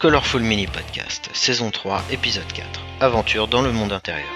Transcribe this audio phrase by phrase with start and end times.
[0.00, 2.80] Colorful Mini Podcast, saison 3, épisode 4.
[3.00, 4.28] Aventure dans le monde intérieur.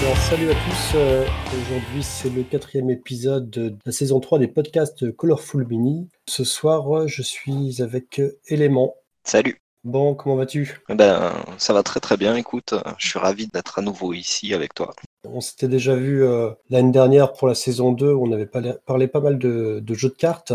[0.00, 4.48] Alors, salut à tous, euh, aujourd'hui c'est le quatrième épisode de la saison 3 des
[4.48, 6.08] podcasts Colorful Mini.
[6.28, 8.96] Ce soir je suis avec Elément.
[9.22, 9.60] Salut.
[9.86, 10.80] Bon, comment vas-tu?
[10.88, 14.52] Eh Ben, ça va très très bien, écoute, je suis ravi d'être à nouveau ici
[14.52, 14.92] avec toi.
[15.24, 19.06] On s'était déjà vu euh, l'année dernière pour la saison 2, où on avait parlé,
[19.06, 20.52] pas mal de, de jeux de cartes.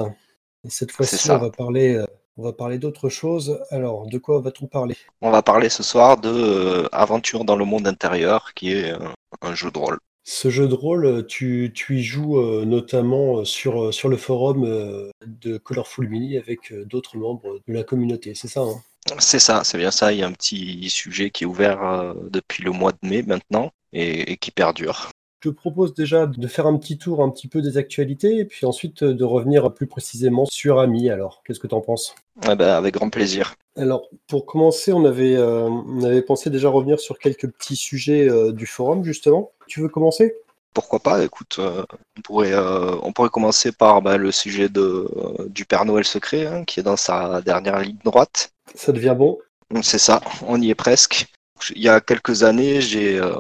[0.66, 3.58] Et cette fois-ci, on va parler, euh, on va parler d'autre chose.
[3.70, 4.98] Alors, de quoi va-t-on parler?
[5.22, 9.00] On va parler ce soir de euh, Aventure dans le monde intérieur, qui est euh,
[9.42, 9.98] un jeu de rôle.
[10.24, 14.66] Ce jeu de rôle, tu, tu y joues euh, notamment sur, euh, sur le forum
[14.66, 18.76] euh, de Colorful Mini avec euh, d'autres membres de la communauté, c'est ça hein?
[19.20, 22.14] C'est ça, c'est bien ça, il y a un petit sujet qui est ouvert euh,
[22.30, 25.10] depuis le mois de mai maintenant et, et qui perdure.
[25.44, 28.46] Je te propose déjà de faire un petit tour un petit peu des actualités et
[28.46, 31.10] puis ensuite euh, de revenir plus précisément sur Ami.
[31.10, 32.14] Alors, qu'est-ce que tu en penses?
[32.48, 33.56] Eh ben, avec grand plaisir.
[33.76, 38.30] Alors, pour commencer, on avait, euh, on avait pensé déjà revenir sur quelques petits sujets
[38.30, 39.52] euh, du forum, justement.
[39.68, 40.36] Tu veux commencer?
[40.74, 41.84] Pourquoi pas, écoute, euh,
[42.18, 46.06] on, pourrait, euh, on pourrait commencer par bah, le sujet de, euh, du Père Noël
[46.06, 48.52] secret, hein, qui est dans sa dernière ligne droite.
[48.76, 49.38] Ça devient bon
[49.82, 51.28] C'est ça, on y est presque.
[51.76, 53.36] Il y a quelques années, j'ai euh,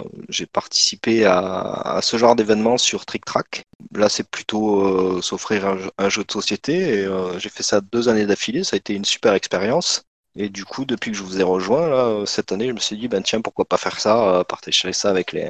[0.53, 3.63] participé à, ce genre d'événement sur Trick Track.
[3.95, 5.65] Là, c'est plutôt euh, s'offrir
[5.97, 8.63] un, jeu- de société euh, j'ai fait ça deux années d'affilée.
[8.63, 10.03] Ça a été une super expérience.
[10.35, 13.07] Et du coup, depuis que je vous ai rejoint cette année, je me suis dit
[13.07, 15.49] ben tiens, pourquoi pas faire ça, partager ça avec les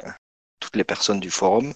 [0.60, 1.72] toutes les personnes du forum.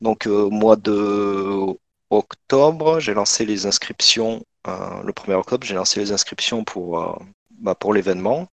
[0.00, 1.66] Donc, euh, mois de
[2.10, 4.42] octobre, j'ai lancé les inscriptions.
[4.66, 6.98] le 1er octobre, j'ai lancé les inscriptions pour
[7.60, 8.48] bah, pour l'événement.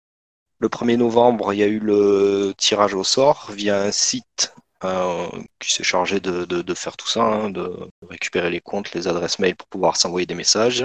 [0.59, 5.29] Le 1er novembre, il y a eu le tirage au sort via un site euh,
[5.59, 9.57] qui s'est chargé de, faire tout ça, hein, de récupérer les comptes, les adresses mail
[9.57, 10.85] pour pouvoir s'envoyer des messages.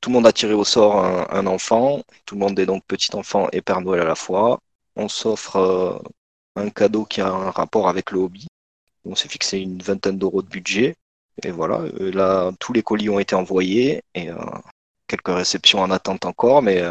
[0.00, 2.02] Tout le monde a tiré au sort un, enfant.
[2.26, 4.58] Tout le monde est donc petit enfant et Père Noël à la fois.
[4.96, 5.98] On s'offre euh,
[6.56, 8.46] un cadeau qui a un rapport avec le hobby.
[9.04, 10.96] On s'est fixé une vingtaine d'euros de budget.
[11.42, 14.36] Et voilà, là, tous les colis ont été envoyés et euh,
[15.06, 16.82] quelques réceptions en attente encore, mais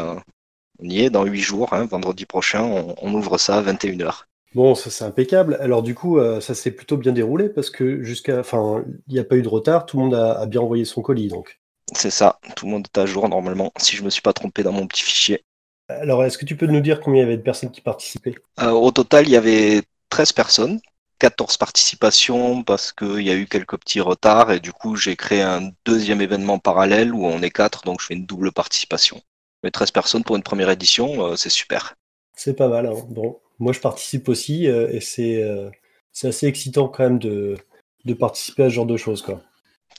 [0.82, 4.26] on y est dans huit jours, hein, vendredi prochain, on, on ouvre ça à 21h.
[4.54, 5.56] Bon, ça c'est impeccable.
[5.60, 9.20] Alors du coup, euh, ça s'est plutôt bien déroulé parce que jusqu'à, enfin, il n'y
[9.20, 9.86] a pas eu de retard.
[9.86, 11.60] Tout le monde a, a bien envoyé son colis, donc.
[11.92, 14.62] C'est ça, tout le monde est à jour normalement, si je me suis pas trompé
[14.62, 15.44] dans mon petit fichier.
[15.88, 18.34] Alors, est-ce que tu peux nous dire combien il y avait de personnes qui participaient?
[18.60, 20.80] Euh, au total, il y avait 13 personnes,
[21.18, 25.42] 14 participations parce qu'il y a eu quelques petits retards et du coup j'ai créé
[25.42, 29.20] un deuxième événement parallèle où on est 4, donc je fais une double participation.
[29.62, 31.94] Mais 13 personnes pour une première édition, euh, c'est super.
[32.34, 32.86] C'est pas mal.
[32.86, 32.94] hein.
[33.08, 35.70] Bon, moi je participe aussi euh, et c'est euh,
[36.12, 37.56] c'est assez excitant quand même de,
[38.04, 39.40] de participer à ce genre de choses, quoi.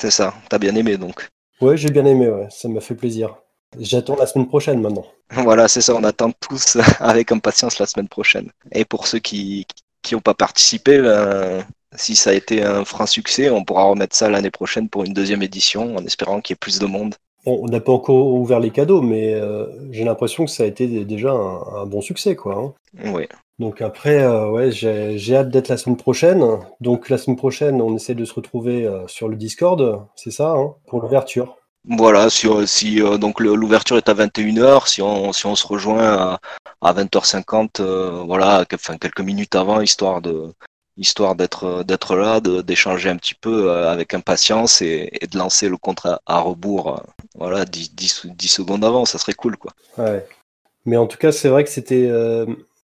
[0.02, 1.30] C'est ça, t'as bien aimé donc.
[1.62, 3.38] Ouais, j'ai bien aimé, ouais, ça m'a fait plaisir.
[3.80, 5.06] J'attends la semaine prochaine maintenant.
[5.32, 8.52] Voilà, c'est ça, on attend tous avec impatience la semaine prochaine.
[8.72, 9.66] Et pour ceux qui
[10.02, 11.64] qui n'ont pas participé, ben,
[11.96, 15.14] si ça a été un franc succès, on pourra remettre ça l'année prochaine pour une
[15.14, 17.16] deuxième édition en espérant qu'il y ait plus de monde.
[17.46, 20.68] Bon, on n'a pas encore ouvert les cadeaux, mais euh, j'ai l'impression que ça a
[20.68, 22.56] été déjà un, un bon succès, quoi.
[22.56, 22.74] hein.
[23.06, 23.28] Oui,
[23.59, 26.44] Donc après, euh, ouais, j'ai j'ai hâte d'être la semaine prochaine.
[26.81, 30.51] Donc la semaine prochaine, on essaie de se retrouver euh, sur le Discord, c'est ça,
[30.51, 31.57] hein, pour l'ouverture.
[31.88, 36.40] Voilà, si, si donc l'ouverture est à 21h, si on, si on se rejoint à,
[36.80, 40.53] à 20h50, euh, voilà, que- enfin, quelques minutes avant, histoire de
[40.97, 45.69] histoire d'être euh, d'être là, d'échanger un petit peu euh, avec impatience et, de lancer
[45.69, 47.03] le compte à, rebours, euh,
[47.35, 49.74] voilà, 10, 10, 10 secondes avant, ça serait cool, quoi.
[49.97, 50.25] Ouais.
[50.85, 52.09] Mais en tout cas, c'est vrai que c'était,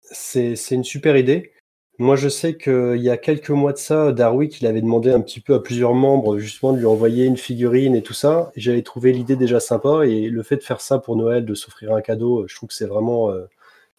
[0.03, 1.52] c'est, une super idée.
[2.00, 5.22] Moi, je sais qu'il y a quelques mois de ça, Darwick, il avait demandé un
[5.22, 8.52] petit peu à plusieurs membres, justement, de lui envoyer une figurine et tout ça.
[8.56, 10.06] J'avais trouvé l'idée déjà sympa.
[10.08, 12.75] Et le fait de faire ça pour Noël, de s'offrir un cadeau, je trouve que
[12.75, 13.31] c'est vraiment,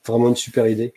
[0.04, 0.92] vraiment une super idée.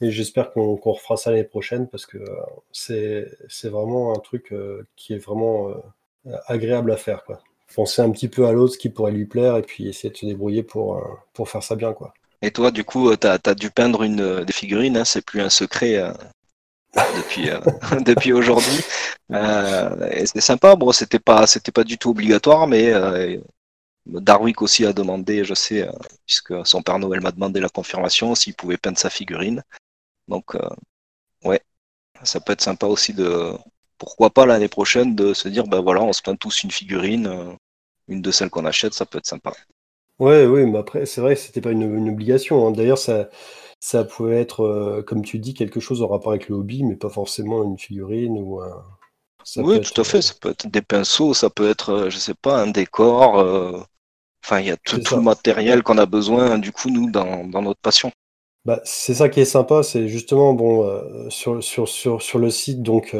[0.00, 4.86] Et j'espère qu'on refera ça l'année prochaine parce que euh, c'est, vraiment un truc euh,
[4.94, 7.40] qui est vraiment euh, agréable à faire, quoi.
[7.74, 10.16] Penser un petit peu à l'autre, ce qui pourrait lui plaire, et puis essayer de
[10.16, 11.02] se débrouiller pour,
[11.32, 12.14] pour faire ça bien, quoi.
[12.40, 15.50] Et toi, du coup, t'as, t'as dû peindre une des figurines, hein, c'est plus un
[15.50, 16.00] secret
[16.94, 17.50] depuis
[18.04, 18.84] depuis aujourd'hui.
[19.32, 20.76] Euh, c'est sympa.
[20.76, 22.92] Bon, c'était pas c'était pas du tout obligatoire, mais
[24.06, 25.88] Darwick aussi a demandé, je sais,
[26.24, 29.62] puisque son père Noël m'a demandé la confirmation s'il pouvait peindre sa figurine.
[30.28, 30.68] Donc, euh,
[31.44, 31.60] ouais,
[32.22, 33.52] ça peut être sympa aussi de
[33.98, 37.26] pourquoi pas l'année prochaine de se dire ben voilà, on se peint tous une figurine,
[37.26, 37.52] euh,
[38.08, 39.52] une de celles qu'on achète, ça peut être sympa.
[40.18, 42.66] Ouais, oui, mais après, c'est vrai que c'était pas une, une obligation.
[42.66, 42.72] hein.
[42.72, 43.28] D'ailleurs, ça,
[43.80, 46.96] ça pouvait être, euh, comme tu dis, quelque chose en rapport avec le hobby, mais
[46.96, 48.82] pas forcément une figurine ou un.
[49.58, 50.22] oui, tout à fait.
[50.22, 53.86] Ça peut être des pinceaux, ça peut être, je sais pas, un décor.
[54.46, 57.80] Enfin, il y a tout, le matériel qu'on a besoin, du coup, nous, dans, notre
[57.80, 58.12] passion.
[58.66, 62.82] Bah, c'est ça qui est sympa, c'est justement, bon, sur, sur, sur, sur, le site,
[62.82, 63.16] donc,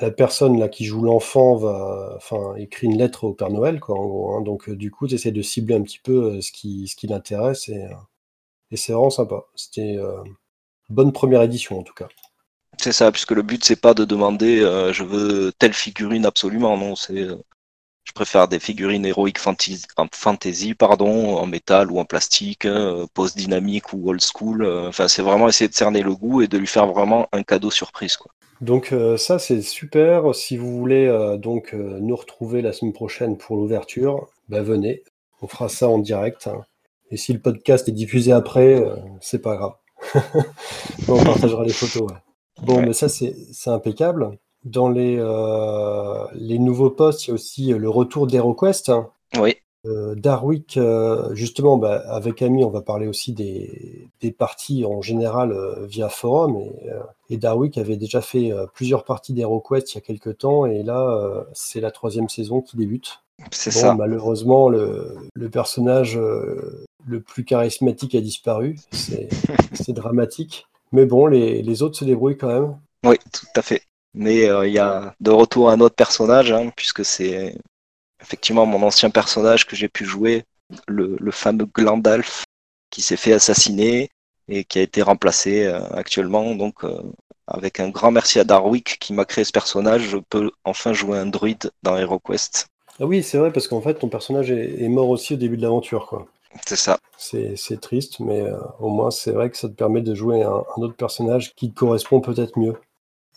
[0.00, 3.98] la personne là qui joue l'enfant va, enfin, écrit une lettre au Père Noël, quoi,
[3.98, 4.34] en gros.
[4.34, 4.42] Hein.
[4.42, 6.96] Donc, euh, du coup, tu essaies de cibler un petit peu euh, ce qui, ce
[6.96, 7.94] qui l'intéresse et, euh,
[8.70, 9.44] et c'est vraiment sympa.
[9.54, 9.96] C'était
[10.90, 12.08] bonne première édition en tout cas.
[12.78, 14.58] C'est ça, puisque le but c'est pas de demander
[14.92, 17.28] je veux telle figurine absolument, non, c'est
[18.08, 22.66] je préfère des figurines héroïques fantasy, fantasy pardon, en métal ou en plastique,
[23.14, 24.66] post-dynamique ou old school.
[24.88, 27.70] Enfin, c'est vraiment essayer de cerner le goût et de lui faire vraiment un cadeau
[27.70, 28.16] surprise.
[28.16, 28.32] Quoi.
[28.60, 30.34] Donc euh, ça c'est super.
[30.34, 35.02] Si vous voulez euh, donc euh, nous retrouver la semaine prochaine pour l'ouverture, bah, venez.
[35.40, 36.48] On fera ça en direct.
[36.48, 36.64] Hein.
[37.10, 38.82] Et si le podcast est diffusé après,
[39.20, 39.74] c'est pas grave.
[41.08, 42.10] on partagera les photos.
[42.62, 43.34] Bon, mais ça c'est
[43.66, 44.36] impeccable.
[44.70, 45.16] Dans les,
[46.34, 48.88] les nouveaux posts, il y a aussi le retour d'HeroQuest.
[48.88, 49.08] Hein.
[49.38, 49.56] Oui.
[49.86, 55.52] Euh, Darwick, euh, justement, bah, avec Ami, on va parler aussi des, parties en général
[55.52, 56.58] euh, via forum.
[57.30, 61.46] Et, Darwick avait déjà fait plusieurs parties d'HeroQuest il y a quelques temps, et là,
[61.52, 63.20] c'est la troisième saison qui débute.
[63.52, 63.94] C'est ça.
[63.94, 68.76] Malheureusement, le, personnage le plus charismatique a disparu.
[68.90, 69.28] C'est
[69.88, 70.66] dramatique.
[70.90, 72.76] Mais bon, les, autres se débrouillent quand même.
[73.04, 73.82] Oui, tout à fait.
[74.14, 77.54] Mais il y a de retour un autre personnage, hein, puisque c'est
[78.20, 80.44] effectivement mon ancien personnage que j'ai pu jouer,
[80.86, 82.44] le, fameux Glandalf,
[82.90, 84.10] qui s'est fait assassiner
[84.48, 86.54] et qui a été remplacé euh, actuellement.
[86.54, 87.02] Donc, euh,
[87.46, 91.18] avec un grand merci à Darwick qui m'a créé ce personnage, je peux enfin jouer
[91.18, 92.68] un druide dans HeroQuest.
[93.00, 95.62] Ah oui, c'est vrai, parce qu'en fait, ton personnage est, mort aussi au début de
[95.62, 96.26] l'aventure, quoi.
[96.66, 96.98] C'est ça.
[97.16, 100.82] C'est triste, mais euh, au moins, c'est vrai que ça te permet de jouer un
[100.82, 102.74] autre personnage qui te correspond peut-être mieux.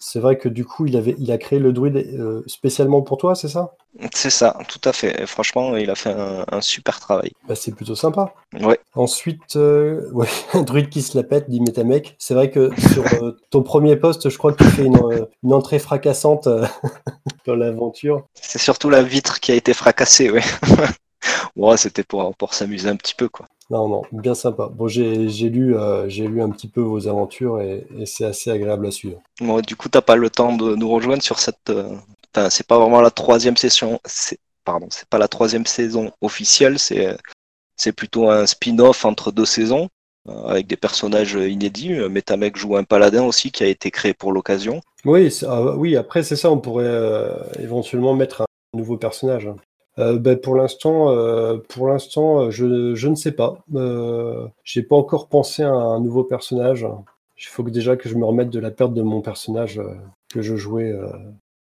[0.03, 3.19] C'est vrai que du coup, il, avait, il a créé le druide euh, spécialement pour
[3.19, 3.75] toi, c'est ça?
[4.15, 5.27] C'est ça, tout à fait.
[5.27, 7.33] franchement, il a fait un, super travail.
[7.48, 8.33] Bah, c'est plutôt sympa.
[8.59, 8.80] Ouais.
[8.95, 12.15] Ensuite, euh, ouais, un druide qui se la pète, dit Metamec.
[12.18, 15.77] C'est vrai que sur euh, ton premier poste, je crois que tu fais une, entrée
[15.77, 16.50] fracassante
[17.45, 18.25] dans l'aventure.
[18.33, 20.42] C'est surtout la vitre qui a été fracassée, ouais.
[21.56, 23.45] ouais, c'était pour, pour s'amuser un petit peu, quoi.
[23.71, 24.68] Non, non, bien sympa.
[24.68, 25.15] Bon, j'ai
[25.50, 29.21] lu, euh, j'ai lu un petit peu vos aventures et, c'est assez agréable à suivre.
[29.39, 31.69] Bon, du coup, t'as pas le temps de nous rejoindre sur cette.
[31.69, 31.95] Euh,
[32.35, 34.01] enfin, c'est pas vraiment la troisième session.
[34.65, 36.79] Pardon, c'est pas la troisième saison officielle.
[36.79, 37.18] C'est
[37.77, 39.88] c'est plutôt un spin-off entre deux saisons
[40.27, 41.94] euh, avec des personnages inédits.
[42.09, 44.81] Metamec joue un paladin aussi qui a été créé pour l'occasion.
[45.06, 45.95] Oui, ah, oui.
[45.95, 46.51] Après, c'est ça.
[46.51, 46.91] On pourrait
[47.57, 49.47] éventuellement mettre un nouveau personnage.
[49.99, 53.57] Euh, ben, pour l'instant, euh, pour l'instant, je, je, ne sais pas.
[53.75, 56.88] Euh, j'ai pas encore pensé à un nouveau personnage.
[57.38, 59.95] Il faut que déjà que je me remette de la perte de mon personnage euh,
[60.29, 60.93] que je jouais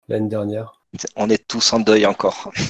[0.08, 0.80] l'année dernière.
[1.16, 2.50] On est tous en deuil encore.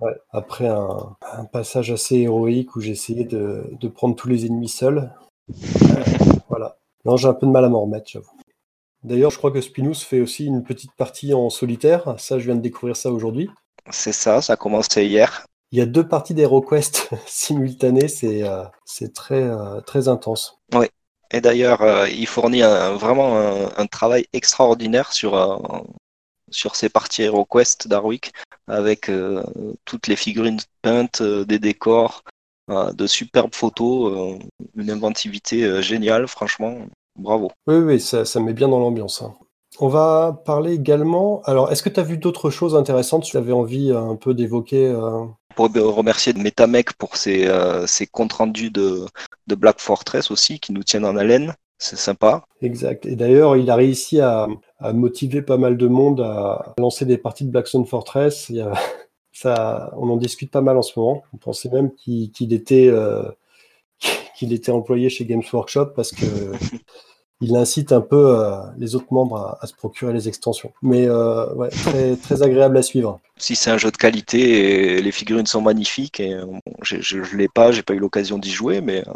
[0.00, 4.46] Ouais, après un, un, passage assez héroïque où j'ai essayé de, de, prendre tous les
[4.46, 5.10] ennemis seuls.
[6.48, 6.76] voilà.
[7.04, 8.30] Non, j'ai un peu de mal à m'en remettre, j'avoue.
[9.02, 12.14] D'ailleurs, je crois que Spinous fait aussi une petite partie en solitaire.
[12.18, 13.50] Ça, je viens de découvrir ça aujourd'hui.
[13.90, 15.46] C'est ça, ça a commencé hier.
[15.70, 18.64] Il y a deux parties d'HeroQuest simultanées, c'est euh,
[19.14, 20.58] très, euh, très intense.
[20.74, 20.86] Oui,
[21.30, 23.38] et d'ailleurs, euh, il fournit vraiment
[23.76, 25.92] un, travail extraordinaire sur,
[26.50, 28.32] sur ces parties HeroQuest d'Arwick,
[28.66, 29.10] avec
[29.84, 32.24] toutes les figurines peintes, des décors,
[32.68, 34.38] de superbes photos,
[34.74, 36.78] une inventivité géniale, franchement,
[37.16, 37.50] bravo.
[37.66, 39.22] Oui, oui, ça, ça met bien dans l'ambiance.
[39.22, 39.34] Hein.
[39.80, 41.40] On va parler également.
[41.44, 43.22] Alors, est-ce que tu as vu d'autres choses intéressantes?
[43.22, 45.24] Tu avais envie euh, un peu d'évoquer euh?
[45.54, 49.06] Pour remercier Metamec pour ses, euh, comptes rendus de,
[49.46, 51.54] Black Fortress aussi, qui nous tiennent en haleine.
[51.78, 52.44] C'est sympa.
[52.60, 53.06] Exact.
[53.06, 54.48] Et d'ailleurs, il a réussi à,
[54.92, 58.50] motiver pas mal de monde à lancer des parties de Blackstone Fortress.
[59.32, 61.22] ça, on en discute pas mal en ce moment.
[61.32, 62.92] On pensait même qu'il était,
[64.36, 66.26] qu'il était employé chez Games Workshop parce que
[67.40, 70.72] il incite un peu euh, les autres membres à, se procurer les extensions.
[70.82, 73.20] Mais euh, ouais, très, très agréable à suivre.
[73.36, 76.36] Si c'est un jeu de qualité et les figurines sont magnifiques, et
[76.82, 79.12] je ne l'ai pas, j'ai pas eu l'occasion d'y jouer, mais euh,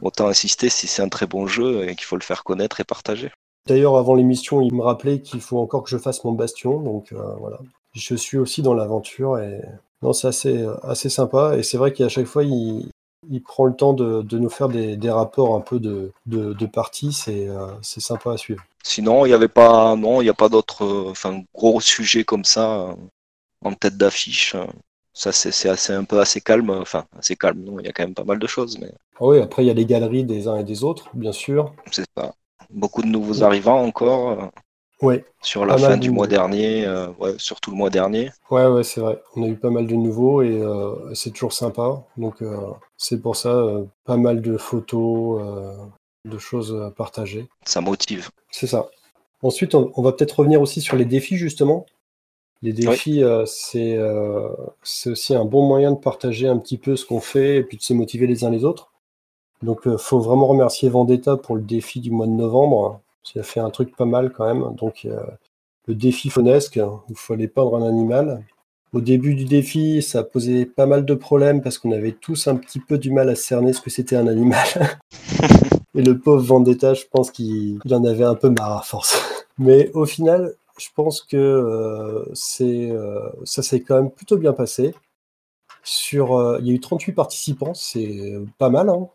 [0.00, 2.84] autant insister si c'est un très bon jeu et qu'il faut le faire connaître et
[2.84, 3.30] partager.
[3.66, 7.12] D'ailleurs, avant l'émission, il me rappelait qu'il faut encore que je fasse mon bastion, donc
[7.12, 7.58] voilà.
[7.94, 9.60] Je suis aussi dans l'aventure et
[10.00, 11.56] non, c'est assez, assez sympa.
[11.56, 12.90] Et c'est vrai qu'à chaque fois, il,
[13.30, 17.66] il prend le temps de, nous faire des, rapports un peu de, de, parties, euh,
[17.82, 18.64] c'est sympa à suivre.
[18.82, 22.24] Sinon, il n'y avait pas, non, il n'y a pas d'autres, euh, enfin, gros sujets
[22.24, 22.94] comme ça euh,
[23.64, 24.56] en tête d'affiche.
[25.14, 27.60] Ça, c'est assez un peu assez calme, enfin, assez calme.
[27.62, 28.90] Non, il y a quand même pas mal de choses, mais.
[29.16, 31.72] Ah oui, après il y a les galeries des uns et des autres, bien sûr.
[31.90, 32.34] C'est pas
[32.70, 34.50] beaucoup de nouveaux arrivants encore.
[35.02, 38.30] Ouais, sur la fin du mois dernier, euh, ouais, surtout le mois dernier.
[38.52, 39.20] ouais, ouais, c'est vrai.
[39.34, 42.04] On a eu pas mal de nouveaux et euh, c'est toujours sympa.
[42.16, 42.56] Donc euh,
[43.02, 45.74] c'est pour ça, euh, pas mal de photos, euh,
[46.24, 47.48] de choses à partager.
[47.66, 48.30] Ça motive.
[48.50, 48.88] C'est ça.
[49.42, 51.84] Ensuite, on, on va peut-être revenir aussi sur les défis, justement.
[52.62, 53.98] Les défis, euh, c'est
[54.84, 57.76] c'est aussi un bon moyen de partager un petit peu ce qu'on fait et puis
[57.76, 58.92] de se motiver les uns les autres.
[59.62, 63.00] Donc, il faut vraiment remercier Vendetta pour le défi du mois de novembre.
[63.34, 64.76] Il a fait un truc pas mal quand même.
[64.76, 65.08] Donc,
[65.86, 68.44] le défi Fonesque, où il fallait peindre un animal.
[68.92, 72.56] Au début du défi, ça posé pas mal de problèmes parce qu'on avait tous un
[72.56, 74.66] petit peu du mal à cerner ce que c'était un animal.
[75.94, 79.44] Et le pauvre Vendetta, je pense qu'il il en avait un peu marre à force.
[79.58, 84.52] Mais au final, je pense que euh, c'est, euh, ça s'est quand même plutôt bien
[84.52, 84.94] passé.
[85.84, 88.88] Sur, euh, il y a eu 38 participants, c'est pas mal.
[88.88, 89.08] hein.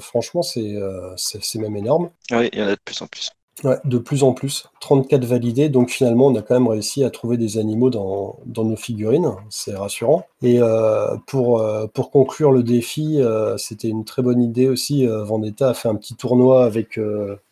[0.00, 0.76] Franchement, c'est,
[1.16, 2.10] c'est, c'est même énorme.
[2.32, 3.30] Oui, il y en a de plus en plus.
[3.62, 4.68] Ouais, de plus en plus.
[4.80, 8.64] 34 validés, donc finalement, on a quand même réussi à trouver des animaux dans, dans
[8.64, 9.30] nos figurines.
[9.48, 10.26] C'est rassurant.
[10.42, 15.06] Et euh, pour, euh, pour conclure le défi, euh, c'était une très bonne idée aussi.
[15.06, 16.98] Vendetta a fait un petit tournoi avec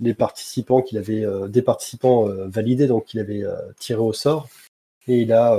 [0.01, 3.45] les participants qu'il avait, des participants validés, donc qu'il avait
[3.79, 4.49] tiré au sort.
[5.07, 5.59] Et il a,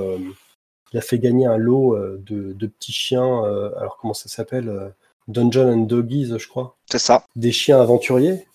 [0.92, 3.44] il a fait gagner un lot de, de petits chiens.
[3.78, 4.94] alors, comment ça s'appelle
[5.28, 7.26] Dungeon and Doggies, je crois C'est ça.
[7.36, 8.46] des chiens aventuriers.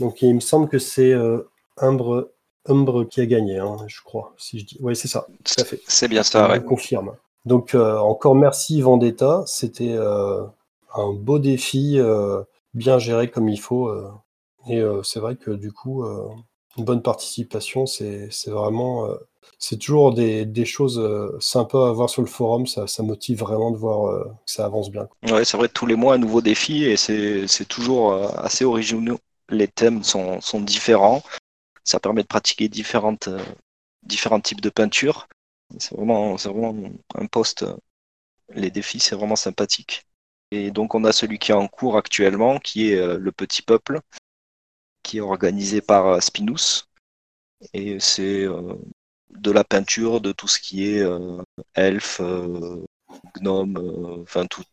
[0.00, 1.42] Donc il me semble que c'est euh,
[1.78, 2.30] Umbre,
[2.66, 4.34] Umbre qui a gagné, hein, je crois.
[4.38, 5.26] Si je dis, oui, c'est ça.
[5.44, 5.80] Tout à fait.
[5.86, 6.64] C'est bien ça, Je ouais.
[6.64, 7.16] confirme.
[7.44, 9.42] Donc euh, encore merci Vendetta.
[9.46, 10.44] C'était euh,
[10.94, 12.42] un beau défi, euh,
[12.74, 13.88] bien géré comme il faut.
[13.88, 14.10] euh.
[14.68, 16.28] et euh, c'est vrai que du coup, euh,
[16.78, 19.16] une bonne participation, c'est vraiment, euh,
[19.58, 22.66] c'est toujours des, des choses euh, sympas à voir sur le forum.
[22.66, 25.08] Ça, ça motive vraiment de voir euh, que ça avance bien.
[25.30, 28.64] Ouais, c'est vrai, tous les mois, un nouveau défi et c'est c'est toujours euh, assez
[28.64, 29.18] originaux.
[29.48, 31.22] Les thèmes sont, différents.
[31.84, 33.44] Ça permet de pratiquer différentes, euh,
[34.02, 35.28] différents types de peintures.
[35.78, 37.64] C'est vraiment, vraiment un poste.
[37.64, 37.76] euh,
[38.54, 40.06] Les défis, c'est vraiment sympathique.
[40.50, 43.62] Et donc, on a celui qui est en cours actuellement, qui est euh, Le Petit
[43.62, 44.00] Peuple,
[45.02, 46.84] qui est organisé par Spinous.
[47.74, 48.44] Et c'est
[49.30, 51.04] de la peinture, de tout ce qui est
[51.74, 52.20] elfe,
[53.34, 54.64] gnome, enfin tout,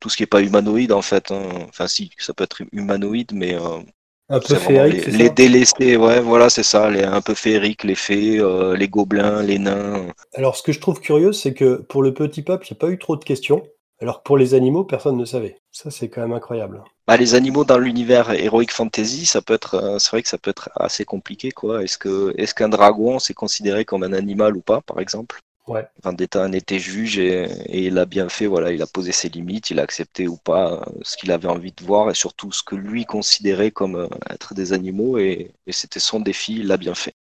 [0.00, 1.30] tout ce qui n'est pas humanoïde en fait.
[1.32, 1.42] hein.
[1.68, 3.80] Enfin si, ça peut être humanoïde, mais euh,
[4.28, 7.94] Un peu féerique, les, les délaissés, ouais, voilà, c'est ça, les un peu féeriques, les
[7.94, 10.08] fées, euh, les gobelins, les nains.
[10.34, 12.80] Alors, ce que je trouve curieux, c'est que pour le petit peuple, il n'y a
[12.80, 13.66] pas eu trop de questions,
[14.00, 15.56] alors que pour les animaux, personne ne savait.
[15.72, 16.84] Ça, c'est quand même incroyable.
[17.06, 20.38] Bah, les animaux dans l'univers Heroic Fantasy, ça peut être, euh, c'est vrai que ça
[20.38, 21.82] peut être assez compliqué, quoi.
[21.82, 25.40] Est-ce que, est-ce qu'un dragon c'est considéré comme un animal ou pas, par exemple?
[25.66, 25.88] Ouais.
[26.02, 29.28] Vendetta en était juge et, et il a bien fait, voilà, il a posé ses
[29.28, 32.50] limites, il a accepté ou pas euh, ce qu'il avait envie de voir et surtout
[32.52, 36.66] ce que lui considérait comme euh, être des animaux et, et c'était son défi, il
[36.68, 37.14] l'a bien fait.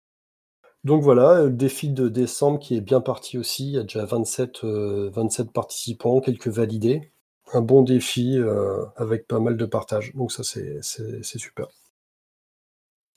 [0.84, 3.68] Donc voilà, le défi de décembre qui est bien parti aussi.
[3.68, 7.10] Il y a déjà 27, euh, 27 participants, quelques validés.
[7.52, 10.14] Un bon défi euh, avec pas mal de partage.
[10.14, 10.82] Donc ça, c'est
[11.38, 11.68] super.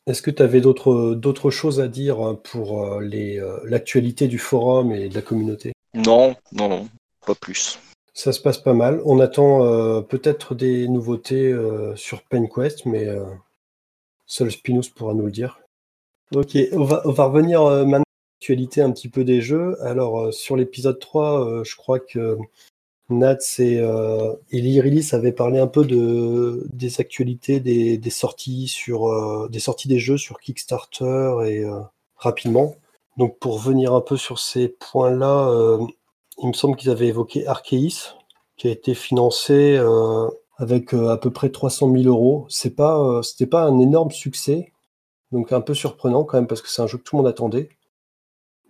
[0.08, 4.40] Est-ce que tu avais d'autres d'autres choses à dire hein, pour euh, euh, l'actualité du
[4.40, 5.74] forum et de la communauté?
[5.94, 6.88] Non, non, non,
[7.26, 7.78] pas plus.
[8.14, 9.02] Ça se passe pas mal.
[9.04, 13.26] On attend euh, peut-être des nouveautés euh, sur PenQuest, mais euh,
[14.26, 15.60] seul Spinous pourra nous le dire.
[16.34, 19.76] Ok, on va, on va revenir maintenant à l'actualité un petit peu des jeux.
[19.84, 22.38] Alors, sur l'épisode 3, euh, je crois que
[23.10, 29.48] Nats euh, et Lyrilis avaient parlé un peu de, des actualités des, sorties sur euh,
[29.50, 31.80] des sorties des jeux sur Kickstarter et euh,
[32.18, 32.76] rapidement.
[33.18, 35.86] Donc, pour venir un peu sur ces points-là, euh,
[36.40, 38.16] il me semble qu'ils avaient évoqué Arceus,
[38.58, 42.46] qui a été financé euh, avec euh, à peu près 300 000 euros.
[42.50, 44.72] C'est pas, euh, c'était pas un énorme succès,
[45.32, 47.30] donc un peu surprenant quand même parce que c'est un jeu que tout le monde
[47.30, 47.70] attendait.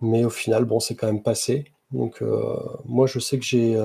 [0.01, 1.65] Mais au final, bon, c'est quand même passé.
[1.91, 3.75] Donc euh, moi, je sais que j'ai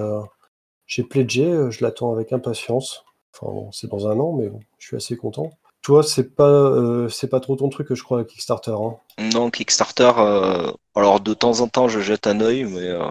[0.93, 3.05] j'ai pledgé, euh, je l'attends avec impatience.
[3.35, 5.51] Enfin, bon, c'est dans un an, mais bon, je suis assez content.
[5.81, 8.73] Toi, c'est pas euh, c'est pas trop ton truc, je crois, Kickstarter.
[8.73, 8.97] Hein.
[9.19, 13.11] Non, Kickstarter, euh, alors de temps en temps je jette un œil, mais euh,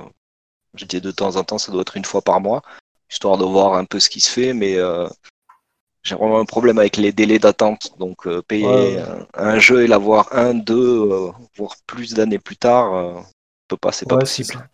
[0.76, 2.62] je dis de temps en temps, ça doit être une fois par mois,
[3.10, 4.78] histoire de voir un peu ce qui se fait, mais
[6.04, 7.98] j'ai vraiment un problème avec les délais d'attente.
[8.00, 8.98] Donc payer Ouais.
[9.00, 11.10] un, un jeu et l'avoir un, deux,
[11.58, 13.24] voire plus d'années plus tard,
[13.68, 14.70] peut pas, c'est pas Ouais, possible.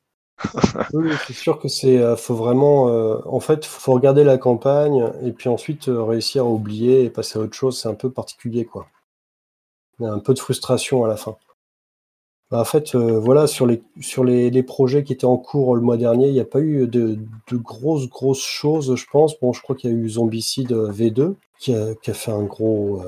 [0.94, 5.12] Oui, c'est sûr que c'est euh, faut vraiment euh, en fait faut regarder la campagne
[5.24, 8.12] et puis ensuite euh, réussir à oublier et passer à autre chose, c'est un peu
[8.12, 8.88] particulier quoi.
[10.00, 11.38] Il y a un peu de frustration à la fin.
[12.52, 15.82] Bah, en fait, voilà, sur les sur les, les projets qui étaient en cours le
[15.82, 17.18] mois dernier, il n'y a pas eu de,
[17.52, 19.38] de grosses grosses choses, je pense.
[19.40, 23.02] Bon, je crois qu'il y a eu Zombicide euh, V2 qui a, fait un gros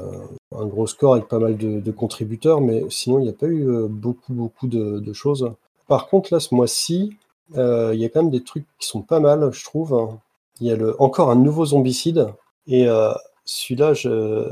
[0.55, 3.88] un gros score avec pas mal de, contributeurs, mais sinon, il n'y a pas eu
[3.88, 5.51] beaucoup, beaucoup de, choses.
[5.89, 7.17] Par contre, là, ce mois-ci,
[7.58, 10.17] euh, il y a quand même des trucs qui sont pas mal, je trouve.
[10.62, 12.29] Il y a le, encore un nouveau zombicide,
[12.67, 13.12] et euh,
[13.43, 14.48] celui-là, je...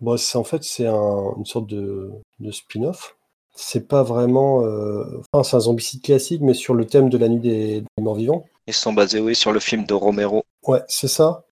[0.00, 2.10] bon, en fait, c'est une sorte de,
[2.50, 3.16] spin-off.
[3.54, 4.58] C'est pas vraiment.
[5.32, 8.16] Enfin, c'est un zombicide classique, mais sur le thème de la nuit des, des morts
[8.16, 8.44] vivants.
[8.66, 10.44] Ils sont basés, oui, sur le film de Romero.
[10.66, 11.44] Ouais, c'est ça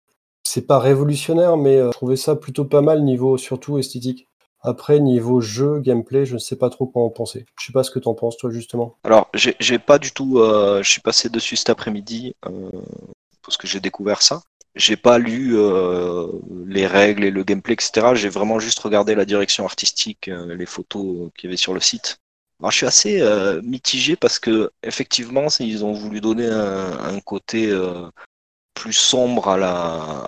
[0.45, 4.26] c'est pas révolutionnaire, mais euh, je trouvais ça plutôt pas mal niveau surtout esthétique.
[4.62, 7.47] Après, niveau jeu, gameplay, je ne sais pas trop quoi en penser.
[7.59, 8.97] Je sais pas ce que tu en penses, toi, justement.
[9.05, 10.38] Alors, j'ai pas du tout.
[10.38, 12.71] Euh, je suis passé dessus cet après-midi euh,
[13.43, 14.43] parce que j'ai découvert ça.
[14.76, 15.57] J'ai pas lu
[16.67, 18.14] les règles et le gameplay, etc.
[18.14, 22.19] J'ai vraiment juste regardé la direction artistique, les photos qu'il y avait sur le site.
[22.61, 27.76] Alors, je suis assez mitigé parce que effectivement, ils ont voulu donner un côté
[28.75, 30.25] plus sombre à la,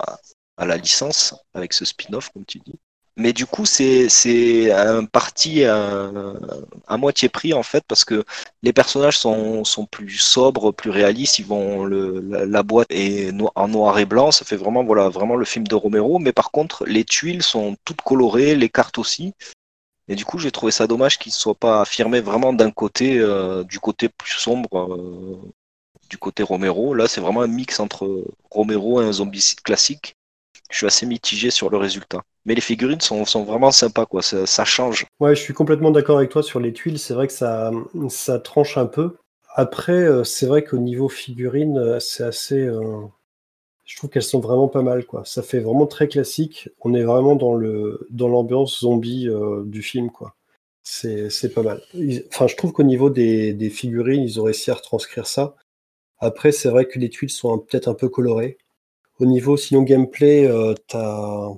[0.56, 2.78] à la licence avec ce spin-off, comme tu dis.
[3.16, 6.10] Mais du coup, c'est un parti à,
[6.86, 8.24] à, moitié pris en fait parce que
[8.62, 11.38] les personnages sont, sont plus sobres, plus réalistes.
[11.38, 14.30] Ils vont le, la, boîte est en noir et blanc.
[14.32, 16.18] Ça fait vraiment voilà vraiment le film de Romero.
[16.18, 19.34] Mais par contre, les tuiles sont toutes colorées, les cartes aussi.
[20.08, 23.18] Et du coup, j'ai trouvé ça dommage qu'ils ne soient pas affirmés vraiment d'un côté,
[23.18, 25.38] euh, du côté plus sombre, euh,
[26.08, 26.94] du côté Romero.
[26.94, 30.16] Là, c'est vraiment un mix entre Romero et un zombicide classique.
[30.72, 32.22] Je suis assez mitigé sur le résultat.
[32.46, 34.22] Mais les figurines sont, vraiment sympas, quoi.
[34.22, 35.06] Ça, change.
[35.20, 36.98] Ouais, je suis complètement d'accord avec toi sur les tuiles.
[36.98, 37.70] C'est vrai que ça,
[38.08, 39.16] ça tranche un peu.
[39.54, 42.58] Après, euh, c'est vrai qu'au niveau figurines, euh, c'est assez.
[42.58, 43.02] Euh,
[43.84, 45.24] je trouve qu'elles sont vraiment pas mal, quoi.
[45.26, 46.70] Ça fait vraiment très classique.
[46.80, 49.28] On est vraiment dans le dans l'ambiance zombie
[49.66, 50.34] du film, quoi.
[50.82, 51.82] C'est pas mal.
[52.32, 55.54] Enfin, je trouve qu'au niveau des, des, figurines, ils ont réussi à retranscrire ça.
[56.18, 58.58] Après, c'est vrai que les tuiles sont peut-être un peu colorées.
[59.22, 61.48] Au niveau sinon gameplay, euh, tu as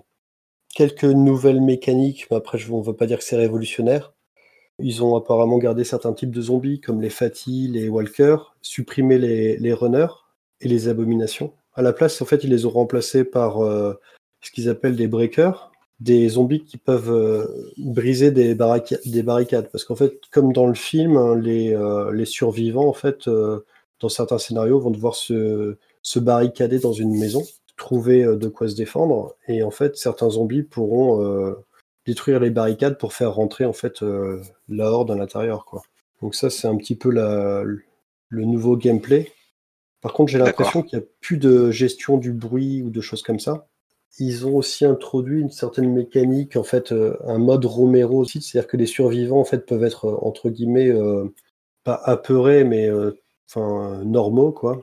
[0.75, 4.13] quelques nouvelles mécaniques, mais après, on ne veut pas dire que c'est révolutionnaire.
[4.79, 9.73] Ils ont apparemment gardé certains types de zombies, comme les Fatih, les Walkers, supprimé les,
[9.73, 10.13] runners
[10.61, 11.55] et les abominations.
[11.73, 13.95] À la place, en fait, ils les ont remplacés par euh,
[14.43, 18.55] ce qu'ils appellent des breakers, des zombies qui peuvent euh, briser des,
[19.07, 19.71] des, barricades.
[19.73, 21.75] Parce qu'en fait, comme dans le film, hein, les,
[22.13, 23.27] les survivants, en fait,
[24.01, 25.77] dans certains scénarios, vont devoir se,
[26.17, 27.43] barricader dans une maison,
[27.85, 31.53] trouver euh, de quoi se défendre, et en fait, certains zombies pourront euh,
[32.07, 35.83] détruire les barricades pour faire rentrer en fait euh, la horde à l'intérieur, quoi.
[36.23, 39.31] Donc ça, c'est un petit peu le nouveau gameplay.
[40.01, 43.23] Par contre, j'ai l'impression qu'il n'y a plus de gestion du bruit ou de choses
[43.23, 43.67] comme ça.
[44.19, 46.95] Ils ont aussi introduit une certaine mécanique, en fait,
[47.27, 50.93] un mode Romero aussi, c'est-à-dire que les survivants en fait peuvent être entre guillemets
[51.83, 52.89] pas apeurés, mais
[53.51, 54.83] enfin normaux quoi.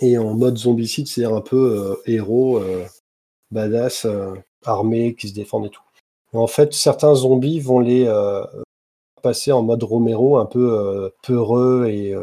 [0.00, 2.84] Et en mode zombicide, c'est un peu euh, héros, euh,
[3.50, 4.34] badass, euh,
[4.64, 5.82] armé, qui se défendent et tout.
[6.32, 8.10] en fait, certains zombies vont les
[9.22, 12.14] passer en mode Romero, un peu peureux et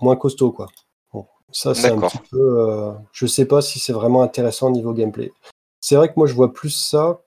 [0.00, 0.68] moins costaud quoi.
[1.12, 2.92] Bon, ça c'est un petit peu.
[3.12, 5.32] je sais pas si c'est vraiment intéressant au niveau gameplay.
[5.80, 7.22] C'est vrai que moi je vois plus ça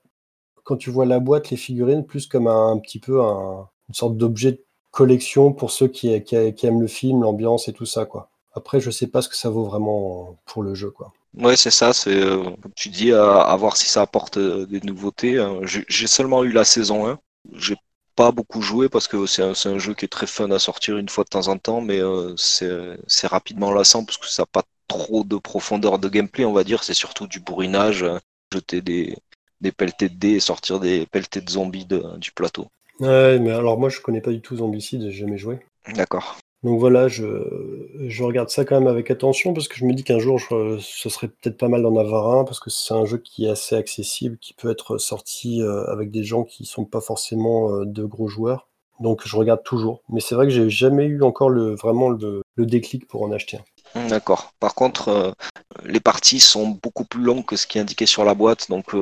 [0.64, 4.60] quand tu vois la boîte, les figurines, plus comme un, petit peu une sorte d'objet
[4.90, 8.30] collection pour ceux qui, aiment le film, l'ambiance et tout ça, quoi.
[8.56, 11.12] Après, je sais pas ce que ça vaut vraiment pour le jeu, quoi.
[11.36, 14.80] Ouais, c'est ça, c'est euh, comme tu dis, à, voir si ça apporte euh, des
[14.80, 15.38] nouveautés.
[15.38, 15.60] Hein.
[15.62, 17.18] J'ai seulement eu la saison 1.
[17.52, 17.76] J'ai
[18.16, 21.10] pas beaucoup joué parce que c'est un, jeu qui est très fun à sortir une
[21.10, 24.62] fois de temps en temps, mais euh, c'est rapidement lassant parce que ça n'a pas
[24.88, 26.82] trop de profondeur de gameplay, on va dire.
[26.82, 28.06] C'est surtout du bourrinage,
[28.54, 29.18] jeter des,
[29.60, 32.68] des pelletés de dés et sortir des pelletés de zombies du plateau.
[33.00, 35.58] Ouais, mais alors moi je connais pas du tout Zombicide, j'ai jamais joué.
[35.94, 36.38] D'accord.
[36.62, 37.26] Donc voilà, je,
[38.08, 41.08] je, regarde ça quand même avec attention parce que je me dis qu'un jour ce
[41.08, 43.76] serait peut-être pas mal d'en avoir un parce que c'est un jeu qui est assez
[43.76, 48.04] accessible, qui peut être sorti euh, avec des gens qui sont pas forcément euh, de
[48.04, 48.68] gros joueurs.
[49.00, 50.02] Donc je regarde toujours.
[50.08, 53.58] Mais c'est vrai que j'ai jamais eu encore le, vraiment le, déclic pour en acheter
[53.94, 54.08] un.
[54.08, 54.54] D'accord.
[54.58, 55.32] Par contre, euh,
[55.84, 58.70] les parties sont beaucoup plus longues que ce qui est indiqué sur la boîte.
[58.70, 58.92] Donc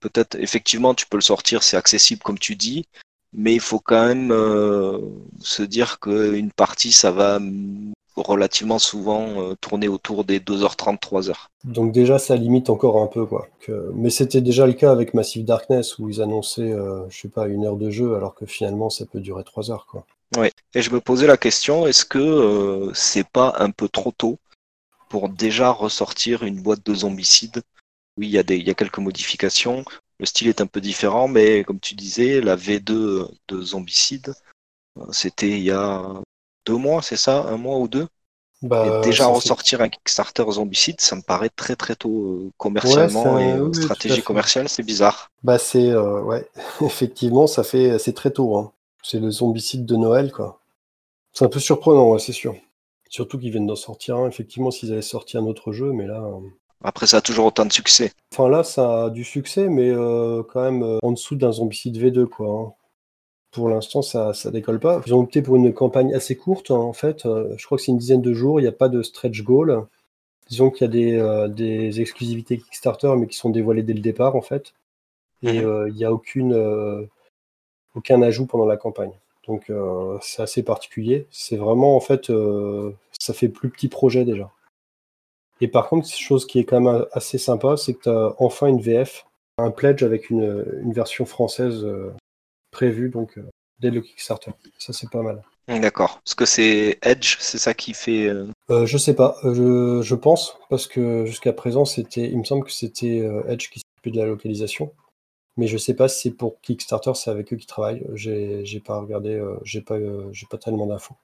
[0.00, 2.86] peut-être effectivement tu peux le sortir, c'est accessible comme tu dis
[3.34, 4.98] mais il faut quand même euh,
[5.40, 7.40] se dire qu'une partie, ça va
[8.16, 11.32] relativement souvent euh, tourner autour des 2h30, 3h.
[11.64, 13.26] Donc déjà, ça limite encore un peu.
[13.26, 13.48] quoi.
[13.94, 17.48] Mais c'était déjà le cas avec Massive Darkness, où ils annonçaient, euh, je sais pas,
[17.48, 19.86] une heure de jeu, alors que finalement, ça peut durer 3 heures.
[19.90, 20.06] Quoi.
[20.36, 24.38] Oui, et je me posais la question, est-ce que c'est pas un peu trop tôt
[25.08, 27.62] pour déjà ressortir une boîte de zombicides?
[28.16, 29.84] Oui, il y, a il y a quelques modifications.
[30.20, 34.34] Le style est un peu différent, mais comme tu disais, la V2 de Zombicide,
[35.10, 36.04] c'était il y a
[36.66, 38.06] deux mois, c'est ça Un mois ou deux?
[38.62, 43.34] Bah, Et déjà ressortir un Kickstarter zombicide, ça me paraît très très tôt euh, commercialement
[43.34, 45.30] Ouais, et euh, oui, stratégie commerciale, c'est bizarre.
[45.42, 46.48] Bah c'est euh, ouais,
[46.80, 48.56] effectivement, ça fait c'est très tôt.
[48.56, 48.72] Hein.
[49.02, 50.60] C'est le zombicide de Noël, quoi.
[51.34, 52.54] C'est un peu surprenant, ouais, c'est sûr.
[53.10, 54.28] Surtout qu'ils viennent d'en sortir un.
[54.28, 56.40] Effectivement, s'ils avaient sorti un autre jeu, mais là, euh,
[56.84, 58.12] Après, ça a toujours autant de succès.
[58.32, 61.96] enfin là, ça a du succès, mais euh, quand même euh, en dessous d'un zombicide
[61.98, 62.48] V2, quoi.
[62.48, 62.72] hein.
[63.52, 65.00] Pour l'instant, ça ça décolle pas.
[65.06, 67.24] Ils ont opté pour une campagne assez courte, hein, en fait.
[67.26, 68.60] Euh, je crois que c'est une dizaine de jours.
[68.60, 69.86] Il n'y a pas de stretch goal.
[70.50, 74.36] Disons qu'il y a des, des exclusivités Kickstarter, mais qui sont dévoilées dès le départ,
[74.36, 74.74] en fait.
[75.42, 75.86] Et Mhm.
[75.88, 76.54] il n'y a aucune,
[77.94, 79.12] aucun ajout pendant la campagne.
[79.46, 79.70] Donc
[80.20, 81.26] c'est assez particulier.
[81.30, 82.30] C'est vraiment, en fait,
[83.18, 84.50] ça fait plus petit projet déjà.
[85.64, 88.66] Et par contre, chose qui est quand même assez sympa, c'est que tu as enfin
[88.66, 89.24] une VF,
[89.56, 92.12] un pledge avec une, une version française euh,
[92.70, 93.48] prévue, donc euh,
[93.80, 94.50] dès le Kickstarter.
[94.78, 95.42] Ça, c'est pas mal.
[95.66, 96.20] D'accord.
[96.22, 98.26] Parce que c'est Edge, c'est ça qui fait.
[98.26, 102.44] euh, Euh, je sais pas, je, je pense, parce que jusqu'à présent, c'était, il me
[102.44, 104.92] semble que c'était Edge qui s'occupait de la localisation.
[105.56, 108.04] Mais je sais pas si c'est pour Kickstarter, c'est avec eux qui travaillent.
[108.12, 109.96] J'ai, j'ai pas regardé, j'ai pas,
[110.30, 111.14] j'ai pas tellement d'infos.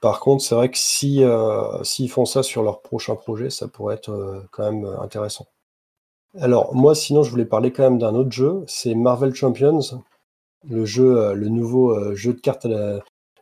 [0.00, 3.66] Par contre, c'est vrai que si, euh, s'ils font ça sur leur prochain projet, ça
[3.66, 5.46] pourrait être euh, quand même euh, intéressant.
[6.38, 9.80] Alors, moi, sinon, je voulais parler quand même d'un autre jeu, c'est Marvel Champions,
[10.68, 12.66] le nouveau jeu de cartes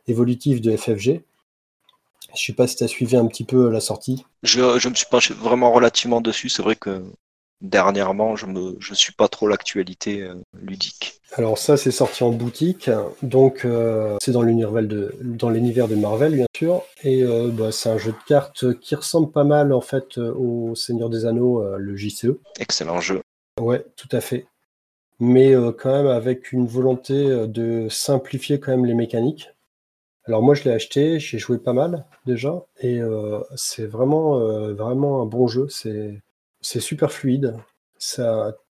[0.07, 1.21] évolutif de FFG.
[2.33, 4.25] Je sais pas si tu as suivi un petit peu la sortie.
[4.41, 6.49] Je, je me suis penché vraiment relativement dessus.
[6.49, 7.03] C'est vrai que
[7.61, 11.21] dernièrement, je me, je suis pas trop l'actualité euh, ludique.
[11.33, 12.89] Alors ça, c'est sorti en boutique,
[13.21, 17.71] donc euh, c'est dans l'univers de, dans l'univers de Marvel, bien sûr, et euh, bah,
[17.71, 21.63] c'est un jeu de cartes qui ressemble pas mal en fait au Seigneur des Anneaux,
[21.77, 22.27] le JCE.
[22.59, 23.21] Excellent jeu.
[23.59, 24.45] Ouais, tout à fait.
[25.19, 29.49] Mais quand même avec une volonté de simplifier quand même les mécaniques.
[30.25, 33.01] Alors moi, je l'ai acheté, j'ai joué pas mal déjà, et
[33.55, 34.37] c'est vraiment,
[34.73, 35.67] vraiment un bon jeu.
[35.69, 36.21] C'est,
[36.67, 37.55] c'est super fluide.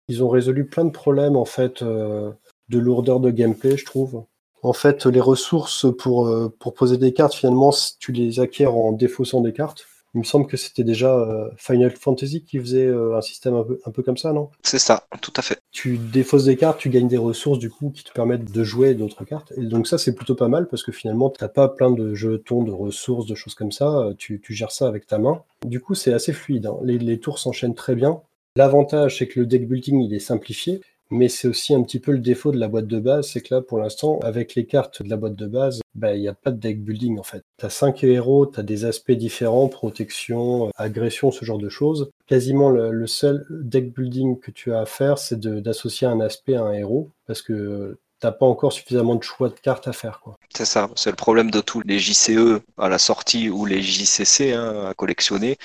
[0.10, 2.32] Ils ont résolu plein de problèmes en fait euh,
[2.68, 4.26] de lourdeur de gameplay, je trouve.
[4.64, 8.92] En fait, les ressources pour, euh, pour poser des cartes, finalement, tu les acquiers en
[8.92, 9.86] défaussant des cartes.
[10.16, 13.64] Il me semble que c'était déjà euh, Final Fantasy qui faisait euh, un système un
[13.64, 14.50] peu, un peu comme ça, non?
[14.64, 15.60] C'est ça, tout à fait.
[15.72, 18.96] tu défausses des cartes, tu gagnes des ressources du coup qui te permettent de jouer
[18.96, 19.52] d'autres cartes.
[19.58, 22.64] Et donc ça c'est plutôt pas mal parce que finalement t'as pas plein de jetons,
[22.64, 23.90] de ressources, de choses comme ça.
[24.00, 25.44] Euh, Tu, tu gères ça avec ta main.
[25.66, 26.66] Du coup c'est assez fluide.
[26.66, 26.78] hein.
[26.84, 28.22] Les, les tours s'enchaînent très bien.
[28.56, 30.80] L'avantage c'est que le deck building il est simplifié.
[31.12, 33.54] Mais c'est aussi un petit peu le défaut de la boîte de base, c'est que
[33.54, 36.34] là, pour l'instant, avec les cartes de la boîte de base, bah, il n'y a
[36.34, 37.44] pas de deck building en fait.
[37.58, 41.70] Tu as cinq héros, tu as des aspects différents, protection, euh, agression, ce genre de
[41.70, 42.10] choses.
[42.28, 46.64] Quasiment le, seul deck building que tu as à faire, c'est d'associer un aspect à
[46.64, 50.22] un héros, parce que t'as pas encore suffisamment de choix de cartes à faire.
[50.56, 50.90] C'est ça.
[50.96, 54.94] C'est le problème de tous les JCE à la sortie ou les JCC hein, à
[54.94, 55.58] collectionner.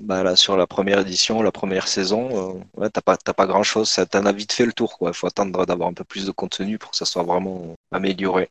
[0.00, 3.62] Bah là, sur la première édition, la première saison, euh, ouais, t'as pas, pas grand
[3.62, 3.94] chose.
[4.10, 4.96] T'en a vite fait le tour.
[5.02, 8.50] Il faut attendre d'avoir un peu plus de contenu pour que ça soit vraiment amélioré.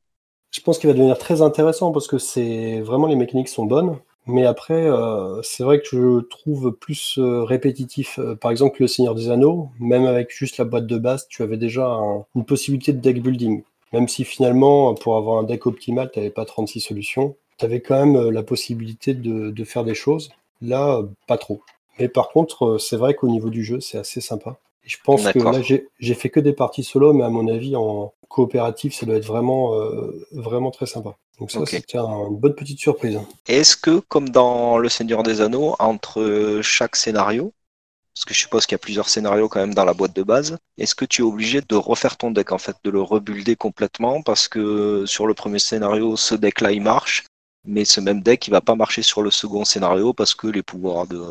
[0.51, 3.97] Je pense qu'il va devenir très intéressant parce que c'est vraiment les mécaniques sont bonnes.
[4.25, 8.19] Mais après, euh, c'est vrai que je trouve plus euh, répétitif.
[8.41, 11.57] Par exemple, le Seigneur des Anneaux, même avec juste la boîte de base, tu avais
[11.57, 13.63] déjà un- une possibilité de deck building.
[13.93, 17.81] Même si finalement, pour avoir un deck optimal, tu n'avais pas 36 solutions, tu avais
[17.81, 20.29] quand même la possibilité de, de faire des choses.
[20.61, 21.61] Là, pas trop.
[21.99, 24.57] Mais par contre, euh, c'est vrai qu'au niveau du jeu, c'est assez sympa.
[24.85, 25.61] Et je pense que là,
[25.99, 29.25] j'ai fait que des parties solo, mais à mon avis, en coopératif, ça doit être
[29.25, 31.15] vraiment, euh, vraiment très sympa.
[31.39, 33.19] Donc ça, c'était un- une bonne petite surprise.
[33.47, 37.53] Est-ce que, comme dans Le Seigneur des Anneaux, entre chaque scénario,
[38.13, 40.23] parce que je suppose qu'il y a plusieurs scénarios quand même dans la boîte de
[40.23, 43.55] base, est-ce que tu es obligé de refaire ton deck, en fait, de le rebuilder
[43.55, 47.23] complètement, parce que sur le premier scénario, ce deck-là, il marche,
[47.69, 50.63] mais ce même deck, il va pas marcher sur le second scénario parce que les
[50.63, 51.21] pouvoirs de,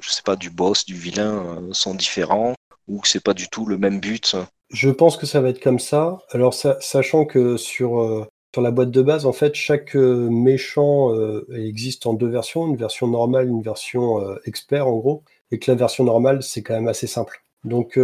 [0.00, 2.54] je sais pas, du boss, du vilain euh, sont différents,
[2.88, 4.36] ou que c'est pas du tout le même but.
[4.70, 6.18] Je pense que ça va être comme ça.
[6.30, 10.28] Alors, sa- sachant que sur, euh, sur la boîte de base, en fait, chaque euh,
[10.30, 11.14] méchant
[11.54, 15.76] existe en deux versions, une version normale, une version expert, en gros, et que la
[15.76, 17.42] version normale, c'est quand même assez simple.
[17.64, 17.98] Donc,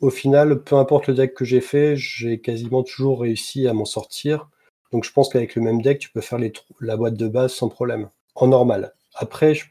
[0.00, 3.84] au final, peu importe le deck que j'ai fait, j'ai quasiment toujours réussi à m'en
[3.84, 4.48] sortir.
[4.92, 7.52] Donc, je pense qu'avec le même deck, tu peux faire les la boîte de base
[7.52, 8.94] sans problème, en normal.
[9.14, 9.66] Après, je-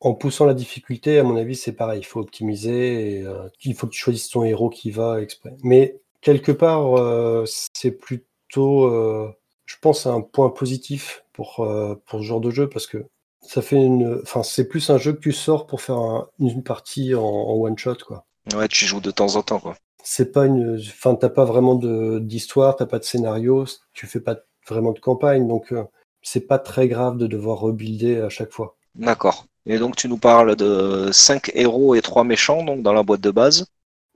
[0.00, 2.00] en poussant la difficulté, à mon avis, c'est pareil.
[2.00, 3.18] Il faut optimiser.
[3.20, 5.54] Et, euh, il faut que tu choisisses ton héros qui va exprès.
[5.62, 9.28] Mais quelque part, euh, c'est plutôt, euh,
[9.64, 11.66] je pense, un point positif pour,
[12.06, 13.06] pour ce genre de jeu parce que
[13.40, 14.20] ça fait une.
[14.22, 17.54] Enfin, c'est plus un jeu que tu sors pour faire un- une partie en, en
[17.54, 18.24] one shot, quoi.
[18.54, 19.76] Ouais, tu joues de temps en temps, quoi.
[20.02, 20.76] C'est pas une.
[20.78, 24.36] Enfin, t'as pas vraiment de- d'histoire, t'as pas de scénario, tu fais pas
[24.68, 25.84] vraiment de campagne, donc euh,
[26.22, 28.76] c'est pas très grave de devoir rebuilder à chaque fois.
[28.94, 29.46] D'accord.
[29.66, 33.20] Et donc tu nous parles de 5 héros et 3 méchants donc dans la boîte
[33.20, 33.66] de base.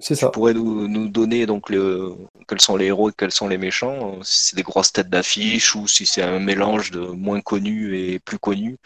[0.00, 0.30] C'est Tu ça.
[0.30, 2.14] pourrais nous, nous donner donc le,
[2.48, 5.10] quels sont les héros et quels sont les méchants, euh, si c'est des grosses têtes
[5.10, 8.76] d'affiche ou si c'est un mélange de moins connus et plus connus.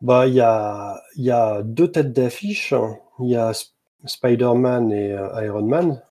[0.00, 2.74] Bah, il y a, y a deux têtes d'affiche.
[3.20, 3.72] Il y a Sp-
[4.06, 6.02] Spider-Man et euh, Iron Man.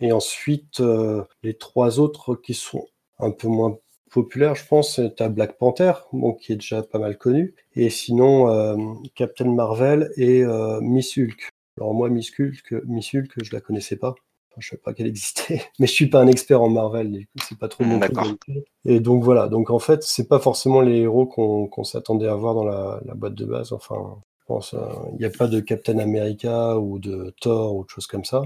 [0.00, 2.86] Et ensuite, euh, les trois autres qui sont
[3.18, 3.78] un peu moins
[4.12, 7.54] populaires, je pense, tu as Black Panther, bon, qui est déjà pas mal connu.
[7.74, 8.76] Et sinon, euh,
[9.14, 11.50] Captain Marvel et euh, Miss Hulk.
[11.78, 14.10] Alors moi, Miss Hulk, Miss Hulk, je la connaissais pas.
[14.10, 17.58] Enfin, je savais pas qu'elle existait, mais je suis pas un expert en Marvel, c'est
[17.58, 18.24] pas trop mon truc D'accord.
[18.24, 18.64] d'habitude.
[18.84, 22.54] Et donc voilà, donc en fait, c'est pas forcément les héros qu'on s'attendait à voir
[22.54, 23.72] dans la, la boîte de base.
[23.72, 24.78] Enfin, je pense, euh,
[25.12, 28.42] il n'y a pas de Captain America ou de Thor ou de choses comme ça.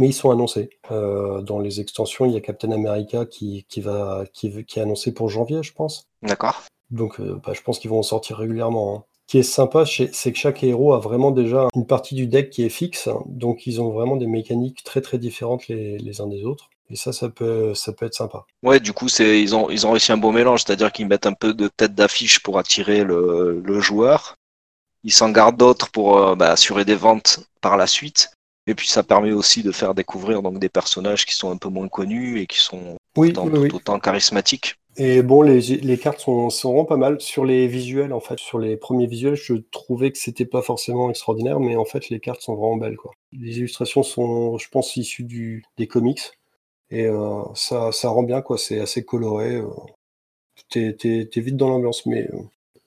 [0.00, 0.70] Mais ils sont annoncés.
[0.90, 4.82] Euh, dans les extensions, il y a Captain America qui, qui, va, qui, qui est
[4.82, 6.08] annoncé pour janvier, je pense.
[6.22, 6.62] D'accord.
[6.90, 8.96] Donc euh, bah, je pense qu'ils vont en sortir régulièrement.
[8.96, 9.04] hein.
[9.28, 12.50] Ce qui est sympa, c'est que chaque héros a vraiment déjà une partie du deck
[12.50, 13.08] qui est fixe.
[13.26, 16.70] Donc ils ont vraiment des mécaniques très très différentes les, les uns des autres.
[16.88, 18.44] Et ça, ça peut, ça peut être sympa.
[18.64, 21.26] Ouais, du coup, c'est ils ont ils ont réussi un beau mélange, c'est-à-dire qu'ils mettent
[21.26, 24.34] un peu de tête d'affiche pour attirer le, le joueur.
[25.04, 28.32] Ils s'en gardent d'autres pour euh, bah, assurer des ventes par la suite.
[28.70, 31.68] Et puis ça permet aussi de faire découvrir donc des personnages qui sont un peu
[31.68, 34.76] moins connus et qui sont Oui, tout autant charismatiques.
[34.96, 37.20] Et bon, les, les cartes sont, sont vraiment pas mal.
[37.20, 41.10] Sur les visuels, en fait, sur les premiers visuels, je trouvais que c'était pas forcément
[41.10, 43.12] extraordinaire, mais en fait, les cartes sont vraiment belles, quoi.
[43.32, 46.20] Les illustrations sont, je pense, issues du, des comics.
[46.90, 48.58] Et euh, ça, ça rend bien, quoi.
[48.58, 49.56] C'est assez coloré.
[49.56, 49.68] euh.
[50.70, 52.38] T'es, t'es- t'es vite dans l'ambiance, mais euh,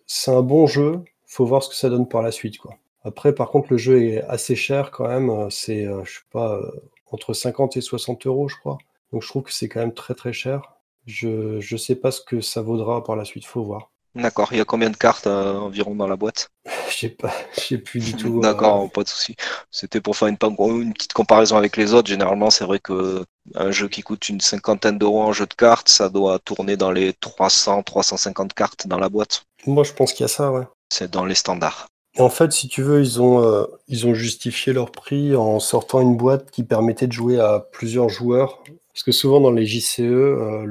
[0.08, 1.02] c'est un bon jeu.
[1.28, 2.76] Faut voir ce que ça donne par la suite, quoi.
[3.04, 5.30] Après, par contre, le jeu est assez cher quand même.
[5.30, 6.72] euh, C'est, euh, je sais pas, euh,
[7.12, 8.78] entre 50 et 60 euros, je crois.
[9.12, 10.62] Donc je trouve que c'est quand même très très cher.
[11.06, 13.92] Je je sais pas ce que ça vaudra par la suite, faut voir.
[14.16, 14.54] D'accord.
[14.54, 16.50] Il y a combien de cartes euh, environ dans la boîte?
[16.90, 18.42] Je sais pas, je sais plus du tout.
[18.42, 19.36] euh, D'accord, pas de souci.
[19.72, 22.10] C'était pour faire une, une petite comparaison avec les autres.
[22.10, 25.90] Généralement, c'est vrai que un jeu qui coûte une cinquantaine d'euros en jeu de cartes,
[25.90, 29.46] ça doit tourner dans les 300, 350 cartes dans la boîte.
[29.68, 30.64] Moi, je pense qu'il y a ça, ouais.
[30.90, 31.88] C'est dans les standards.
[32.20, 36.00] En fait, si tu veux, ils ont euh, ils ont justifié leur prix en sortant
[36.00, 38.64] une boîte qui permettait de jouer à plusieurs joueurs.
[38.94, 40.66] Parce que souvent dans les JCE, euh,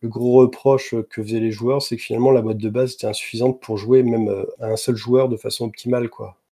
[0.00, 3.06] le gros reproche que faisaient les joueurs, c'est que finalement la boîte de base était
[3.06, 6.08] insuffisante pour jouer même euh, à un seul joueur de façon optimale.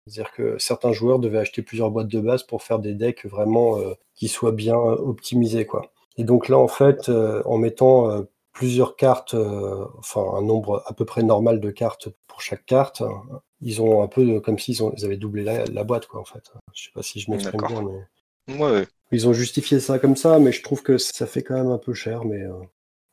[0.06, 3.78] C'est-à-dire que certains joueurs devaient acheter plusieurs boîtes de base pour faire des decks vraiment
[4.14, 5.92] qui soient bien optimisés, quoi.
[6.18, 7.08] Et donc là, en fait,
[7.44, 12.40] en mettant plusieurs cartes, euh, enfin un nombre à peu près normal de cartes pour
[12.42, 13.22] chaque carte, hein,
[13.60, 16.24] ils ont un peu de- comme s'ils ils avaient doublé la, la boîte, quoi, en
[16.24, 16.52] fait.
[16.74, 18.00] Je sais pas si je m'exprime bien, mais
[18.48, 18.86] Ouais, ouais.
[19.12, 21.78] ils ont justifié ça comme ça, mais je trouve que ça fait quand même un
[21.78, 22.24] peu cher.
[22.24, 22.52] Mais euh,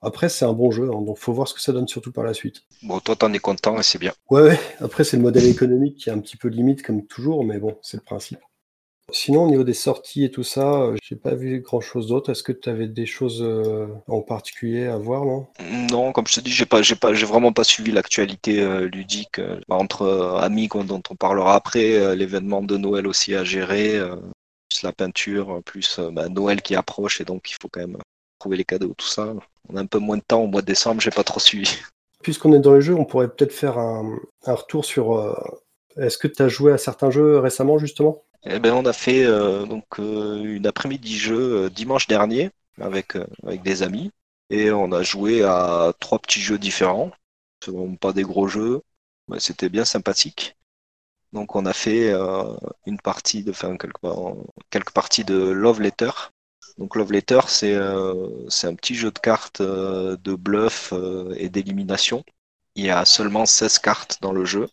[0.01, 2.23] après, c'est un bon jeu, hein, donc faut voir ce que ça donne surtout par
[2.23, 2.63] la suite.
[2.81, 4.13] Bon, toi, t'en es content et c'est bien.
[4.29, 4.59] Ouais, ouais.
[4.79, 7.77] Après, c'est le modèle économique qui est un petit peu limite comme toujours, mais bon,
[7.81, 8.39] c'est le principe.
[9.11, 12.31] Sinon, au niveau des sorties et tout ça, euh, j'ai pas vu grand chose d'autre.
[12.31, 15.47] Est-ce que tu avais des choses euh, en particulier à voir, non?
[15.91, 18.87] Non, comme je te dis, j'ai pas, j'ai pas, j'ai vraiment pas suivi l'actualité euh,
[18.87, 23.99] ludique entre amis dont on parlera après, l'événement de Noël aussi à gérer,
[24.69, 27.97] plus la peinture, plus bah, Noël qui approche et donc il faut quand même
[28.39, 29.33] trouver les cadeaux, tout ça.
[29.69, 31.69] On a un peu moins de temps au mois de décembre, j'ai pas trop suivi.
[32.23, 35.13] Puisqu'on est dans le jeu, on pourrait peut-être faire un, un retour sur.
[35.17, 35.33] euh,
[35.97, 38.23] Est-ce que tu as joué à certains jeux récemment, justement?
[38.45, 43.15] Eh ben, on a fait euh, donc euh, une après-midi jeu euh, dimanche dernier avec
[43.15, 44.11] euh, avec des amis
[44.49, 47.11] et on a joué à trois petits jeux différents.
[47.63, 48.81] Ce pas des gros jeux,
[49.27, 50.55] mais c'était bien sympathique.
[51.33, 52.55] Donc on a fait euh,
[52.87, 53.99] une partie de enfin, quelques,
[54.71, 56.11] quelques parties de Love Letter.
[56.77, 60.93] Donc Love Letter c'est euh, c'est un petit jeu de cartes de bluff
[61.37, 62.23] et d'élimination.
[62.75, 64.69] Il y a seulement 16 cartes dans le jeu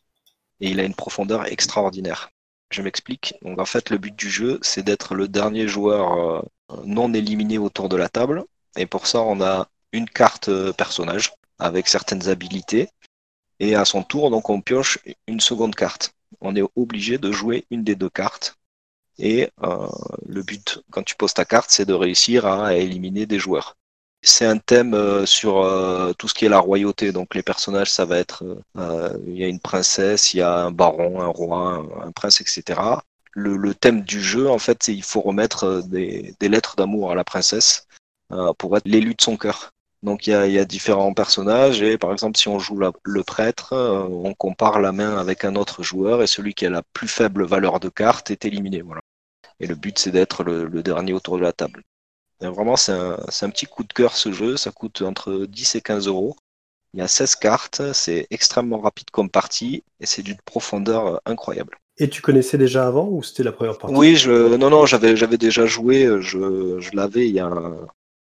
[0.60, 2.30] et il a une profondeur extraordinaire.
[2.70, 3.34] Je m'explique.
[3.42, 6.42] Donc en fait, le but du jeu, c'est d'être le dernier joueur euh,
[6.84, 8.44] non éliminé autour de la table.
[8.76, 12.88] Et pour ça, on a une carte euh, personnage avec certaines habilités.
[13.60, 16.12] Et à son tour, donc on pioche une seconde carte.
[16.40, 18.56] On est obligé de jouer une des deux cartes.
[19.18, 19.88] Et euh,
[20.26, 23.76] le but, quand tu poses ta carte, c'est de réussir à éliminer des joueurs.
[24.22, 27.12] C'est un thème euh, sur euh, tout ce qui est la royauté.
[27.12, 28.44] Donc les personnages, ça va être,
[28.76, 32.40] euh, il y a une princesse, il y a un baron, un roi, un, prince,
[32.40, 32.80] etc.
[33.32, 37.24] Le, thème du jeu, en fait, c'est il faut remettre des, lettres d'amour à la
[37.24, 37.86] princesse
[38.58, 39.72] pour être l'élu de son cœur.
[40.02, 43.22] Donc il y, a, y, a, différents personnages et par exemple si on joue le
[43.22, 47.08] prêtre, on compare la main avec un autre joueur et celui qui a la plus
[47.08, 48.82] faible valeur de carte est éliminé.
[48.82, 49.00] Voilà.
[49.60, 51.82] Et le but c'est d'être le, dernier autour de la table.
[52.42, 55.76] Et vraiment c'est un, un, petit coup de cœur ce jeu, ça coûte entre 10
[55.76, 56.36] et 15 euros.
[56.94, 61.16] Il y a 16 cartes, c'est extrêmement rapide comme partie et c'est d'une profondeur euh,
[61.26, 61.78] incroyable.
[61.98, 63.96] Et tu connaissais déjà avant ou c'était la première partie?
[63.96, 67.50] Oui, je, non, non, j'avais, j'avais déjà joué, je, je l'avais il y a,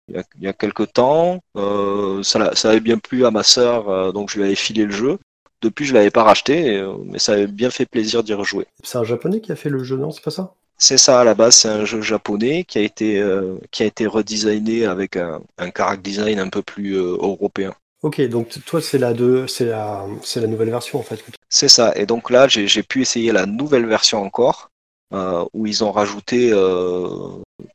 [0.07, 1.39] il y a, il y a quelques temps.
[1.57, 4.85] Euh, ça, ça avait bien plu à ma sœur, euh, donc je lui avais filé
[4.85, 5.17] le jeu.
[5.61, 8.67] Depuis, je l'avais pas racheté, euh, mais ça avait bien fait plaisir d'y rejouer.
[8.83, 10.11] C'est un japonais qui a fait le jeu, non?
[10.11, 10.55] C'est pas ça?
[10.77, 13.85] C'est ça à la base, c'est un jeu japonais qui a été, euh, qui a
[13.85, 17.73] été redesigné avec un, un character design un peu plus euh, européen.
[18.01, 21.23] Ok, donc toi c'est la deux, c'est la, c'est la nouvelle version en fait.
[21.47, 21.93] C'est ça.
[21.95, 24.71] Et donc là, j'ai j'ai pu essayer la nouvelle version encore,
[25.13, 26.51] euh, où ils ont rajouté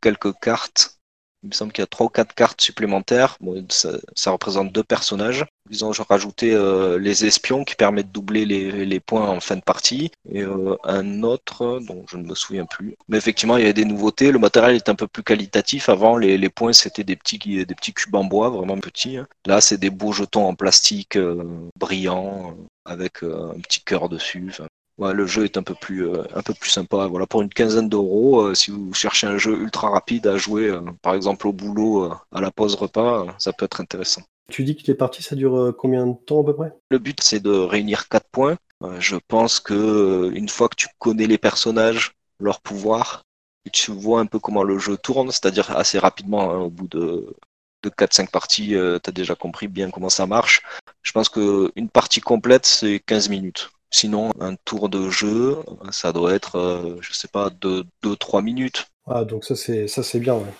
[0.01, 0.98] quelques cartes.
[1.43, 3.37] Il me semble qu'il y a trois ou quatre cartes supplémentaires.
[3.39, 5.45] Bon, ça, représente deux personnages.
[5.69, 9.61] Ils ont rajouté euh, les espions qui permettent de doubler les, points en fin de
[9.61, 10.11] partie.
[10.29, 12.95] Et euh, un autre dont je ne me souviens plus.
[13.07, 14.31] Mais effectivement, il y a des nouveautés.
[14.31, 15.87] Le matériel est un peu plus qualitatif.
[15.87, 19.17] Avant, les, points, c'était des petits, des petits cubes en bois, vraiment petits.
[19.17, 19.27] hein.
[19.45, 24.51] Là, c'est des beaux jetons en plastique euh, brillants, avec euh, un petit cœur dessus.
[24.99, 27.07] Ouais, le jeu est un peu plus, euh, un peu plus sympa.
[27.07, 30.67] Voilà, pour une quinzaine d'euros, euh, si vous cherchez un jeu ultra rapide à jouer,
[30.67, 34.21] euh, par exemple au boulot, à la pause repas, ça peut être intéressant.
[34.51, 36.73] Tu dis que les parties ça dure combien de temps à peu près?
[36.89, 38.57] Le but, c'est de réunir quatre points.
[38.99, 43.23] Je pense que une fois que tu connais les personnages, leurs pouvoirs,
[43.65, 46.87] et tu vois un peu comment le jeu tourne, c'est-à-dire assez rapidement, hein, au bout
[46.87, 47.35] de,
[47.83, 50.61] de 4-5 parties, tu as déjà compris bien comment ça marche.
[51.03, 53.69] Je pense que une partie complète, c'est 15 minutes.
[53.91, 55.57] Sinon, un tour de jeu,
[55.91, 58.87] ça doit être, euh, je sais pas, 2-3 minutes.
[59.05, 60.35] Ah donc ça c'est ça c'est bien.
[60.35, 60.53] Ouais.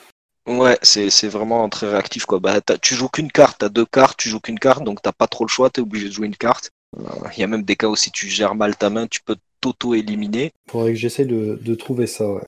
[0.47, 2.39] Ouais, c'est vraiment très réactif quoi.
[2.39, 5.27] Bah, tu joues qu'une carte, t'as deux cartes, tu joues qu'une carte, donc t'as pas
[5.27, 6.71] trop le choix, t'es obligé de jouer une carte.
[6.97, 7.03] Euh,
[7.35, 9.37] Il y a même des cas où si tu gères mal ta main, tu peux
[9.61, 10.51] t'auto-éliminer.
[10.69, 12.27] Faudrait que j'essaye de, de trouver ça.
[12.33, 12.41] Ouais.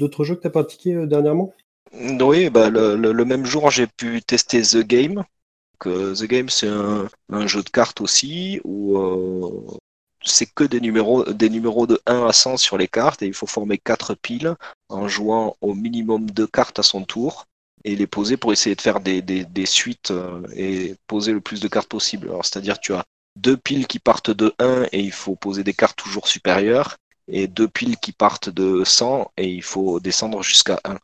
[0.00, 1.54] D'autres jeux que t'as pratiqué euh, dernièrement?
[2.20, 5.24] Oui, bah, le, le- le même jour, j'ai pu tester The Game.
[5.88, 9.78] The Game, c'est un, jeu de cartes aussi où euh,
[10.24, 13.34] c'est que des numéros, des numéros de 1 à 100 sur les cartes et il
[13.34, 14.54] faut former quatre piles
[14.88, 17.46] en jouant au minimum deux cartes à son tour
[17.84, 21.40] et les poser pour essayer de faire des, des, des suites euh, et poser le
[21.40, 22.28] plus de cartes possible.
[22.28, 23.04] Alors, c'est-à-dire tu as
[23.36, 26.96] deux piles qui partent de 1 et il faut poser des cartes toujours supérieures
[27.28, 30.96] et deux piles qui partent de 100 et il faut descendre jusqu'à 1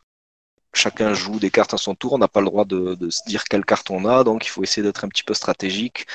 [0.73, 3.43] chacun joue des cartes à son tour, on n'a pas le droit de, se dire
[3.45, 6.07] quelle carte on a, donc il faut essayer d'être un petit peu stratégique.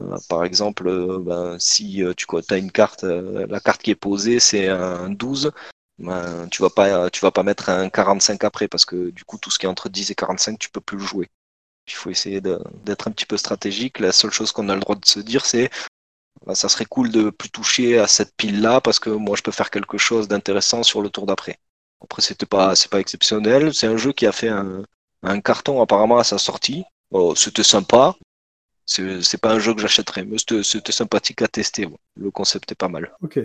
[0.00, 3.94] Euh, par exemple, euh, ben, si euh, tu as une carte, la carte qui est
[3.94, 5.50] posée, c'est un 12,
[5.98, 9.50] ben, tu vas pas, vas pas mettre un 45 après, parce que du coup, tout
[9.50, 11.28] ce qui est entre 10 et 45, tu peux plus le jouer.
[11.86, 13.98] Il faut essayer d'être un petit peu stratégique.
[13.98, 15.70] La seule chose qu'on a le droit de se dire, c'est
[16.46, 19.52] ben, ça serait cool de plus toucher à cette pile-là, parce que moi, je peux
[19.52, 21.58] faire quelque chose d'intéressant sur le tour d'après.
[22.02, 23.74] Après, c'était pas, c'est pas exceptionnel.
[23.74, 24.82] C'est un jeu qui a fait un,
[25.22, 26.84] un carton apparemment à sa sortie.
[27.10, 28.14] Oh, c'était sympa.
[28.86, 31.84] C'est pas un jeu que j'achèterais, mais c'était sympathique à tester.
[31.84, 31.98] ouais.
[32.16, 33.12] Le concept est pas mal.
[33.22, 33.38] Ok.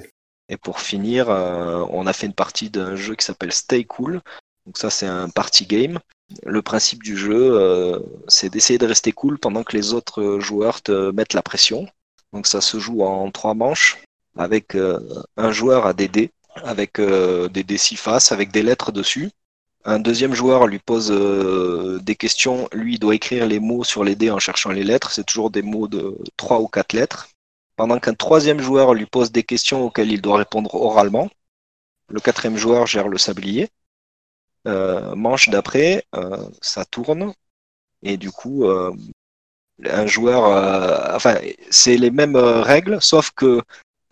[0.49, 4.21] Et pour finir, euh, on a fait une partie d'un jeu qui s'appelle Stay Cool.
[4.65, 5.99] Donc ça, c'est un party game.
[6.45, 10.81] Le principe du jeu, euh, c'est d'essayer de rester cool pendant que les autres joueurs
[10.81, 11.87] te mettent la pression.
[12.31, 14.01] Donc ça se joue en trois manches
[14.37, 14.99] avec euh,
[15.37, 16.31] un joueur à des dés,
[16.63, 19.31] avec euh, des dés six faces, avec des lettres dessus.
[19.85, 22.69] Un deuxième joueur lui pose euh, des questions.
[22.71, 25.11] Lui, il doit écrire les mots sur les dés en cherchant les lettres.
[25.11, 27.29] C'est toujours des mots de trois ou quatre lettres.
[27.75, 31.29] Pendant qu'un troisième joueur lui pose des questions auxquelles il doit répondre oralement.
[32.07, 33.69] Le quatrième joueur gère le sablier.
[34.67, 36.05] Euh, manche d'après,
[36.61, 37.33] ça tourne.
[38.03, 41.39] Et du coup, un joueur, enfin,
[41.69, 43.61] c'est les mêmes règles, sauf que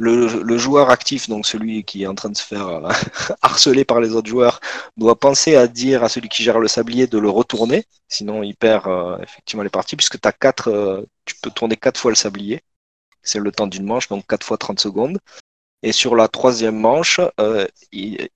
[0.01, 2.89] le, joueur actif, donc celui qui est en train de se faire euh,
[3.41, 4.59] harceler par les autres joueurs,
[4.97, 8.55] doit penser à dire à celui qui gère le sablier de le retourner, sinon il
[8.55, 12.15] perd euh, effectivement les parties, puisque t'as quatre, euh, tu peux tourner quatre fois le
[12.15, 12.61] sablier.
[13.23, 15.19] C'est le temps d'une manche, donc 4 fois 30 secondes.
[15.83, 17.19] Et sur la troisième manche,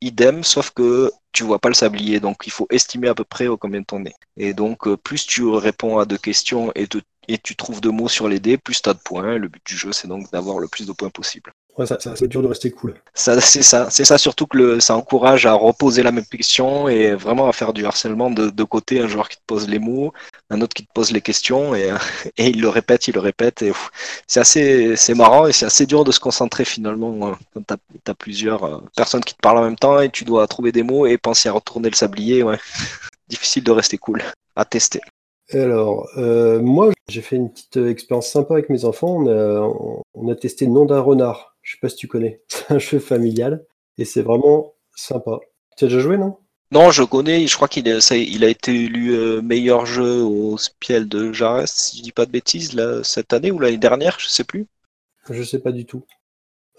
[0.02, 3.48] idem, sauf que tu vois pas le sablier, donc il faut estimer à peu près
[3.48, 4.14] au combien t'en es.
[4.38, 8.10] Et donc, plus tu réponds à deux questions et, te- et tu trouves deux mots
[8.10, 9.38] sur les dés, plus tu as de points.
[9.38, 11.52] Le but du jeu, c'est donc d'avoir le plus de points possible.
[11.78, 12.94] Ouais, ça, ça c'est dur de rester cool.
[13.14, 16.88] Ça, c'est ça, c'est ça surtout que le, ça encourage à reposer la même question
[16.88, 19.80] et vraiment à faire du harcèlement de deux côtés, un joueur qui te pose les
[19.80, 20.14] mots,
[20.50, 21.94] un autre qui te pose les questions et,
[22.38, 23.92] et il le répète, il le répète et pff,
[24.26, 28.12] c'est assez, c'est marrant et c'est assez dur de se concentrer finalement euh, quand t'as
[28.12, 30.84] as plusieurs euh, personnes qui te parlent en même temps et tu dois trouver des
[30.84, 32.58] mots et penser à retourner le sablier, ouais.
[33.28, 34.24] Difficile de rester cool,
[34.56, 35.02] à tester.
[35.52, 39.18] Alors, euh, moi, j'ai fait une petite euh, expérience sympa avec mes enfants.
[39.18, 41.56] On a, on- on a testé le nom d'un renard.
[41.62, 42.42] Je sais pas si tu connais.
[42.48, 43.66] C'est un jeu familial
[43.98, 45.40] et c'est vraiment sympa.
[45.78, 46.38] Tu as déjà joué, non?
[46.72, 50.22] Non, je connais, je crois qu'il a, ça- il a été élu euh, meilleur jeu
[50.24, 53.78] au Spiel de Jarez, si je dis pas de bêtises, là, cette année ou l'année
[53.78, 54.66] dernière, je sais plus.
[55.30, 56.04] Je sais pas du tout.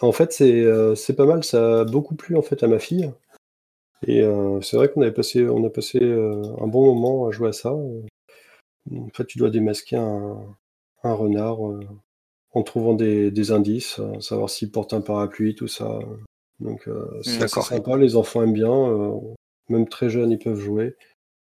[0.01, 3.13] En fait, c'est euh, pas mal, ça a beaucoup plu en fait à ma fille.
[4.07, 7.31] Et euh, c'est vrai qu'on avait passé, on a passé euh, un bon moment à
[7.31, 7.75] jouer à ça.
[8.93, 10.37] En fait, tu dois démasquer un,
[11.03, 11.81] un renard euh,
[12.53, 15.99] en trouvant des, des indices, euh, savoir s'il porte un parapluie, tout ça.
[16.61, 17.67] Donc euh, c'est assez D'accord.
[17.67, 19.21] sympa, les enfants aiment bien,
[19.69, 20.97] même très jeunes ils peuvent jouer.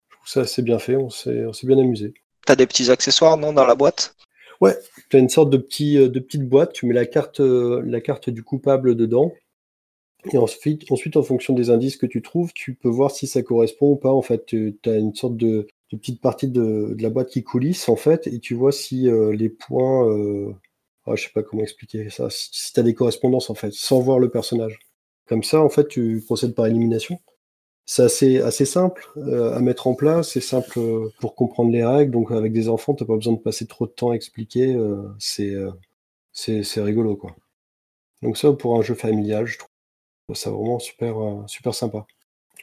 [0.10, 2.14] Je trouve ça assez bien fait, on s'est bien amusé.
[2.46, 4.16] T'as des petits accessoires, non, dans la boîte?
[5.10, 8.32] Tu as une sorte de, petit, de petite boîte, tu mets la carte, la carte
[8.32, 9.32] du coupable dedans.
[10.32, 13.44] Et ensuite, ensuite, en fonction des indices que tu trouves, tu peux voir si ça
[13.44, 14.12] correspond ou pas.
[14.12, 17.90] En fait, tu as une sorte de, de petite partie de, la boîte qui coulisse,
[17.90, 20.08] en fait, et tu vois si euh, les points.
[20.10, 20.54] Euh...
[21.06, 22.30] ah, je sais pas comment expliquer ça.
[22.30, 24.80] Si, si tu as des correspondances, en fait, sans voir le personnage.
[25.28, 27.20] Comme ça, en fait, tu procèdes par élimination.
[27.88, 31.86] C'est assez, assez simple euh, à mettre en place, c'est simple euh, pour comprendre les
[31.86, 32.12] règles.
[32.12, 34.76] Donc, avec des enfants, t'as pas besoin de passer trop de temps à expliquer.
[35.20, 35.56] c'est,
[36.34, 37.36] c'est, rigolo, quoi.
[38.24, 41.16] Donc, ça, pour un jeu familial, je trouve ça vraiment super,
[41.48, 42.08] super sympa.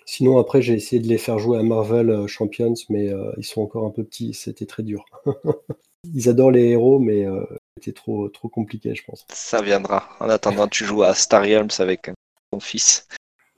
[0.07, 3.45] Sinon, après, j'ai essayé de les faire jouer à Marvel euh, Champions, mais euh, ils
[3.45, 5.05] sont encore un peu petits, c'était très dur.
[6.15, 7.45] ils adorent les héros, mais euh,
[7.79, 9.25] c'était trop, trop compliqué, je pense.
[9.33, 10.09] Ça viendra.
[10.21, 12.13] En attendant, tu joues à Star Realms avec euh,
[12.51, 13.07] ton fils.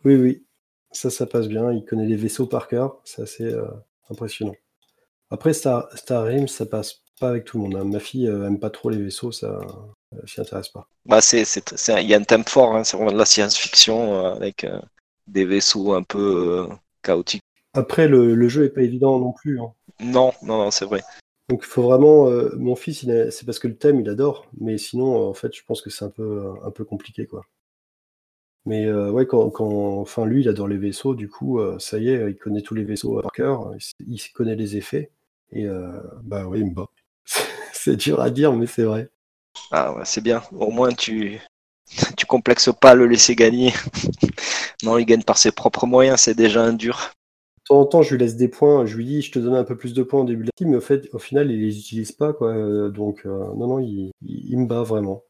[0.05, 0.45] Oui, oui,
[0.93, 1.73] ça, ça passe bien.
[1.73, 3.67] Il connaît les vaisseaux par cœur, c'est assez euh,
[4.11, 4.55] impressionnant.
[5.31, 7.77] Après, Star, Star Realms, ça passe pas avec tout le monde.
[7.77, 7.85] hein.
[7.85, 9.59] Ma fille euh, aime pas trop les vaisseaux, ça
[10.13, 10.87] ne s'y intéresse pas.
[11.07, 14.35] Bah, c'est, il y a un thème fort, hein, c'est vraiment de la science-fiction euh,
[14.35, 14.81] avec euh,
[15.27, 17.43] des vaisseaux un peu euh, chaotiques.
[17.73, 19.61] Après, le, le jeu est pas évident non plus.
[19.61, 19.73] hein.
[20.01, 21.03] Non, non, non, c'est vrai.
[21.49, 22.29] Donc, il faut vraiment.
[22.29, 25.55] euh, mon fils, c'est parce que le thème, il adore, mais sinon, euh, en fait,
[25.55, 27.47] je pense que c'est un peu, un peu compliqué, quoi.
[28.67, 32.09] Mais euh, ouais, quand, quand, enfin, lui, il adore les vaisseaux, du coup, ça y
[32.09, 33.75] est, il connaît tous les vaisseaux par cœur,
[34.07, 35.11] il, il connaît les effets,
[35.53, 35.67] et
[36.23, 36.89] bah ouais, il me bat.
[37.73, 39.11] c'est dur à dire, mais c'est vrai.
[39.71, 40.43] Ah ouais, c'est bien.
[40.53, 41.39] Au moins, tu,
[42.25, 43.73] tu complexes pas le laisser gagner.
[44.83, 47.11] non, il gagne par ses propres moyens, c'est déjà un dur.
[47.59, 49.55] De temps en temps, je lui laisse des points, je lui dis, je te donne
[49.55, 51.51] un peu plus de points au début de la partie, mais au fait, au final,
[51.51, 52.49] il les utilise pas, quoi.
[52.55, 55.25] euh, Donc, euh, non, non, il, il, il me bat vraiment.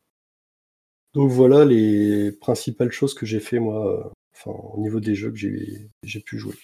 [1.14, 5.30] Donc voilà les principales choses que j'ai fait, moi, euh, enfin, au niveau des jeux
[5.30, 6.54] que j'ai pu jouer.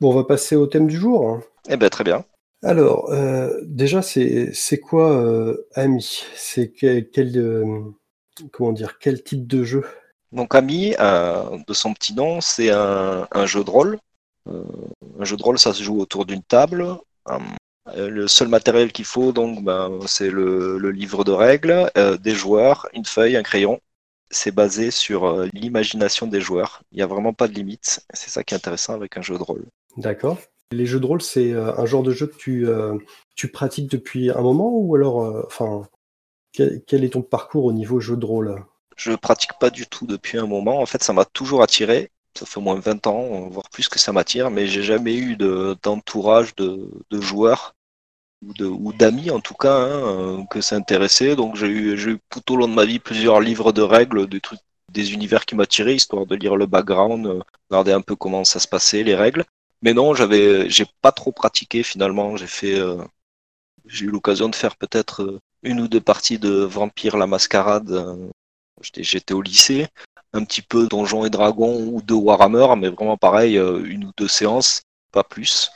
[0.00, 1.28] Bon, on va passer au thème du jour.
[1.28, 1.42] hein.
[1.68, 2.24] Eh ben, très bien.
[2.62, 6.02] Alors, euh, déjà, c'est c'est quoi euh, Ami?
[6.34, 7.64] C'est quel, quel, euh,
[8.52, 9.84] comment dire, quel type de jeu?
[10.32, 13.98] Donc, Ami, euh, de son petit nom, c'est un, un jeu de rôle.
[14.48, 14.62] Euh,
[15.18, 16.86] un jeu de rôle, ça se joue autour d'une table.
[17.28, 22.34] Euh, le seul matériel qu'il faut, donc, ben, c'est le, le livre de règles, des
[22.34, 23.80] joueurs, une feuille, un crayon.
[24.30, 26.82] C'est basé sur l'imagination des joueurs.
[26.92, 28.04] Il n'y a vraiment pas de limite.
[28.12, 29.64] C'est ça qui est intéressant avec un jeu de rôle.
[29.96, 30.36] D'accord.
[30.70, 32.68] Les jeux de rôle, c'est un genre de jeu que tu,
[33.36, 35.88] tu pratiques depuis un moment ou alors, enfin,
[36.86, 38.62] quel, est ton parcours au niveau jeu de rôle?
[38.96, 40.80] Je pratique pas du tout depuis un moment.
[40.80, 42.10] En fait, ça m'a toujours attiré.
[42.34, 45.36] Ça fait au moins 20 ans, voire plus que ça m'attire, mais j'ai jamais eu
[45.36, 47.74] de- d'entourage de, joueurs
[48.60, 51.36] ou d'amis en tout cas hein, euh, que ça intéressait.
[51.36, 54.60] Donc j'ai eu, tout au long de ma vie plusieurs livres de règles, des trucs,
[54.92, 57.40] des univers qui m'attiraient, histoire de lire le background, euh,
[57.70, 59.44] regarder un peu comment ça se passait, les règles.
[59.82, 62.36] Mais non, j'avais, j'ai pas trop pratiqué finalement.
[62.36, 63.02] J'ai fait, euh,
[63.86, 67.90] j'ai eu l'occasion de faire peut-être une ou deux parties de Vampire la Mascarade.
[67.90, 68.28] euh,
[68.80, 69.88] J'étais, au lycée,
[70.32, 74.12] un petit peu Donjons et Dragons ou de Warhammer, mais vraiment pareil, euh, une ou
[74.16, 75.70] deux séances, pas plus.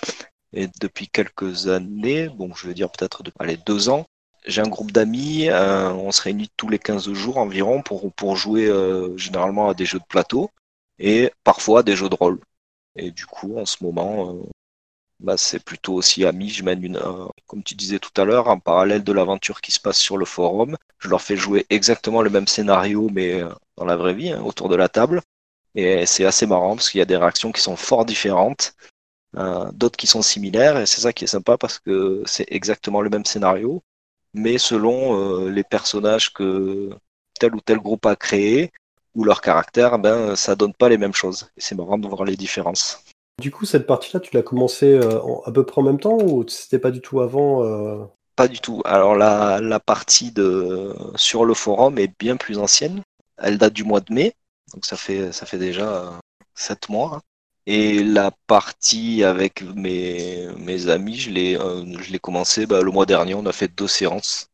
[0.53, 3.33] Et depuis quelques années, bon, je veux dire peut-être de,
[3.66, 4.07] deux ans,
[4.47, 8.70] j'ai un groupe d'amis, euh, on se réunit tous les 15 jours environ pour, jouer
[9.16, 10.51] généralement à des jeux de plateau
[10.99, 12.41] et parfois à des jeux de rôle.
[12.97, 14.37] Et du coup, en ce moment,
[15.23, 16.51] bah, c'est plutôt aussi amis.
[16.51, 17.01] Je mène une,
[17.47, 20.25] comme tu disais tout à l'heure, en parallèle de l'aventure qui se passe sur le
[20.25, 20.77] forum.
[20.99, 24.43] Je leur fais jouer exactement le même scénario, mais euh, dans la vraie vie, hein,
[24.43, 25.23] autour de la table.
[25.75, 28.75] Et c'est assez marrant parce qu'il y a des réactions qui sont fort différentes,
[29.37, 30.79] euh, d'autres qui sont similaires.
[30.79, 33.83] Et c'est ça qui est sympa parce que c'est exactement le même scénario,
[34.35, 36.91] mais selon euh, les personnages que
[37.41, 38.73] tel ou tel groupe a créé
[39.14, 41.51] ou leur caractère, ben ça donne pas les mêmes choses.
[41.57, 43.05] Et c'est marrant de voir les différences.
[43.43, 46.47] Du coup, cette partie-là, tu l'as commencé euh, à peu près en même temps ou
[46.47, 48.05] c'était pas du tout avant euh,
[48.36, 48.80] Pas du tout.
[48.84, 50.32] Alors la, partie
[51.16, 53.03] sur le forum est bien plus ancienne.
[53.38, 54.36] Elle date du mois de mai,
[54.72, 56.11] donc ça fait ça fait déjà euh,
[56.55, 57.16] sept mois.
[57.16, 57.20] hein.
[57.66, 63.34] Et la partie avec mes, amis, je l'ai euh, je commencé bah, le mois dernier.
[63.34, 64.51] On a fait deux séances.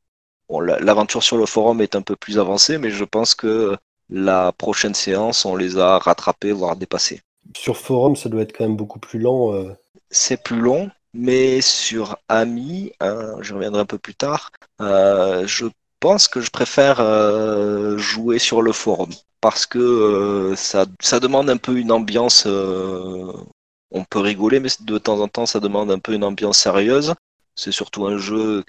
[0.80, 3.76] L'aventure sur le forum est un peu plus avancée, mais je pense que
[4.08, 7.20] la prochaine séance, on les a rattrapés, voire dépassés.
[7.56, 9.52] Sur forum, ça doit être quand même beaucoup plus lent.
[9.54, 9.74] euh.
[10.10, 15.66] C'est plus long, mais sur Ami, hein, je reviendrai un peu plus tard, euh, je
[16.00, 21.56] pense que je préfère euh, jouer sur le forum parce que ça, ça demande un
[21.58, 22.46] peu une ambiance.
[22.46, 27.14] on peut rigoler, mais de temps en temps, ça demande un peu une ambiance sérieuse.
[27.54, 28.64] C'est surtout un jeu,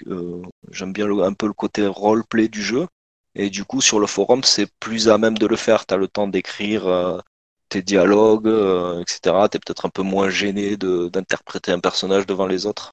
[0.71, 2.87] j'aime bien un peu le côté roleplay du jeu.
[3.35, 5.85] Et du coup, sur le forum, c'est plus à même de le faire.
[5.85, 7.21] Tu as le temps d'écrire
[7.69, 9.49] tes dialogues, euh, etc.
[9.49, 12.91] Tu es peut-être un peu moins gêné d'interpréter un personnage devant les autres.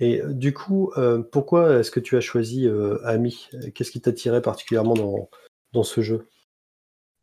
[0.00, 2.68] Et euh, du coup, euh, pourquoi est-ce que tu as choisi
[3.04, 5.30] Ami Qu'est-ce qui t'attirait particulièrement dans,
[5.72, 6.28] dans ce jeu?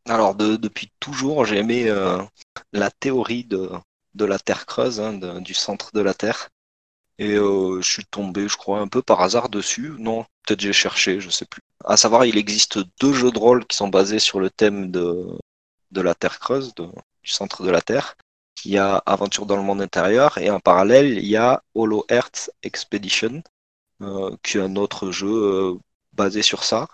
[0.10, 1.86] Alors, de- depuis toujours, j'ai aimé
[2.74, 3.70] la théorie de,
[4.16, 6.50] de la Terre creuse, hein, de- du centre de la Terre.
[7.20, 9.94] Et euh, je suis tombé, je crois, un peu par hasard dessus.
[10.00, 11.62] Non, peut-être j'ai cherché, je sais plus.
[11.86, 15.28] À savoir, il existe deux jeux de rôle qui sont basés sur le thème de,
[15.92, 18.16] de la Terre creuse, du centre de la Terre.
[18.66, 22.06] Il y a Aventure dans le monde intérieur et en parallèle, il y a Hollow
[22.10, 23.44] Earth Expedition,
[24.02, 25.76] euh, qui est un autre jeu euh,
[26.14, 26.88] basé sur ça.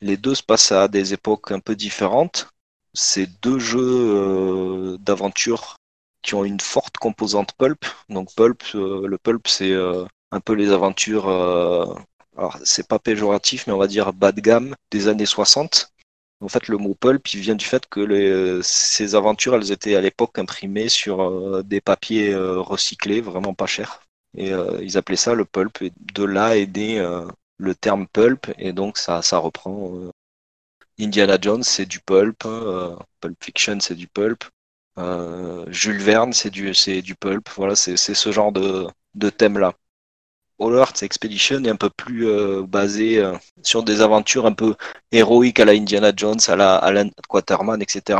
[0.00, 2.48] Les deux se passent à des époques un peu différentes.
[2.94, 5.76] C'est deux jeux euh, d'aventure
[6.22, 7.84] qui ont une forte composante pulp.
[8.08, 9.74] Donc pulp, le pulp, c'est
[10.32, 11.26] un peu les aventures.
[12.64, 15.92] c'est pas péjoratif, mais on va dire bas de gamme des années 60.
[16.40, 19.94] En fait, le mot pulp, il vient du fait que les, ces aventures, elles étaient
[19.94, 24.02] à l'époque imprimées sur euh, des papiers euh, recyclés, vraiment pas chers.
[24.36, 25.82] Et euh, ils appelaient ça le pulp.
[25.82, 27.26] Et de là est né euh,
[27.58, 29.94] le terme pulp, et donc ça, ça reprend.
[29.96, 30.10] euh,
[31.00, 32.44] Indiana Jones, c'est du pulp.
[32.46, 34.44] euh, Pulp Fiction, c'est du pulp.
[35.68, 36.72] Jules Verne, c'est du,
[37.02, 37.48] du pulp.
[37.56, 39.74] Voilà, c'est c'est ce genre de, de thème-là.
[40.60, 44.74] All Earth Expedition est un peu plus euh, basé euh, sur des aventures un peu
[45.10, 48.18] héroïques à la Indiana Jones, à la Alan Quaterman, etc.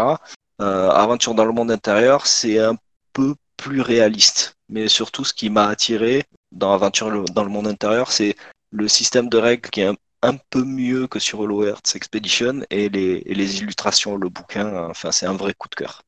[0.60, 2.76] Euh, Aventure dans le monde intérieur, c'est un
[3.12, 4.56] peu plus réaliste.
[4.68, 8.34] Mais surtout, ce qui m'a attiré dans Aventure dans le monde intérieur, c'est
[8.70, 9.90] le système de règles qui est
[10.22, 15.26] un, peu mieux que sur Hollow Earth Expedition et les, illustrations, le bouquin, enfin, c'est
[15.26, 16.02] un vrai coup de cœur.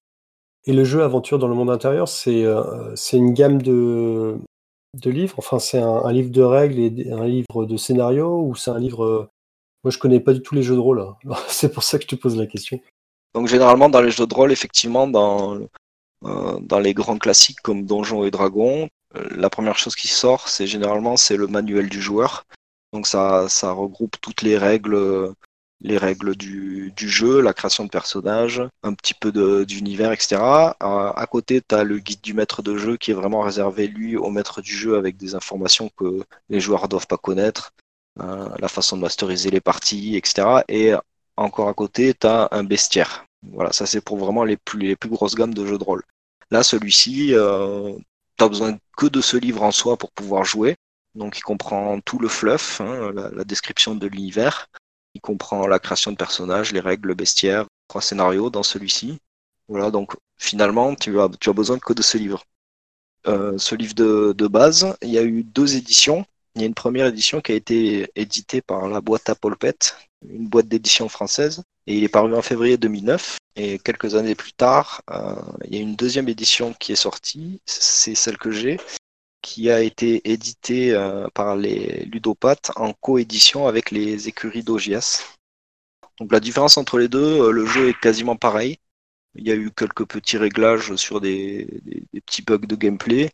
[0.64, 2.44] Et le jeu Aventure dans le monde intérieur, c'est
[3.12, 4.38] une gamme de,
[4.94, 8.70] de livres Enfin, c'est un, livre de règles et un livre de scénario ou c'est
[8.70, 9.04] un livre.
[9.04, 9.28] euh,
[9.84, 11.00] Moi, je connais pas du tout les jeux de rôle.
[11.00, 11.16] hein.
[11.48, 12.80] C'est pour ça que je te pose la question.
[13.34, 15.58] Donc généralement dans les jeux de rôle, effectivement, dans,
[16.24, 20.66] euh, les grands classiques comme Donjons et Dragons, euh, la première chose qui sort, c'est
[20.66, 22.44] généralement c'est le manuel du joueur.
[22.92, 25.32] Donc ça, regroupe toutes les règles,
[25.82, 29.32] les règles du, jeu, la création de personnages, un petit peu
[29.64, 30.36] d'univers, etc.
[30.80, 34.16] À, côté, tu as le guide du maître de jeu qui est vraiment réservé, lui,
[34.16, 37.72] au maître du jeu avec des informations que les joueurs doivent pas connaître,
[38.20, 40.62] euh, la façon de masteriser les parties, etc.
[40.68, 40.92] Et
[41.36, 43.24] encore à côté, tu as un bestiaire.
[43.42, 46.04] Voilà, ça c'est pour vraiment les plus, grosses gammes de jeux de rôle.
[46.50, 47.92] Là, celui-ci, euh,
[48.38, 50.76] tu besoin que de ce livre en soi pour pouvoir jouer.
[51.14, 54.68] Donc, il comprend tout le fluff, hein, la description de l'univers.
[55.14, 59.18] Il comprend la création de personnages, les règles, le bestiaire, trois scénarios dans celui-ci.
[59.68, 62.42] Voilà, donc finalement, tu as, besoin que de ce livre.
[63.26, 66.24] Euh, ce livre de, de base, il y a eu deux éditions.
[66.54, 69.96] Il y a une première édition qui a été éditée par la boîte à Polpette,
[70.28, 73.38] une boîte d'édition française, et il est paru en février 2009.
[73.56, 75.34] Et quelques années plus tard, euh,
[75.64, 78.78] il y a une deuxième édition qui est sortie, c'est celle que j'ai,
[79.42, 85.24] qui a été éditée euh, par les ludopathes en coédition avec les écuries d'Ogias.
[86.18, 88.78] Donc la différence entre les deux, euh, le jeu est quasiment pareil.
[89.34, 91.66] Il y a eu quelques petits réglages sur des
[92.26, 93.30] petits bugs de gameplay.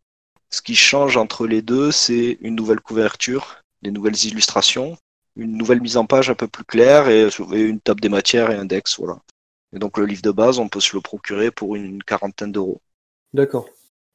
[0.50, 4.96] Ce qui change entre les deux, c'est une nouvelle couverture, des nouvelles illustrations,
[5.36, 8.50] une nouvelle mise en page un peu plus claire et, et une table des matières
[8.50, 8.98] et un dex.
[8.98, 9.18] Voilà.
[9.74, 12.80] Et donc le livre de base, on peut se le procurer pour une quarantaine d'euros.
[13.34, 13.68] D'accord.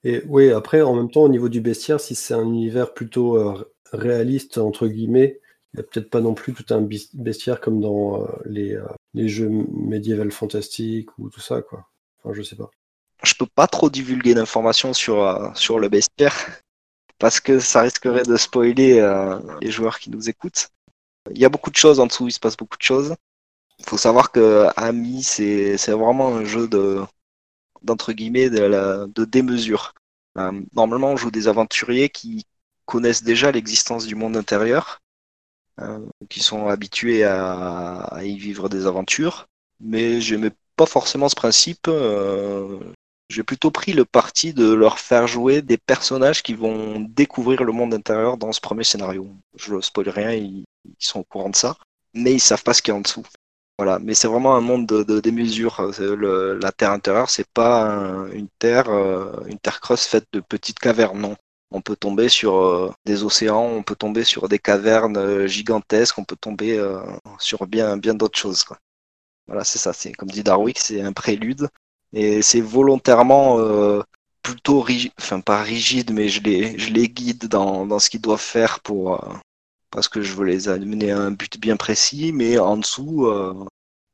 [0.03, 3.37] Et oui, après, en même temps, au niveau du bestiaire, si c'est un univers plutôt
[3.37, 5.39] euh, réaliste, entre guillemets,
[5.73, 8.85] il n'y a peut-être pas non plus tout un bestiaire comme dans euh, les, euh,
[9.13, 11.87] les jeux médiévals fantastiques ou tout ça, quoi.
[12.19, 12.69] Enfin, je sais pas.
[13.23, 16.35] Je peux pas trop divulguer d'informations sur, sur le bestiaire
[17.17, 18.99] parce que ça risquerait de spoiler
[19.61, 20.67] les joueurs qui nous écoutent.
[21.31, 23.15] Il y a beaucoup de choses en dessous, il se passe beaucoup de choses.
[23.79, 26.99] Il faut savoir que Ami, c'est vraiment un jeu de
[27.83, 29.93] d'entre guillemets de, démesure.
[30.37, 32.45] Euh, normalement, on joue des aventuriers qui
[32.85, 35.01] connaissent déjà l'existence du monde intérieur,
[35.79, 39.47] euh, qui sont habitués à, à y vivre des aventures,
[39.79, 41.87] mais j'aimais pas forcément ce principe.
[41.87, 42.79] euh,
[43.29, 47.71] j'ai plutôt pris le parti de leur faire jouer des personnages qui vont découvrir le
[47.71, 49.27] monde intérieur dans ce premier scénario.
[49.55, 51.77] Je ne spoil rien, ils, ils sont au courant de ça,
[52.13, 53.25] mais ils savent pas ce qu'il y a en dessous.
[53.79, 55.81] Voilà, mais c'est vraiment un monde de, de démesure.
[55.99, 60.39] Le, la Terre intérieure, c'est pas un- une terre, euh, une terre creuse faite de
[60.41, 61.35] petites cavernes, non.
[61.71, 66.17] On peut tomber sur euh, des océans, on peut tomber sur des cavernes euh, gigantesques,
[66.19, 67.01] on peut tomber euh,
[67.39, 68.63] sur bien, bien d'autres choses.
[69.47, 69.93] Voilà, c'est ça.
[69.93, 71.69] C'est comme dit Darwick, c'est un prélude
[72.13, 74.01] et c'est volontairement euh,
[74.43, 78.41] plutôt rigide, enfin pas rigide, mais je les, je les guide dans, ce qu'ils doivent
[78.41, 79.33] faire pour euh,
[79.93, 83.53] parce que je veux les amener à un but bien précis, mais en dessous, euh,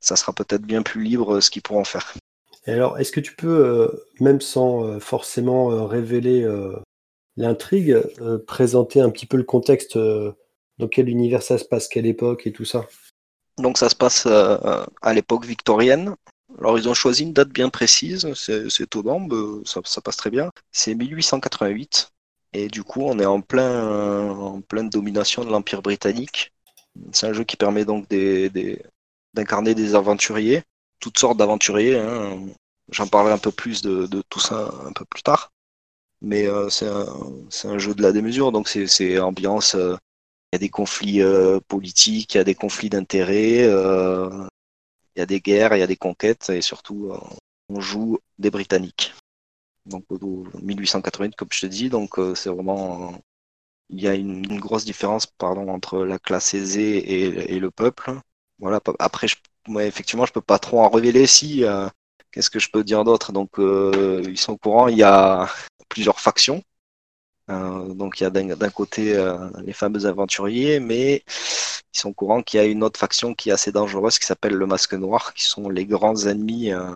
[0.02, 2.14] ça sera peut-être bien plus libre euh, ce qu'ils pourront faire.
[2.68, 3.88] Et alors, est-ce que tu peux, euh,
[4.20, 6.46] même sans forcément révéler
[7.38, 7.98] l'intrigue,
[8.46, 12.52] présenter un petit peu le contexte dans quel univers ça se passe, quelle époque et
[12.52, 12.86] tout ça?
[13.58, 16.16] Donc ça se passe à l'époque victorienne.
[16.60, 20.18] Alors ils ont choisi une date bien précise, c'est c'est étonnant, mais ça, ça passe
[20.18, 20.52] très bien.
[20.72, 22.12] C'est 1888
[22.54, 26.52] et du coup on est en plein en pleine domination de l'Empire britannique.
[27.14, 28.82] C'est un jeu qui permet donc des, des-
[29.34, 30.64] d'incarner des aventuriers,
[31.00, 31.98] toutes sortes d'aventuriers.
[32.00, 32.40] hein.
[32.92, 35.52] J'en parlerai un peu plus de, de tout ça un peu plus tard.
[36.22, 37.06] Mais euh, c'est un,
[37.66, 39.76] un jeu de la démesure, donc c'est c'est ambiance.
[39.76, 39.96] euh,
[40.54, 44.30] il y a des conflits euh, politiques, il y a des conflits d'intérêts, euh,
[45.16, 47.20] il y a des guerres, il y a des conquêtes, et surtout, euh,
[47.70, 49.14] on joue des Britanniques.
[49.90, 53.14] Donc, au 1888, comme je te dis, donc euh, c'est vraiment.
[53.14, 53.18] euh,
[53.90, 58.12] il y a une, grosse différence pardon, entre la classe aisée et, le peuple.
[58.60, 59.28] Voilà, après,
[59.68, 61.64] ouais, effectivement, je peux pas trop en révéler si.
[61.66, 61.90] euh,
[62.32, 63.32] Qu'est-ce que je peux dire d'autre?
[63.34, 65.50] Donc, euh, ils sont au courant, il y a
[65.90, 66.64] plusieurs factions.
[67.50, 71.24] Euh, donc il y a d'un côté euh, les fameux aventuriers, mais
[71.94, 74.26] ils sont au courant qu'il y a une autre faction qui est assez dangereuse qui
[74.28, 76.96] s'appelle le Masque Noir, qui sont les grands ennemis, euh,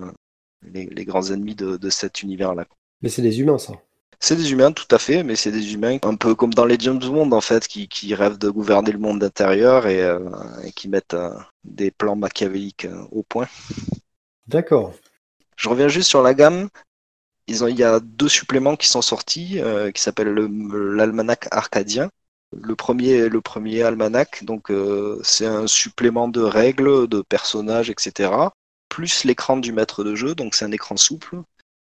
[0.63, 2.65] les, les grands ennemis de, de cet univers-là.
[3.03, 3.73] Mais c'est des humains, ça.
[4.19, 6.77] C'est des humains, tout à fait, mais c'est des humains un peu comme dans les
[6.79, 10.19] James Bond en fait, qui, qui rêvent de gouverner le monde intérieur et, euh,
[10.63, 11.29] et qui mettent euh,
[11.63, 13.47] des plans machiavéliques euh, au point.
[14.47, 14.95] D'accord.
[15.55, 16.69] Je reviens juste sur la gamme.
[17.47, 19.61] Ils ont, il y a deux suppléments qui sont sortis,
[19.93, 22.09] qui s'appellent le- l'almanach arcadien.
[22.53, 24.71] Le premier, le premier almanach, donc
[25.23, 28.53] c'est un supplément de règles, de personnages, etc.
[28.89, 31.41] Plus l'écran du maître de jeu, donc c'est un écran souple.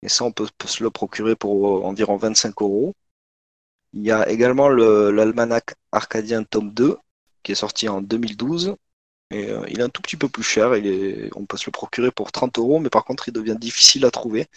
[0.07, 2.93] Et ça, on peut, se le procurer pour euh, environ 25 euros.
[3.91, 6.97] Il y a également le- l'almanach arcadien tome 2,
[7.43, 8.77] qui est sorti en 2012.
[9.31, 10.71] Et euh, il est un tout petit peu plus cher.
[11.35, 14.11] On peut se le procurer pour 30 euros, mais par contre, il devient difficile à
[14.11, 14.47] trouver.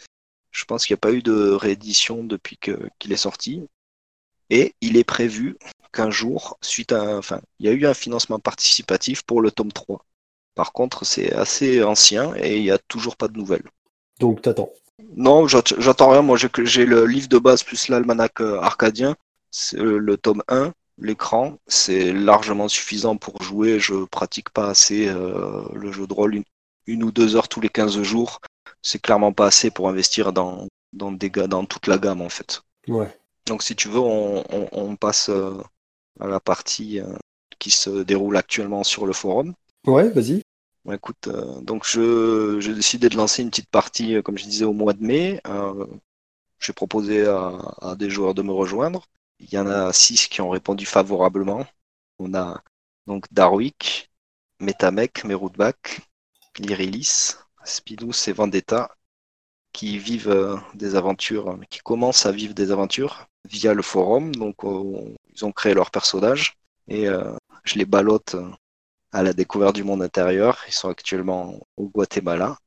[0.53, 3.65] Je pense qu'il n'y a pas eu de réédition depuis qu'il est sorti.
[4.51, 5.57] Et il est prévu
[5.93, 9.73] qu'un jour, suite à, enfin, il y a eu un financement participatif pour le tome
[9.73, 10.05] 3.
[10.55, 13.69] Par contre, c'est assez ancien et il n'y a toujours pas de nouvelles.
[14.21, 14.71] Donc, t'attends.
[15.17, 16.23] Non, j'att- j'attends rien.
[16.23, 19.17] Moi, j'ai le livre de base plus l'almanach euh, arcadien.
[19.51, 20.73] C'est le, tome 1.
[20.99, 23.81] L'écran, c'est largement suffisant pour jouer.
[23.81, 26.45] Je pratique pas assez euh, le jeu de rôle une,
[26.87, 28.41] une ou deux heures tous les 15 jours.
[28.83, 32.29] C'est clairement pas assez pour investir dans, dans, des ga- dans toute la gamme, en
[32.29, 32.61] fait.
[32.89, 33.17] Ouais.
[33.47, 35.57] Donc, si tu veux, on, on- on passe euh,
[36.21, 37.07] à la partie euh,
[37.59, 39.55] qui se déroule actuellement sur le forum.
[39.87, 40.43] Ouais, vas-y.
[40.89, 44.65] Écoute, euh, donc je j'ai décidé de lancer une petite partie, euh, comme je disais,
[44.65, 45.41] au mois de mai.
[45.47, 45.87] Euh,
[46.61, 49.07] j'ai proposé à, à des joueurs de me rejoindre.
[49.41, 51.67] Il y en a six qui ont répondu favorablement.
[52.19, 52.63] On a
[53.07, 54.11] donc Darwick,
[54.61, 56.01] Metamec, Meroutbach,
[56.59, 58.95] Lyrilis, Spidous et Vendetta
[59.73, 64.35] qui vivent des aventures, qui commencent à vivre des aventures via le forum.
[64.35, 66.57] Donc ils ont créé leur personnage
[66.89, 67.07] et
[67.65, 68.37] je les ballotte
[69.13, 70.59] à la découverte du monde intérieur.
[70.69, 72.59] Ils sont actuellement au Guatemala.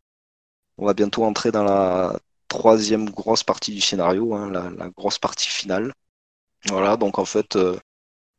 [0.77, 5.49] On va bientôt entrer dans la troisième grosse partie du scénario, hein, la, grosse partie
[5.49, 5.93] finale.
[6.69, 7.77] Voilà, donc en fait, euh,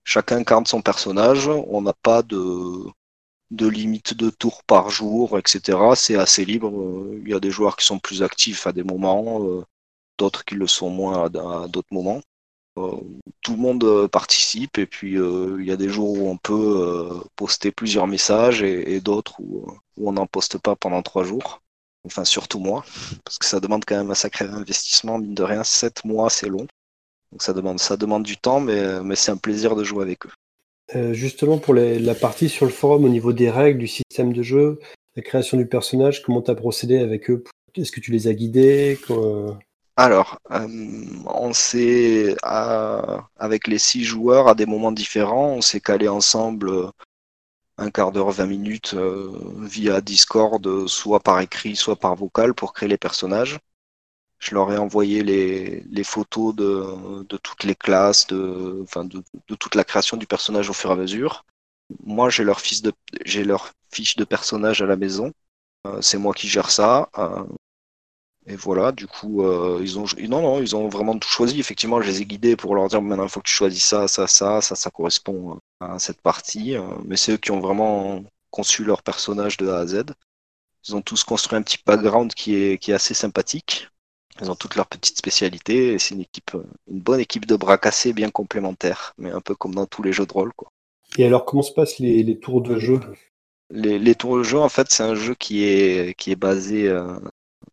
[0.05, 1.49] chacun incarne son personnage.
[1.49, 2.87] On n'a pas de,
[3.51, 5.79] de limite de tours par jour, etc.
[5.97, 6.71] C'est assez libre.
[7.23, 9.65] Il y a des joueurs qui sont plus actifs à des moments, euh,
[10.19, 11.29] d'autres qui le sont moins à
[11.69, 12.21] d'autres moments.
[12.77, 12.97] Euh,
[13.41, 16.37] tout le monde euh, participe et puis euh, il y a des jours où on
[16.37, 19.67] peut poster plusieurs messages et, d'autres où,
[20.01, 21.63] on n'en poste pas pendant trois jours.
[22.05, 22.85] Enfin, surtout moi,
[23.25, 26.49] parce que ça demande quand même un sacré investissement, mine de rien, sept mois c'est
[26.49, 26.67] long.
[27.33, 31.13] Donc ça demande, ça demande du temps, mais, c'est un plaisir de jouer avec eux.
[31.15, 34.79] Justement, pour la partie sur le forum, au niveau des règles, du système de jeu,
[35.17, 37.43] la création du personnage, comment tu as procédé avec eux?
[37.75, 38.99] Est-ce que tu les as guidés?
[39.97, 40.67] Alors, euh,
[41.27, 46.91] on s'est, avec les six joueurs, à des moments différents, on s'est calé ensemble euh,
[47.79, 49.33] un quart d'heure, 20 minutes euh,
[49.63, 53.59] via Discord, soit par écrit, soit par vocal, pour créer les personnages.
[54.41, 59.75] Je leur ai envoyé les, photos de, toutes les classes, de, enfin de, de toute
[59.77, 61.45] la création du personnage au fur et à mesure.
[62.05, 62.93] Moi, j'ai leur fiche de,
[63.25, 65.33] j'ai leur fiche de personnage à la maison.
[66.01, 67.09] c'est moi qui gère ça.
[68.47, 69.43] Et voilà, du coup,
[69.81, 71.59] ils ont non, non, ils ont vraiment tout choisi.
[71.61, 74.07] Effectivement, je les ai guidés pour leur dire maintenant il faut que tu choisis ça,
[74.07, 76.77] ça, ça, ça, ça correspond à cette partie.
[77.07, 80.05] mais c'est eux qui ont vraiment conçu leur personnage de A à Z.
[80.87, 83.89] Ils ont tous construit un petit background qui est, qui est assez sympathique.
[84.41, 86.53] Ils ont toutes leurs petites spécialités et c'est une équipe,
[86.91, 90.13] une bonne équipe de bras cassés bien complémentaire, mais un peu comme dans tous les
[90.13, 90.53] jeux de rôle.
[90.55, 90.69] Quoi.
[91.17, 93.01] Et alors, comment se passent les, tours de jeu?
[93.71, 97.17] Les, tours de jeu, en fait, c'est un jeu qui est, qui est basé euh,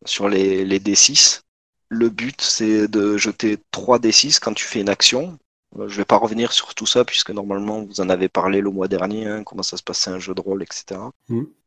[0.06, 1.41] sur les, les D6.
[1.89, 5.38] Le but, c'est de jeter 3 D6 quand tu fais une action.
[5.78, 8.70] Euh, je vais pas revenir sur tout ça puisque normalement vous en avez parlé le
[8.70, 10.99] mois dernier, hein, comment ça se passe, un jeu de rôle, etc.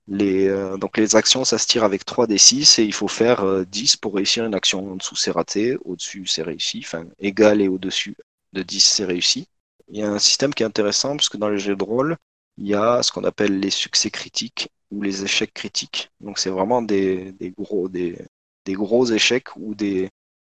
[0.06, 3.08] Les, euh, donc les actions, ça se tire avec 3 des 6 et il faut
[3.08, 4.92] faire 10 euh, pour réussir une action.
[4.92, 6.80] En dessous, c'est raté, au-dessus, c'est réussi.
[6.84, 8.16] Enfin, égal et au-dessus
[8.52, 9.48] de 10, c'est réussi.
[9.88, 12.16] Il y a un système qui est intéressant parce que dans les jeux de rôle,
[12.58, 16.10] il y a ce qu'on appelle les succès critiques ou les échecs critiques.
[16.20, 17.88] Donc c'est vraiment des, gros,
[19.12, 20.10] échecs ou des,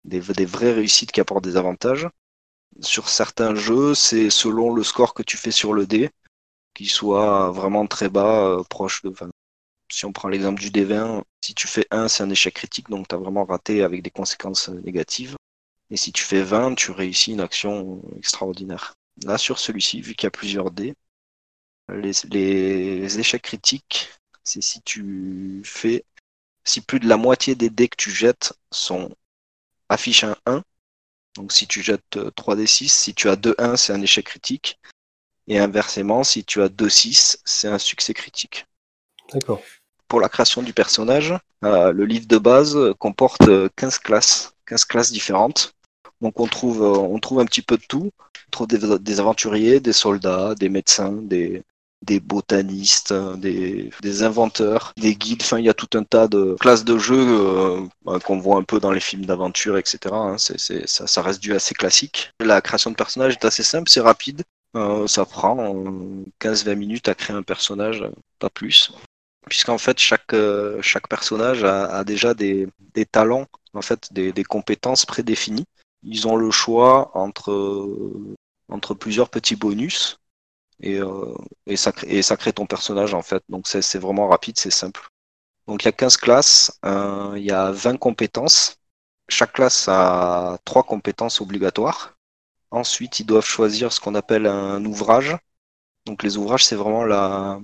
[0.05, 2.09] vraies réussites qui apportent des avantages.
[2.80, 6.11] Sur certains jeux, c'est selon le score que tu fais sur le dé,
[6.74, 9.12] qui soit vraiment très bas, euh, proche de
[9.91, 13.09] si on prend l'exemple du D20, si tu fais 1, c'est un échec critique, donc
[13.09, 15.36] tu as vraiment raté avec des conséquences négatives.
[15.91, 18.95] Et si tu fais 20, tu réussis une action extraordinaire.
[19.24, 20.95] Là, sur celui-ci, vu qu'il y a plusieurs dés,
[21.89, 24.11] les, échecs critiques,
[24.49, 26.05] c'est si tu fais,
[26.64, 29.14] si plus de la moitié des dés que tu jettes sont
[29.88, 30.62] affichent un 1.
[31.36, 34.78] Donc si tu jettes 3d6, si tu as 2-1, c'est un échec critique.
[35.46, 38.66] Et inversement, si tu as 2-6, c'est un succès critique.
[39.32, 39.62] D'accord
[40.09, 41.34] pour la création du personnage.
[41.64, 45.74] Euh, le livre de base comporte 15 classes, 15 classes différentes.
[46.20, 48.11] Donc on trouve, euh, on trouve un petit peu de tout.
[48.46, 51.62] On trouve des, aventuriers, des soldats, des médecins, des,
[52.03, 55.42] des botanistes, des, des, inventeurs, des guides.
[55.42, 58.57] Enfin, il y a tout un tas de classes de jeux euh, bah, qu'on voit
[58.57, 59.99] un peu dans les films d'aventure, etc.
[60.12, 60.36] Hein.
[60.38, 62.32] Ça, reste du assez classique.
[62.40, 64.42] La création de personnage est assez simple, c'est rapide.
[65.07, 65.57] ça prend
[66.40, 68.05] 15-20 minutes à créer un personnage,
[68.38, 68.92] pas plus
[69.49, 74.44] puisqu'en fait chaque, euh, chaque personnage a, déjà des, des, talents, en fait des, des,
[74.44, 75.64] compétences prédéfinies.
[76.03, 78.12] Ils ont le choix entre,
[78.68, 80.20] entre plusieurs petits bonus
[80.81, 81.35] et, euh,
[81.66, 83.43] et, ça, crée ton personnage en fait.
[83.49, 85.09] Donc c'est vraiment rapide, c'est simple.
[85.66, 88.76] Donc il y a 15 classes, euh, il y a 20 compétences.
[89.29, 92.16] Chaque classe a trois compétences obligatoires.
[92.70, 95.37] Ensuite, ils doivent choisir ce qu'on appelle un ouvrage.
[96.07, 97.61] Donc les ouvrages, c'est vraiment la,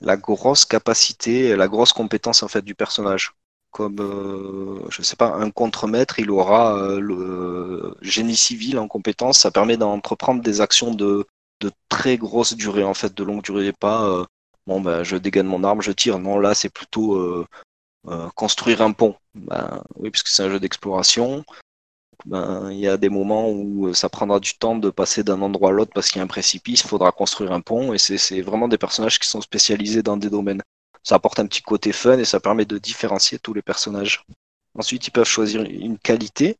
[0.00, 3.32] la grosse capacité, la grosse compétence en fait du personnage.
[3.70, 9.40] Comme euh, je sais pas, un contremaître, il aura euh, le génie civil en compétence.
[9.40, 11.26] Ça permet d'entreprendre des actions de,
[11.60, 14.24] de très grosse durée en fait, de longue durée, pas euh,
[14.66, 16.18] bon ben je dégaine mon arme, je tire.
[16.18, 17.46] Non, là c'est plutôt euh,
[18.34, 19.16] construire un pont.
[19.34, 21.44] Ben, oui, puisque c'est un jeu d'exploration
[22.26, 25.40] ben, il y a des moments où euh, ça prendra du temps de passer d'un
[25.42, 27.98] endroit à l'autre parce qu'il y a un précipice, il faudra construire un pont, et
[27.98, 30.62] c'est vraiment des personnages qui sont spécialisés dans des domaines.
[31.02, 34.24] Ça apporte un petit côté fun et ça permet de différencier tous les personnages.
[34.78, 36.58] Ensuite, ils peuvent choisir une qualité.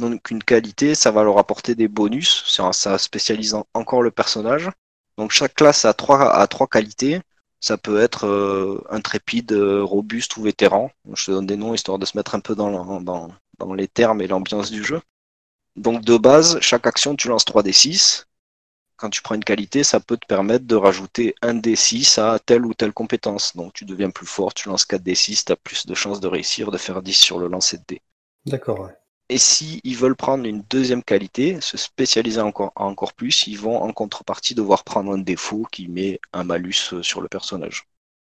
[0.00, 4.70] Donc une qualité, ça va leur apporter des bonus, ça spécialise encore le personnage.
[5.18, 7.20] Donc chaque classe a trois, a trois qualités.
[7.60, 10.90] Ça peut être euh, intrépide, euh, robuste ou vétéran.
[11.12, 13.28] Je te donne des noms histoire de se mettre un peu dans, dans,
[13.58, 15.02] dans les termes et l'ambiance du jeu.
[15.76, 18.24] Donc de base, chaque action, tu lances 3d6.
[18.96, 22.64] Quand tu prends une qualité, ça peut te permettre de rajouter un d6 à telle
[22.66, 23.56] ou telle compétence.
[23.56, 26.70] Donc tu deviens plus fort, tu lances 4d6, tu as plus de chances de réussir,
[26.70, 28.02] de faire 10 sur le lancer de dés.
[28.46, 28.90] D'accord,
[29.30, 33.80] Et si ils veulent prendre une deuxième qualité, se spécialiser encore, encore plus, ils vont
[33.80, 37.84] en contrepartie devoir prendre un défaut qui met un malus sur le personnage.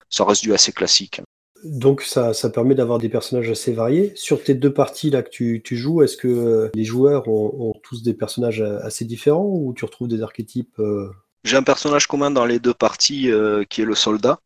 [0.09, 1.21] Ça reste du assez classique.
[1.65, 4.13] Donc ça, ça permet d'avoir des personnages assez variés.
[4.15, 7.75] Sur tes deux parties là que tu, tu joues, est-ce que euh, les joueurs ont,
[7.83, 11.11] tous des personnages euh, assez différents ou tu retrouves des archétypes euh?
[11.45, 13.31] J'ai un personnage commun dans les deux parties
[13.69, 14.41] qui est le soldat,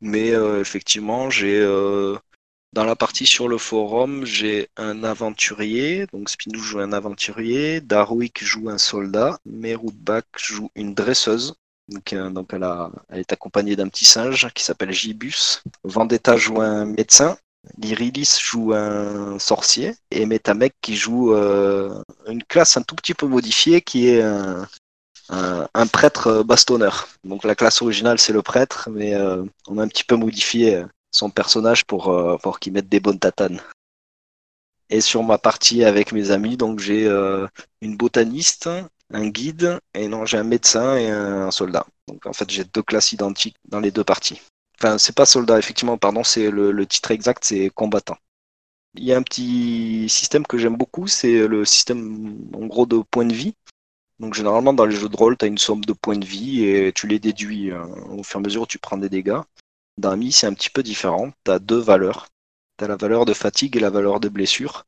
[0.00, 0.28] mais
[0.60, 1.60] effectivement j'ai
[2.72, 8.44] dans la partie sur le forum j'ai un aventurier, donc Spinou joue un aventurier, Darwick
[8.44, 11.54] joue un soldat, Meroudbach joue une dresseuse
[11.90, 15.62] donc, euh, elle, est accompagnée d'un petit singe qui s'appelle Gibus.
[15.84, 17.36] Vendetta joue un médecin.
[17.78, 19.94] Lyrilis joue un sorcier.
[20.10, 24.68] Et Metamek qui joue euh, une classe un tout petit peu modifiée qui est un,
[25.28, 27.08] un, prêtre bastonneur.
[27.24, 30.84] Donc la classe originale c'est le prêtre, mais euh, on a un petit peu modifié
[31.10, 33.60] son personnage pour, pour qu'il mette des bonnes tatanes.
[34.90, 37.06] Et sur ma partie avec mes amis, donc j'ai
[37.80, 38.68] une botaniste,
[39.12, 41.86] un guide, et non, j'ai un médecin et un soldat.
[42.08, 44.40] Donc en fait, j'ai deux classes identiques dans les deux parties.
[44.78, 48.16] Enfin, c'est pas soldat, effectivement, pardon, c'est le, titre exact, c'est combattant.
[48.94, 52.98] Il y a un petit système que j'aime beaucoup, c'est le système en gros de
[53.10, 53.54] points de vie.
[54.18, 56.64] Donc généralement dans les jeux de rôle, tu as une somme de points de vie
[56.64, 59.40] et tu les déduis euh, au fur et à mesure tu prends des dégâts.
[60.00, 61.30] Dans Mi, c'est un petit peu différent.
[61.44, 62.28] Tu as deux valeurs.
[62.78, 64.86] Tu as la valeur de fatigue et la valeur de blessure.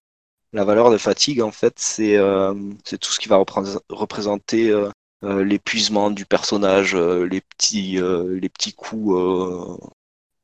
[0.53, 2.55] La valeur de fatigue, en fait, c'est euh,
[3.01, 3.37] tout ce qui va
[3.91, 4.91] représenter euh,
[5.25, 9.17] euh, l'épuisement du personnage, les, petits, les petits coups,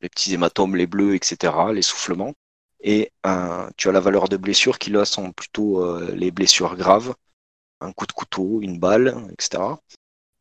[0.01, 2.35] les petits hématomes, les bleus, etc., les soufflements.
[2.81, 3.11] Et
[3.77, 7.14] tu as la valeur de blessure qui, là, sont plutôt les blessures graves
[7.81, 9.62] un coup de couteau, une balle, etc.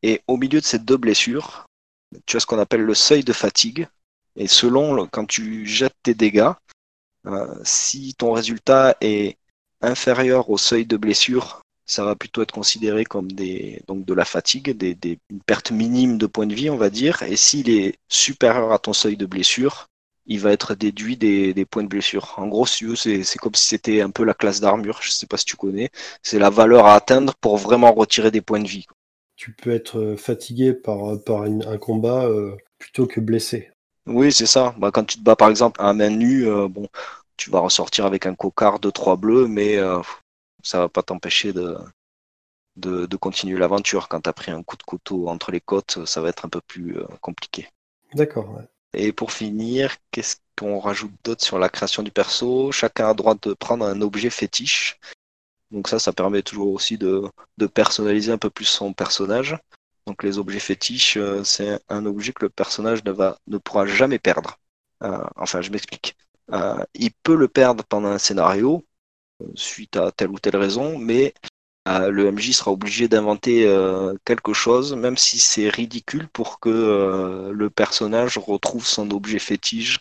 [0.03, 1.65] Et au milieu de ces deux blessures,
[2.25, 3.87] tu as ce qu'on appelle le seuil de fatigue.
[4.37, 6.51] Et selon quand tu jettes tes dégâts,
[7.25, 9.37] euh, si ton résultat est
[9.81, 13.29] inférieur au seuil de blessure, ça va plutôt être considéré comme
[13.87, 14.75] donc de la fatigue,
[15.29, 17.23] une perte minime de points de vie, on va dire.
[17.23, 19.87] Et s'il est supérieur à ton seuil de blessure,
[20.25, 22.33] il va être déduit des, points de blessure.
[22.37, 25.37] En gros, c'est comme si c'était un peu la classe d'armure, je ne sais pas
[25.37, 25.89] si tu connais.
[26.21, 28.85] C'est la valeur à atteindre pour vraiment retirer des points de vie.
[29.37, 33.69] Tu peux être euh, fatigué par, par un combat euh, plutôt que blessé.
[34.07, 34.73] Oui, c'est ça.
[34.77, 36.87] Bah, quand tu te bats par exemple à main nue, euh, bon,
[37.35, 39.77] tu vas ressortir avec un cocard de trois bleus, mais
[40.63, 41.77] ça va pas t'empêcher de,
[42.77, 44.07] de, continuer l'aventure.
[44.07, 46.49] Quand tu as pris un coup de couteau entre les côtes, ça va être un
[46.49, 47.69] peu plus compliqué.
[48.13, 48.49] D'accord.
[48.55, 48.63] Ouais.
[48.93, 52.71] Et pour finir, qu'est-ce qu'on rajoute d'autre sur la création du perso?
[52.71, 54.99] Chacun a droit de prendre un objet fétiche.
[55.71, 57.29] Donc ça, ça permet toujours aussi de,
[57.73, 59.57] personnaliser un peu plus son personnage.
[60.07, 63.85] Donc les objets fétiches, euh, c'est un objet que le personnage ne, va, ne pourra
[63.85, 64.57] jamais perdre.
[65.03, 66.15] Euh, enfin, je m'explique.
[66.53, 68.85] Euh, il peut le perdre pendant un scénario,
[69.55, 71.33] suite à telle ou telle raison, mais
[71.85, 73.63] le MJ sera obligé d'inventer
[74.25, 79.99] quelque chose, même si c'est ridicule, pour que le personnage retrouve son objet fétiche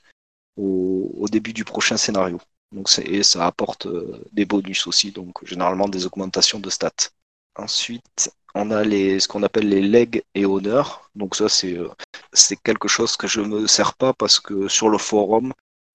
[0.57, 2.41] au, début du prochain scénario.
[2.73, 3.87] Donc et ça apporte
[4.33, 7.11] des bonus aussi, donc généralement des augmentations de stats.
[7.55, 11.11] Ensuite, on a les, ce qu'on appelle les legs et honneurs.
[11.15, 11.77] Donc ça, c'est
[12.33, 15.53] c'est quelque chose que je me sers pas parce que sur le forum,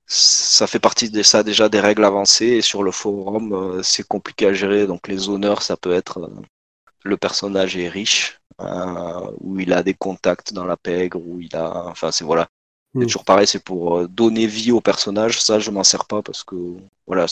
[0.07, 4.05] ça fait partie de ça déjà des règles avancées et sur le forum euh, c'est
[4.05, 6.41] compliqué à gérer donc les honneurs ça peut être euh,
[7.03, 11.55] le personnage est riche euh, ou il a des contacts dans la pègre ou il
[11.55, 12.47] a enfin c'est voilà
[12.93, 13.03] c'est hmm.
[13.03, 16.57] toujours pareil c'est pour donner vie au personnage ça je m'en sers pas parce que
[17.07, 17.25] voilà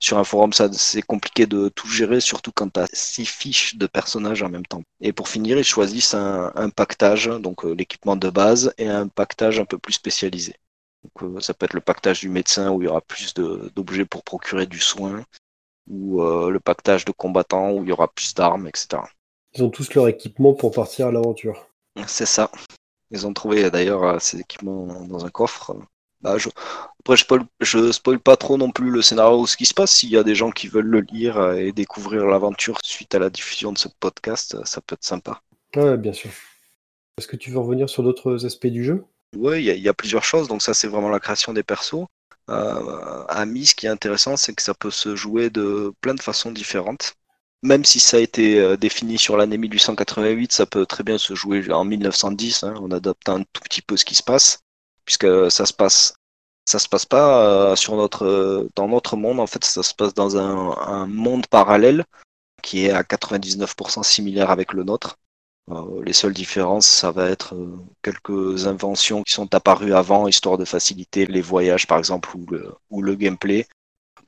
[0.00, 3.76] sur un forum ça c'est compliqué de tout gérer surtout quand tu as six fiches
[3.76, 8.16] de personnages en même temps et pour finir ils choisissent un, un pactage donc l'équipement
[8.16, 10.56] de base et un pactage un peu plus spécialisé
[11.22, 14.22] euh, ça peut être le pactage du médecin où il y aura plus d'objets pour
[14.22, 15.24] procurer du soin,
[15.88, 19.02] ou euh, le pactage de combattants où il y aura plus d'armes, etc.
[19.54, 21.66] Ils ont tous leur équipement pour partir à l'aventure.
[22.06, 22.50] C'est ça.
[23.10, 25.74] Ils ont trouvé d'ailleurs euh, ces équipements dans un coffre.
[26.20, 26.48] Bah, je...
[27.00, 27.42] Après, je spoil...
[27.60, 29.92] je spoil pas trop non plus le scénario ou ce qui se passe.
[29.92, 33.30] S'il y a des gens qui veulent le lire et découvrir l'aventure suite à la
[33.30, 35.42] diffusion de ce podcast, ça peut être sympa.
[35.76, 36.30] Ouais, bien sûr.
[37.18, 39.04] Est-ce que tu veux revenir sur d'autres aspects du jeu?
[39.36, 40.48] Oui, il y, a plusieurs choses.
[40.48, 42.06] Donc ça, c'est vraiment la création des persos.
[42.48, 46.14] Euh, à Mi, ce qui est intéressant, c'est que ça peut se jouer de plein
[46.14, 47.14] de façons différentes.
[47.62, 51.34] Même si ça a été euh, défini sur l'année 1888, ça peut très bien se
[51.34, 52.64] jouer en 1910.
[52.64, 54.60] Hein, on adapte un tout petit peu ce qui se passe,
[55.04, 56.14] puisque ça se passe,
[56.66, 59.40] ça se passe pas euh, sur notre, dans notre monde.
[59.40, 62.04] En fait, ça se passe dans un, monde parallèle
[62.62, 65.18] qui est à 99% similaire avec le nôtre.
[65.70, 70.58] Euh, les seules différences, ça va être euh, quelques inventions qui sont apparues avant, histoire
[70.58, 72.30] de faciliter les voyages, par exemple,
[72.90, 73.66] ou le, gameplay.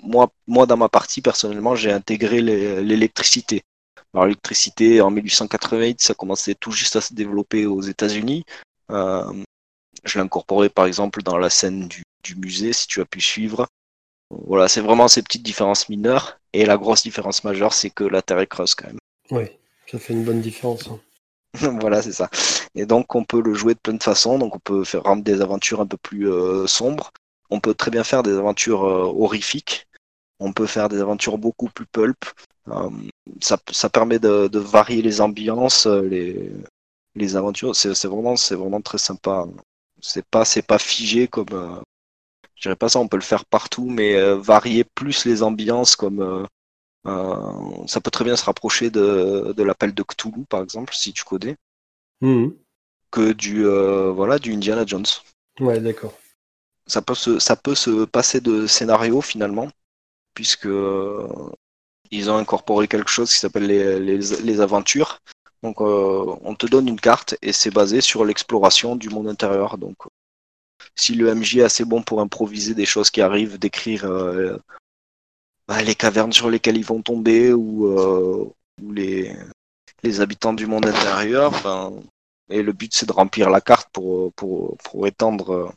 [0.00, 3.62] Moi, moi, dans ma partie, personnellement, j'ai intégré l'électricité.
[4.14, 8.44] Alors, l'électricité, en 1888, ça commençait tout juste à se développer aux États-Unis.
[8.90, 9.32] Euh,
[10.04, 13.20] je l'ai incorporé, par exemple, dans la scène du, du musée, si tu as pu
[13.20, 13.66] suivre.
[14.30, 16.38] Voilà, c'est vraiment ces petites différences mineures.
[16.52, 18.98] Et la grosse différence majeure, c'est que la Terre est creuse quand même.
[19.30, 19.44] Oui,
[19.90, 20.88] ça fait une bonne différence.
[20.88, 20.98] Hein.
[21.80, 22.28] voilà, c'est ça.
[22.74, 24.38] Et donc, on peut le jouer de plein de façons.
[24.38, 27.10] Donc, on peut faire rendre des aventures un peu plus euh, sombres.
[27.50, 29.86] On peut très bien faire des aventures euh, horrifiques.
[30.38, 32.24] On peut faire des aventures beaucoup plus pulp.
[32.68, 32.90] Euh,
[33.40, 36.50] ça, ça, permet de, de, varier les ambiances, les,
[37.14, 37.76] les aventures.
[37.76, 39.46] C'est vraiment, c'est vraiment très sympa.
[40.02, 41.82] C'est pas, c'est pas figé comme.
[42.56, 42.98] je dirais pas ça.
[42.98, 46.46] On peut le faire partout, mais varier plus les ambiances comme
[47.06, 51.12] euh, ça peut très bien se rapprocher de, de l'appel de Cthulhu, par exemple, si
[51.12, 51.56] tu connais,
[52.20, 52.54] mhm.
[53.10, 55.06] que du, euh, voilà, du Indiana Jones.
[55.60, 56.14] Ouais, d'accord.
[56.86, 59.68] Ça peut, se, ça peut se passer de scénario finalement,
[60.34, 61.26] puisque euh,
[62.10, 65.20] ils ont incorporé quelque chose qui s'appelle les, les, les, aventures.
[65.62, 69.78] Donc, on te donne une carte et c'est basé sur l'exploration du monde intérieur.
[69.78, 69.96] Donc,
[70.96, 74.10] si le MJ est assez bon pour improviser des choses qui arrivent, d'écrire
[75.68, 78.52] bah, les cavernes sur lesquelles ils vont tomber ou,
[78.90, 79.36] les,
[80.20, 81.52] habitants du monde intérieur,
[82.50, 85.72] et le but c'est de remplir la carte pour, pour, pour étendre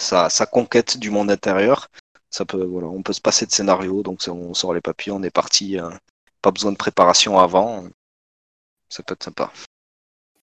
[0.00, 1.88] sa, sa, conquête du monde intérieur.
[2.30, 5.22] Ça peut, voilà, on peut se passer de scénario, donc on sort les papiers, on
[5.22, 5.76] est parti,
[6.40, 7.84] pas besoin de préparation avant.
[8.88, 9.52] Ça peut être sympa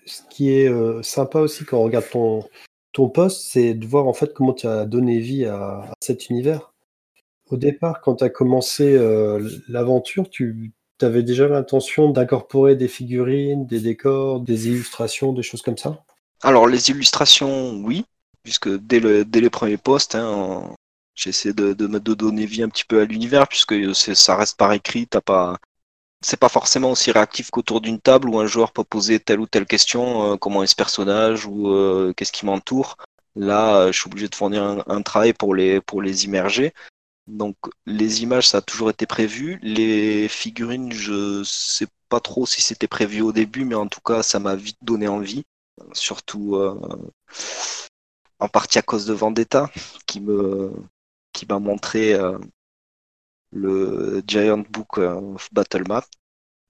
[0.07, 2.47] ce qui est euh, sympa aussi quand on regarde ton,
[2.93, 6.73] ton poste, c'est de voir en fait comment tu as donné vie à, cet univers.
[7.49, 13.65] Au départ, quand tu as commencé euh, l'aventure, tu avais déjà l'intention d'incorporer des figurines,
[13.65, 16.03] des décors, des illustrations, des choses comme ça?
[16.41, 18.05] Alors, les illustrations, oui,
[18.43, 20.75] puisque dès, le, dès les premiers postes, hein,
[21.15, 24.73] j'essaie de, de, de, donner vie un petit peu à l'univers, puisque ça reste par
[24.73, 25.57] écrit, t'as pas,
[26.21, 29.47] c'est pas forcément aussi réactif qu'autour d'une table où un joueur peut poser telle ou
[29.47, 32.97] telle question, euh, comment est ce personnage ou euh, qu'est-ce qui m'entoure.
[33.35, 36.73] Là, euh, je suis obligé de fournir un, travail pour les, pour les immerger.
[37.27, 37.55] Donc
[37.85, 39.59] les images, ça a toujours été prévu.
[39.61, 44.23] Les figurines, je sais pas trop si c'était prévu au début, mais en tout cas,
[44.23, 45.43] ça m'a vite donné envie.
[45.93, 46.57] Surtout
[48.39, 49.69] en partie à cause de Vendetta,
[50.07, 50.71] qui me
[51.33, 52.17] qui m'a montré
[53.57, 56.05] le Giant Book of Battle Map.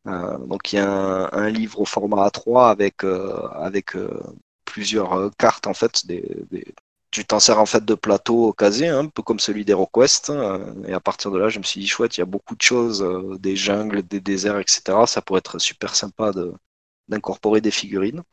[0.08, 4.10] Euh, donc il y a un, livre au format A3 avec, euh, avec euh,
[4.66, 6.06] plusieurs cartes en fait.
[6.08, 6.46] Des,
[7.12, 10.32] Tu t'en sers en fait de plateau casé, hein, un peu comme celui d'HeroQuest.
[10.88, 12.62] et à partir de là, je me suis dit chouette, il y a beaucoup de
[12.62, 13.04] choses,
[13.40, 14.82] des jungles, des déserts, etc.
[15.08, 16.32] Ça pourrait être super sympa
[17.08, 18.24] d'incorporer des figurines.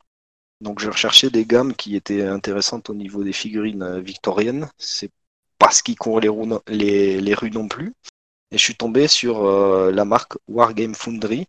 [0.61, 4.70] Donc je recherchais des gammes qui étaient intéressantes au niveau des figurines victoriennes.
[4.78, 5.11] C'est
[5.59, 7.94] pas ce qui court les rues non plus.
[8.55, 11.48] Et je suis tombé sur euh, la marque Wargame Foundry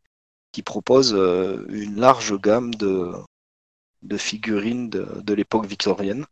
[0.51, 3.13] qui propose euh, une large gamme de,
[4.17, 6.25] figurines de, l'époque victorienne.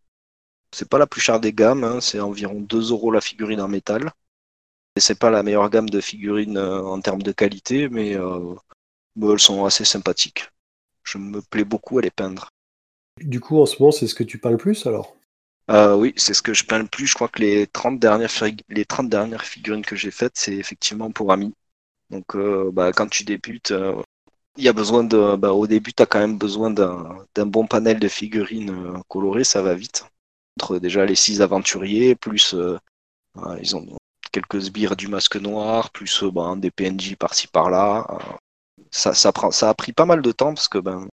[0.71, 3.67] C'est pas la plus chère des gammes, hein, c'est environ 2 euros la figurine en
[3.67, 4.13] métal.
[4.95, 8.17] Et c'est pas la meilleure gamme de figurines euh, en termes de qualité, mais,
[9.15, 10.49] mais elles sont assez sympathiques.
[11.03, 12.49] Je me plais beaucoup à les peindre.
[13.21, 15.15] Du coup, en ce moment, c'est ce que tu peins le plus alors?
[15.71, 17.07] Euh, oui, c'est ce que je peins le plus.
[17.07, 18.31] Je crois que les 30 dernières,
[18.69, 21.53] les 30 dernières figurines que j'ai faites, c'est effectivement pour amis.
[22.09, 24.01] Donc, euh, bah, quand tu débutes, euh,
[24.57, 25.35] il y a besoin de.
[25.37, 29.61] Bah, au début, tu as quand même besoin d'un bon panel de figurines colorées, ça
[29.61, 30.05] va vite.
[30.59, 32.55] Entre déjà les six aventuriers, plus
[33.61, 33.97] ils ont
[34.31, 38.05] quelques sbires du masque noir, plus bah, des PNJ par-ci par-là.
[38.91, 41.07] ça a pris pas mal de temps parce que ben,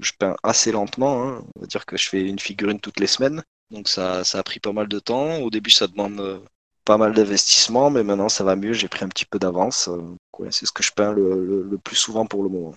[0.00, 1.24] je peins assez lentement.
[1.24, 1.44] Hein.
[1.56, 3.42] On va dire que je fais une figurine toutes les semaines.
[3.70, 5.38] Donc ça, ça a pris pas mal de temps.
[5.40, 6.40] Au début, ça demande euh,
[6.84, 8.72] pas mal d'investissement, mais maintenant ça va mieux.
[8.72, 9.88] J'ai pris un petit peu d'avance.
[9.88, 12.74] Euh, c'est ce que je peins le, plus souvent pour le moment.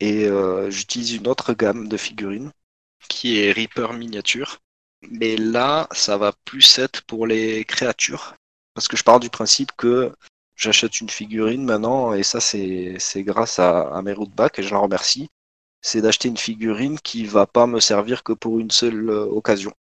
[0.00, 2.50] Et euh, j'utilise une autre gamme de figurines
[3.08, 4.58] qui est Reaper miniature.
[5.10, 8.34] Mais là, ça va plus être pour les créatures.
[8.74, 10.12] Parce que je pars du principe que
[10.56, 14.78] j'achète une figurine maintenant, et ça c'est grâce à, à mes rootbacks, et je la
[14.78, 15.28] remercie.
[15.82, 19.72] C'est d'acheter une figurine qui va pas me servir que pour une seule occasion.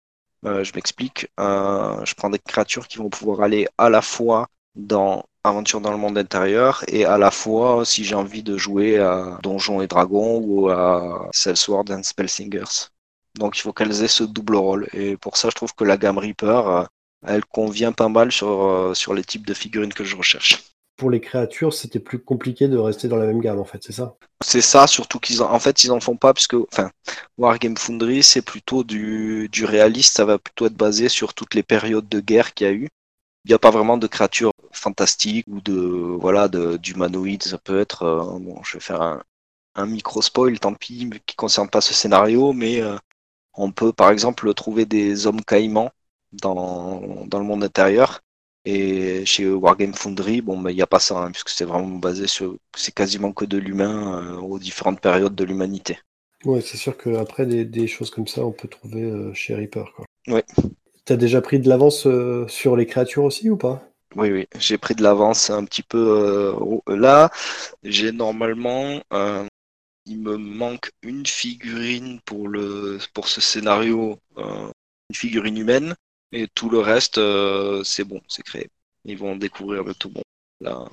[0.45, 1.27] Euh, je m'explique.
[1.39, 5.91] Euh, je prends des créatures qui vont pouvoir aller à la fois dans Aventure dans
[5.91, 9.87] le monde intérieur et à la fois si j'ai envie de jouer à Donjons et
[9.87, 12.89] Dragons ou à Sword and Spellsingers.
[13.35, 14.87] Donc il faut qu'elles aient ce double rôle.
[14.93, 16.83] Et pour ça, je trouve que la gamme Reaper, euh,
[17.25, 21.21] elle convient pas mal sur, sur les types de figurines que je recherche pour les
[21.21, 24.15] créatures, c'était plus compliqué de rester dans la même gamme, en fait, c'est ça?
[24.43, 26.89] C'est ça, surtout qu'ils en, fait, ils en font pas, puisque, enfin,
[27.37, 31.63] Wargame Foundry, c'est plutôt du, du réaliste, ça va plutôt être basé sur toutes les
[31.63, 32.89] périodes de guerre qu'il y a eu.
[33.45, 35.73] Il n'y a pas vraiment de créatures fantastiques ou de,
[36.19, 39.23] voilà, d'humanoïdes, ça peut être, euh, bon, je vais faire un,
[39.75, 42.97] un micro spoil, tant pis, qui concerne pas ce scénario, mais euh,
[43.53, 45.91] on peut, par exemple, trouver des hommes caïmans
[46.33, 48.21] dans le monde intérieur
[48.69, 52.27] et chez Wargame Foundry, bon, il n'y a pas ça, hein, puisque c'est vraiment basé
[52.27, 52.57] sur.
[52.75, 55.97] C'est quasiment que de l'humain euh, aux différentes périodes de l'humanité.
[56.43, 59.93] Ouais, c'est sûr qu'après, des, des choses comme ça, on peut trouver euh, chez Reaper.
[59.95, 60.05] Quoi.
[60.27, 60.43] Ouais.
[61.05, 63.87] T'as déjà pris de l'avance euh, sur les créatures aussi ou pas?
[64.17, 66.53] Oui, oui, j'ai pris de l'avance un petit peu.
[66.87, 67.29] là,
[67.83, 69.01] j'ai normalement.
[70.05, 75.95] il me manque une figurine pour, le, pour ce scénario, une figurine humaine.
[76.31, 78.69] Et tout le reste, euh, c'est bon, c'est créé.
[79.05, 80.23] Ils vont découvrir le tout bon.
[80.59, 80.85] Là,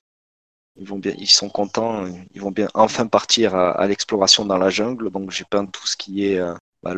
[0.77, 4.71] ils vont bien, ils sont contents, ils vont bien enfin partir à, l'exploration dans la
[4.71, 5.11] jungle.
[5.11, 6.95] Donc j'ai peint tout ce qui est, euh, bah,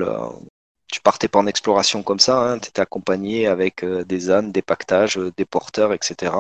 [0.89, 4.53] tu partais pas en exploration comme ça, hein, tu étais accompagné avec euh, des ânes,
[4.53, 6.33] des pactages, des porteurs, etc.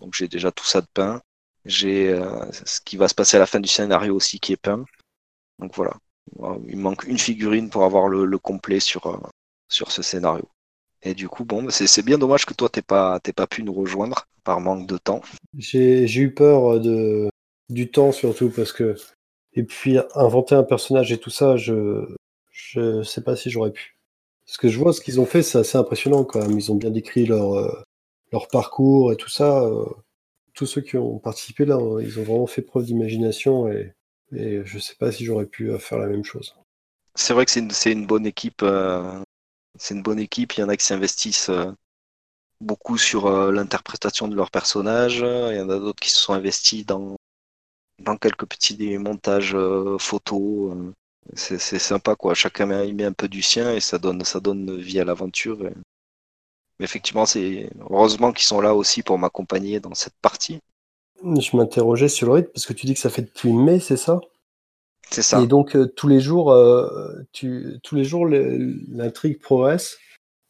[0.00, 1.20] Donc j'ai déjà tout ça de peint.
[1.64, 2.20] J'ai
[2.64, 4.84] ce qui va se passer à la fin du scénario aussi qui est peint.
[5.60, 5.94] Donc voilà,
[6.68, 9.20] il manque une figurine pour avoir le, complet sur,
[9.68, 10.48] sur ce scénario.
[11.02, 14.26] Et du coup, bon, c'est bien dommage que toi, t'aies pas, pas pu nous rejoindre
[14.44, 15.20] par manque de temps.
[15.58, 17.28] J'ai eu peur de,
[17.68, 18.94] du temps surtout parce que.
[19.54, 22.06] Et puis inventer un personnage et tout ça, je
[22.50, 23.98] je sais pas si j'aurais pu.
[24.46, 26.58] Parce que je vois ce qu'ils ont fait, c'est assez impressionnant quand même.
[26.58, 27.82] Ils ont bien décrit leur, euh,
[28.32, 29.62] leur parcours et tout ça.
[29.64, 29.84] euh,
[30.54, 33.94] tous ceux qui ont participé là, euh, ils ont vraiment fait preuve d'imagination et,
[34.34, 36.54] et je sais pas si j'aurais pu euh, faire la même chose.
[37.14, 38.62] C'est vrai que c'est une, bonne équipe.
[38.62, 39.20] euh,
[39.82, 40.52] c'est une bonne équipe.
[40.54, 41.72] Il y en a qui s'investissent euh,
[42.60, 45.18] beaucoup sur euh, l'interprétation de leurs personnages.
[45.18, 47.16] Il y en a d'autres qui se sont investis dans,
[48.20, 50.76] quelques petits montages euh, photos.
[51.34, 52.34] C'est sympa, quoi.
[52.34, 55.58] Chacun il met un peu du sien et ça donne, ça donne vie à l'aventure.
[56.78, 60.60] Mais effectivement, c'est heureusement qu'ils sont là aussi pour m'accompagner dans cette partie.
[61.24, 63.96] Je m'interrogeais sur le rythme parce que tu dis que ça fait depuis mai, c'est
[63.96, 64.20] ça?
[65.12, 65.40] C'est ça.
[65.40, 69.98] Et donc euh, tous les jours, euh, tu, tous les jours l'intrigue progresse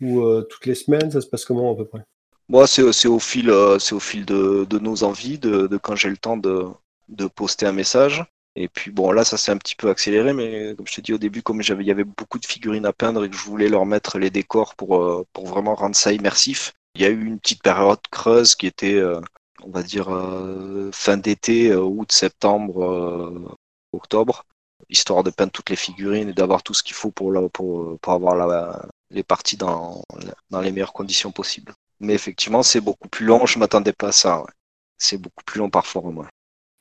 [0.01, 2.05] ou euh, toutes les semaines, ça se passe comment à peu près?
[2.49, 6.11] Moi, c'est au fil, c'est au fil de, de nos envies, de, de quand j'ai
[6.11, 6.67] le temps de,
[7.09, 8.25] de poster un message.
[8.55, 11.15] Et puis bon, là, ça s'est un petit peu accéléré, mais comme je t'ai dit
[11.15, 13.45] au début, comme j'avais, il y avait beaucoup de figurines à peindre et que je
[13.45, 17.09] voulais leur mettre les décors pour, euh, pour vraiment rendre ça immersif, il y a
[17.09, 19.21] eu une petite période creuse qui était, euh,
[19.63, 23.57] on va dire, euh, fin d'été, août, septembre,
[23.95, 24.45] octobre,
[24.93, 27.99] histoire de peindre toutes les figurines et d'avoir tout ce qu'il faut pour, la- pour,
[28.01, 30.03] pour avoir la, les parties dans,
[30.51, 31.75] dans les meilleures conditions possibles.
[32.01, 33.47] Mais effectivement, c'est beaucoup plus long.
[33.47, 34.41] Je m'attendais pas à ça.
[34.43, 34.51] ouais.
[34.99, 36.03] C'est beaucoup plus long parfois.
[36.03, 36.29] Moi.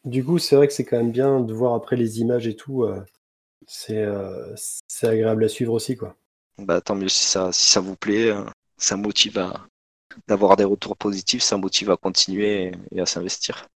[0.06, 2.56] Du coup, c'est vrai que c'est quand même bien de voir après les images et
[2.56, 2.84] tout.
[2.84, 3.04] euh,
[3.68, 4.54] c'est euh,
[4.88, 6.18] c'est agréable à suivre aussi, quoi.
[6.58, 8.30] Bah, tant mieux si ça, si ça vous plaît.
[8.32, 8.46] euh,
[8.78, 9.68] Ça motive à
[10.28, 11.44] d'avoir des retours positifs.
[11.44, 13.68] Ça motive à continuer et à s'investir.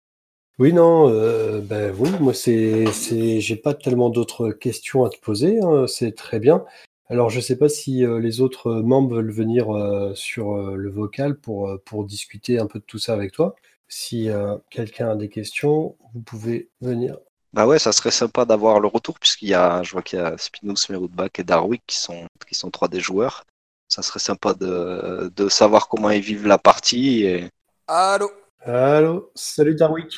[0.58, 5.18] Oui, non, euh, ben oui, moi c'est, c'est, j'ai pas tellement d'autres questions à te
[5.18, 6.64] poser, hein, c'est très bien.
[7.08, 10.90] Alors je sais pas si euh, les autres membres veulent venir euh, sur euh, le
[10.90, 13.54] vocal pour, euh, pour discuter un peu de tout ça avec toi.
[13.88, 17.18] Si euh, quelqu'un a des questions, vous pouvez venir.
[17.52, 20.22] Bah ouais, ça serait sympa d'avoir le retour puisqu'il y a, je vois qu'il y
[20.22, 23.44] a Spinous, Meroudback et Darwick qui sont, qui sont trois des joueurs.
[23.88, 27.24] Ça serait sympa de, de savoir comment ils vivent la partie.
[27.24, 27.50] Et...
[27.86, 28.30] Allô?
[28.60, 30.14] Allô, salut Darwick.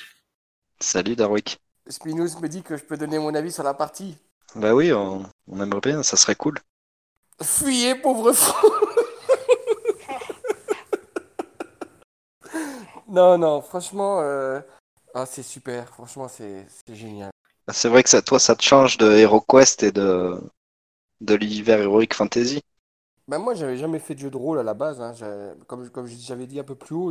[0.80, 1.58] Salut Darwick.
[1.88, 4.16] Spinous me dit que je peux donner mon avis sur la partie.
[4.54, 6.58] Bah oui, on, on aimerait bien, ça serait cool.
[7.42, 8.70] Fuyez, pauvre fou
[13.08, 14.60] Non, non, franchement, euh,
[15.14, 15.88] ah, c'est super.
[15.88, 17.30] Franchement, c'est génial.
[17.66, 20.38] Bah, C'est vrai que ça, toi, ça te change de HeroQuest et de,
[21.20, 22.60] de l'univers Heroic Fantasy.
[23.26, 25.00] Ben moi, j'avais jamais fait de jeu de rôle à la base.
[25.00, 25.14] hein.
[25.66, 27.10] Comme, comme j'avais dit un peu plus haut,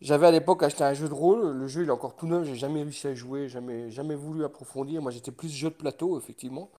[0.00, 1.50] j'avais à l'époque acheté un jeu de rôle.
[1.50, 2.46] Le jeu, il est encore tout neuf.
[2.46, 5.02] J'ai jamais réussi à jouer, jamais, jamais voulu approfondir.
[5.02, 6.70] Moi, j'étais plus jeu de plateau, effectivement.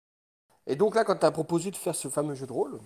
[0.68, 2.80] Et donc là, quand tu as proposé de faire ce fameux jeu de rôle,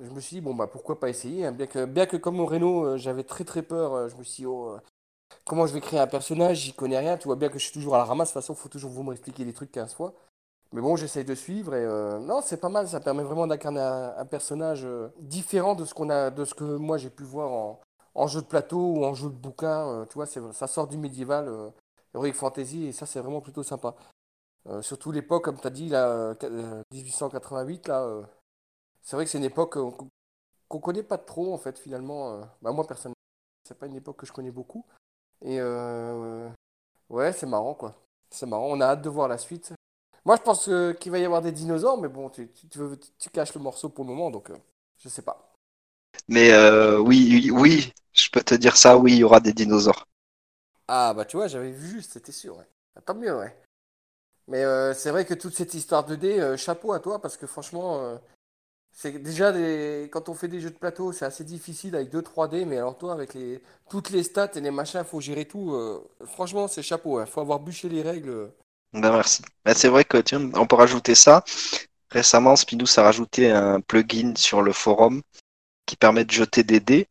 [0.00, 1.52] je me suis dit, bon, bah pourquoi pas essayer hein.
[1.52, 4.22] Bien que, bien que comme au Reno, euh, j'avais très très peur, euh, je me
[4.22, 4.78] suis dit, oh, euh,
[5.44, 7.18] comment je vais créer un personnage, j'y connais rien.
[7.18, 8.28] Tu vois bien que je suis toujours à la ramasse.
[8.28, 10.14] De toute façon, faut toujours vous m'expliquer des trucs 15 fois.
[10.72, 11.84] Mais bon, j'essaye de suivre et
[12.20, 12.88] non, c'est pas mal.
[12.88, 14.86] Ça permet vraiment d'incarner un, personnage
[15.18, 17.80] différent de ce qu'on a, de ce que moi j'ai pu voir en,
[18.14, 19.88] en jeu de plateau ou en jeu de bouquin.
[19.88, 21.70] euh, tu vois, ça sort du médiéval, euh,
[22.14, 23.94] heroic fantasy et ça c'est vraiment plutôt sympa.
[24.68, 28.22] Euh, surtout l'époque, comme tu as dit, là, euh, qu- euh, 1888, là,
[29.02, 29.78] c'est vrai que c'est une époque
[30.68, 32.40] qu'on connaît pas trop en fait finalement.
[32.62, 33.16] Bah, moi personnellement,
[33.64, 34.86] c'est pas une époque que je connais beaucoup.
[35.42, 35.60] Et
[37.10, 37.94] ouais, c'est marrant quoi.
[38.30, 38.66] C'est marrant.
[38.70, 39.72] On a hâte de voir la suite.
[40.24, 43.60] Moi, je pense qu'il va y avoir des dinosaures, mais bon, tu, tu, caches le
[43.60, 44.52] morceau pour le moment, donc
[44.98, 45.51] je sais pas.
[46.28, 49.52] Mais euh, oui, oui, oui, je peux te dire ça, oui, il y aura des
[49.52, 50.06] dinosaures.
[50.88, 52.66] Ah bah tu vois, j'avais vu juste, c'était sûr, ouais.
[52.96, 53.56] Ah, tant mieux, ouais.
[54.48, 57.46] Mais euh, c'est vrai que toute cette histoire 2D, euh, chapeau à toi, parce que
[57.46, 58.16] franchement, euh,
[58.92, 60.10] c'est déjà des...
[60.12, 63.14] quand on fait des jeux de plateau, c'est assez difficile avec 2-3D, mais alors toi,
[63.14, 63.62] avec les...
[63.90, 65.74] toutes les stats et les machins, faut gérer tout.
[65.74, 68.52] euh, Franchement, c'est chapeau, il faut avoir bûché les règles.
[68.92, 69.42] Ben merci.
[69.64, 71.44] Ben, c'est vrai que tiens, on peut rajouter ça.
[72.10, 75.22] Récemment, Spinous a rajouté un plugin sur le forum
[75.92, 77.06] qui permet de jeter des dés.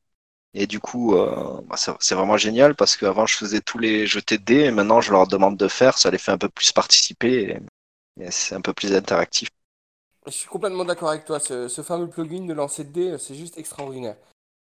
[0.55, 4.39] Et du coup, euh, bah, c'est vraiment génial parce qu'avant, je faisais tous les jetés
[4.39, 5.99] de dés et maintenant, je leur demande de faire.
[5.99, 7.61] Ça les fait un peu plus participer
[8.17, 9.49] et, c'est un peu plus interactif.
[10.25, 11.39] Je suis complètement d'accord avec toi.
[11.39, 14.17] Ce, fameux plugin de lancer de dés, c'est juste extraordinaire.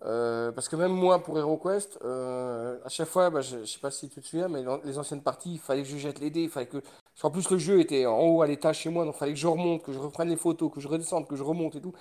[0.06, 3.92] Euh, parce que même moi, pour HeroQuest, euh, à chaque fois, bah, je, sais pas
[3.92, 6.44] si tu te souviens, mais les anciennes parties, il fallait que je jette les dés.
[6.44, 6.82] Il fallait que...
[7.22, 9.40] qu'en plus, le jeu était en haut à l'étage chez moi, donc il fallait que
[9.40, 11.94] je remonte, que je reprenne les photos, que je redescende, que je remonte et tout.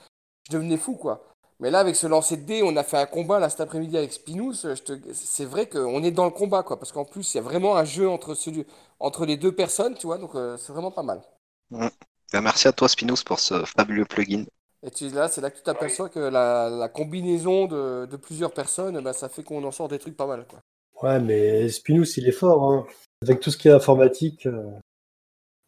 [0.48, 1.33] Je devenais fou, quoi.
[1.64, 3.96] Mais là, avec ce lancer de dés, on a fait un combat là cet après-midi
[3.96, 4.52] avec Spinous.
[4.64, 4.92] Je te...
[5.14, 6.78] C'est vrai qu'on est dans le combat, quoi.
[6.78, 8.66] Parce qu'en plus, il y a vraiment un jeu entre, celui...
[9.00, 11.22] entre les deux personnes, tu vois, donc euh, c'est vraiment pas mal.
[11.70, 14.44] Ben, merci à toi, Spinous, pour ce fabuleux plugin.
[14.82, 18.52] Et tu, là, c'est là que tu t'aperçois que la, la combinaison de, de plusieurs
[18.52, 20.46] personnes, bah, ça fait qu'on en sort des trucs pas mal.
[20.46, 20.60] Quoi.
[21.02, 22.62] Ouais, mais Spinous, il est fort.
[22.70, 22.86] Hein.
[23.22, 24.70] Avec tout ce qui est informatique, euh,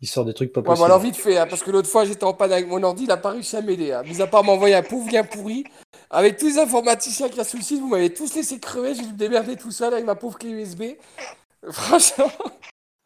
[0.03, 0.81] il sort des trucs pas Ouais, possibles.
[0.81, 3.05] bah alors vite fait, hein, parce que l'autre fois j'étais en panne avec mon ordi,
[3.05, 3.93] il a pas réussi à m'aider.
[3.93, 4.03] Hein.
[4.03, 5.65] Mis à part m'envoyer un pauvre lien pourri,
[6.11, 9.03] avec tous les informaticiens qui a sous le site, vous m'avez tous laissé crever, j'ai
[9.03, 10.83] dû me démerder tout seul avec ma pauvre clé USB.
[11.71, 12.31] Franchement,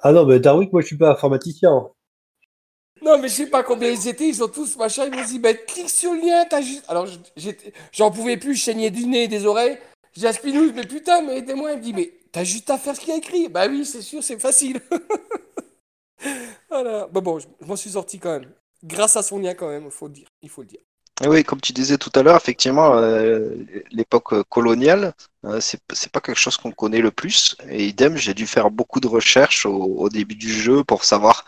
[0.00, 1.70] Ah non, mais Darwick, moi je suis pas informaticien.
[1.72, 1.90] hein.
[3.02, 5.38] non mais je sais pas combien ils étaient, ils ont tous machin, ils m'ont dit,
[5.38, 6.84] bah clique sur le lien, t'as juste.
[6.88, 7.06] Alors
[7.92, 9.78] j'en pouvais plus, je saignais du nez et des oreilles.
[10.14, 12.94] J'ai à Spinous, mais putain, mais aidez-moi, il me dit, mais t'as juste à faire
[12.96, 13.48] ce qu'il y a écrit.
[13.48, 14.80] Bah oui, c'est sûr, c'est facile.
[16.68, 17.06] voilà.
[17.08, 18.52] Bah bon, je, je m'en suis sorti quand même.
[18.82, 20.28] Grâce à son lien quand même, il faut le dire.
[20.42, 20.80] Il faut le dire.
[21.26, 23.54] Oui, comme tu disais tout à l'heure, effectivement, euh,
[23.90, 25.12] l'époque coloniale,
[25.44, 27.56] euh, c'est pas quelque chose qu'on connaît le plus.
[27.68, 31.44] Et idem, j'ai dû faire beaucoup de recherches au, au début du jeu pour savoir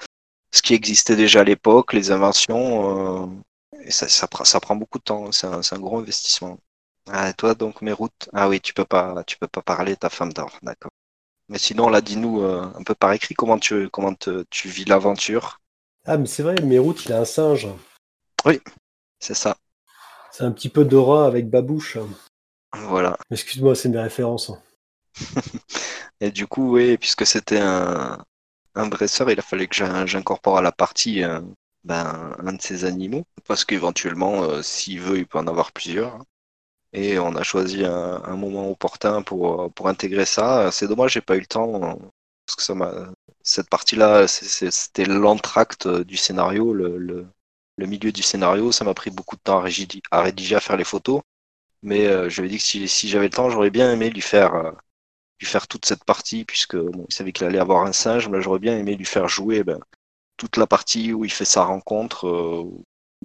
[0.52, 3.24] ce qui existait déjà à l'époque, les inventions.
[3.24, 5.32] euh, et ça, ça, prend- ça prend beaucoup de temps.
[5.32, 6.58] C'est un, c'est un gros investissement.
[7.10, 8.28] Ah, et toi, donc, mes routes.
[8.34, 10.92] Ah oui, tu peux pas, tu peux pas parler, ta femme d'or, d'accord.
[11.48, 14.86] Mais sinon, là, dis-nous euh, un peu par écrit comment tu, comment te- tu vis
[14.86, 15.60] l'aventure?
[16.04, 17.66] Ah, mais c'est vrai, Merout, il a un singe.
[19.20, 19.56] C'est ça.
[20.32, 21.96] C'est un petit peu Dora avec Babouche.
[22.76, 23.16] Voilà.
[23.32, 24.52] Excuse-moi, c'est mes références.
[26.20, 28.18] Et du coup, oui, puisque c'était un,
[28.74, 31.40] un dresseur, il a fallu que j'in- j'incorpore à la partie euh,
[31.84, 36.18] ben, un de ces animaux, parce qu'éventuellement, euh, s'il veut, il peut en avoir plusieurs.
[36.94, 40.70] Et on a choisi un, un moment opportun pour, pour intégrer ça.
[40.72, 41.98] C'est dommage, j'ai pas eu le temps,
[42.46, 42.74] parce que ça
[43.42, 47.26] cette partie-là, c'était l'entracte du scénario, le, le,
[47.76, 48.72] le milieu du scénario.
[48.72, 49.62] Ça m'a pris beaucoup de temps à
[50.22, 51.22] rédiger, à faire les photos.
[51.82, 54.10] Mais euh, je lui ai dit que si, si j'avais le temps, j'aurais bien aimé
[54.10, 54.72] lui faire, euh,
[55.40, 58.60] lui faire toute cette partie, puisque il savait qu'il allait avoir un singe, mais j'aurais
[58.60, 59.80] bien aimé lui faire jouer ben,
[60.36, 62.64] toute la partie où il fait sa rencontre, euh,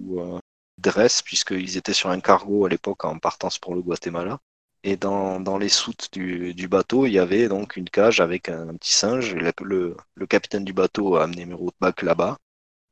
[0.00, 0.38] où euh,
[0.78, 4.38] il dresse, puisqu'ils étaient sur un cargo à l'époque en partance pour le Guatemala.
[4.84, 8.48] Et dans, dans les soutes du, du bateau, il y avait donc une cage avec
[8.48, 9.34] un, petit singe.
[9.34, 12.38] Le, le, capitaine du bateau a amené Meroutbach là-bas.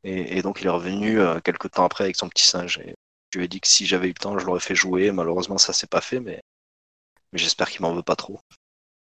[0.07, 2.79] Et, et donc il est revenu euh, quelques temps après avec son petit singe.
[2.79, 2.95] Et
[3.33, 5.11] je lui ai dit que si j'avais eu le temps, je l'aurais fait jouer.
[5.11, 6.41] Malheureusement, ça s'est pas fait, mais,
[7.33, 8.39] mais j'espère qu'il m'en veut pas trop.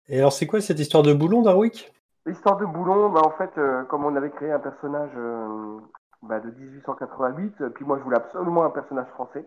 [0.07, 1.91] Et alors, c'est quoi cette histoire de boulon, Darwick?
[2.25, 5.77] L'histoire de Boulon, bah, en fait, euh, comme on avait créé un personnage euh,
[6.21, 9.45] bah, de 1888, euh, puis moi je voulais absolument un personnage français.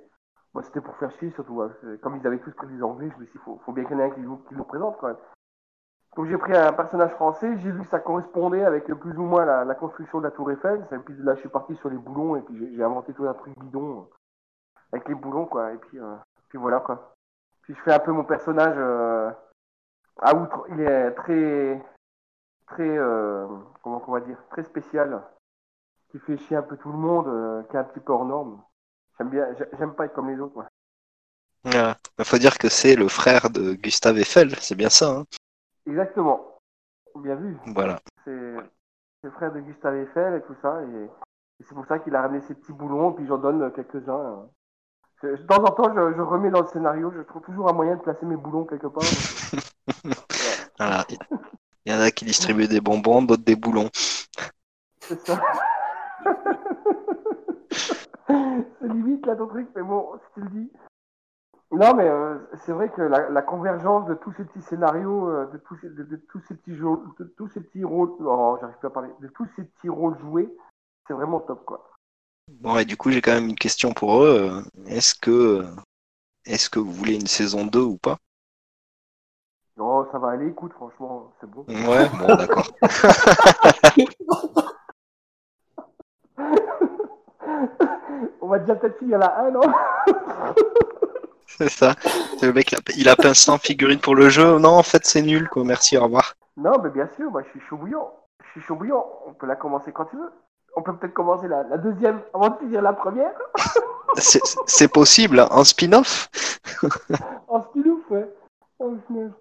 [0.52, 1.62] Moi c'était pour faire chier surtout.
[1.62, 1.72] hein.
[2.02, 3.96] Comme ils avaient tous pris des anglais, je me suis dit, faut, faut bien qu'il
[3.96, 5.16] y en ait un qui nous, qui nous présente quand même.
[6.16, 9.44] Donc j'ai pris un personnage français, j'ai vu que ça correspondait avec plus ou moins
[9.44, 10.86] la, construction de la tour Eiffel.
[10.90, 13.34] Et puis là je suis parti sur les boulons et puis j'ai- inventé tout un
[13.34, 14.14] truc bidon euh,
[14.92, 15.72] avec les boulons quoi.
[15.72, 16.14] Et puis, euh,
[16.48, 17.14] puis voilà quoi.
[17.62, 19.30] Puis je fais un peu mon personnage euh,
[20.22, 20.64] à outre.
[20.70, 21.84] Il est très
[22.66, 23.46] très euh,
[23.82, 25.22] comment on va dire très spécial
[26.10, 28.24] qui fait chier un peu tout le monde euh, qui est un petit peu hors
[28.24, 28.62] norme
[29.18, 30.66] j'aime bien j'ai- j'aime pas être comme les autres moi.
[31.64, 35.10] Il faut dire que c'est le frère de Gustave Eiffel, c'est bien ça.
[35.10, 35.24] Hein
[35.86, 36.60] exactement
[37.16, 37.98] bien vu voilà.
[38.24, 42.14] c'est le frère de Gustave Eiffel et tout ça et, et c'est pour ça qu'il
[42.14, 44.48] a ramené ses petits boulons puis j'en donne quelques uns
[45.22, 47.96] de temps en temps je, je remets dans le scénario je trouve toujours un moyen
[47.96, 49.02] de placer mes boulons quelque part
[50.78, 51.04] Voilà.
[51.84, 53.88] Il y en a qui distribuent des bonbons, d'autres des boulons.
[55.00, 55.40] C'est ça.
[58.26, 60.70] c'est limite là ton truc, mais bon, si tu le dis.
[61.72, 65.46] Non, mais euh, c'est vrai que la, la convergence de tous ces petits scénarios, euh,
[65.46, 66.86] de, tous ces, de, de tous ces petits jeux,
[67.18, 70.16] de tous ces petits rôles, oh, j'arrive plus à parler, de tous ces petits rôles
[70.20, 70.48] joués,
[71.06, 71.90] c'est vraiment top quoi.
[72.48, 74.62] Bon, et du coup, j'ai quand même une question pour eux.
[74.86, 75.66] Est-ce que,
[76.44, 78.18] est-ce que vous voulez une saison 2 ou pas?
[79.76, 81.64] Non, ça va aller, écoute, franchement, c'est bon.
[81.68, 82.70] Ouais, bon, d'accord.
[88.40, 89.60] On va déjà peut-être finir la 1, non
[91.58, 91.94] C'est ça.
[92.42, 94.58] Le mec, il a, il a peint 100 figurines pour le jeu.
[94.58, 95.64] Non, en fait, c'est nul, quoi.
[95.64, 96.34] Merci, au revoir.
[96.56, 98.10] Non, mais bien sûr, moi je suis chaud bouillant.
[98.44, 99.04] Je suis chaud bouillant.
[99.26, 100.30] On peut la commencer quand tu veux.
[100.76, 103.32] On peut peut-être commencer la, la deuxième avant de finir la première.
[104.18, 106.28] C'est possible, hein, en spin-off
[107.48, 108.28] En spin-off, ouais.
[108.78, 109.32] En spin-off.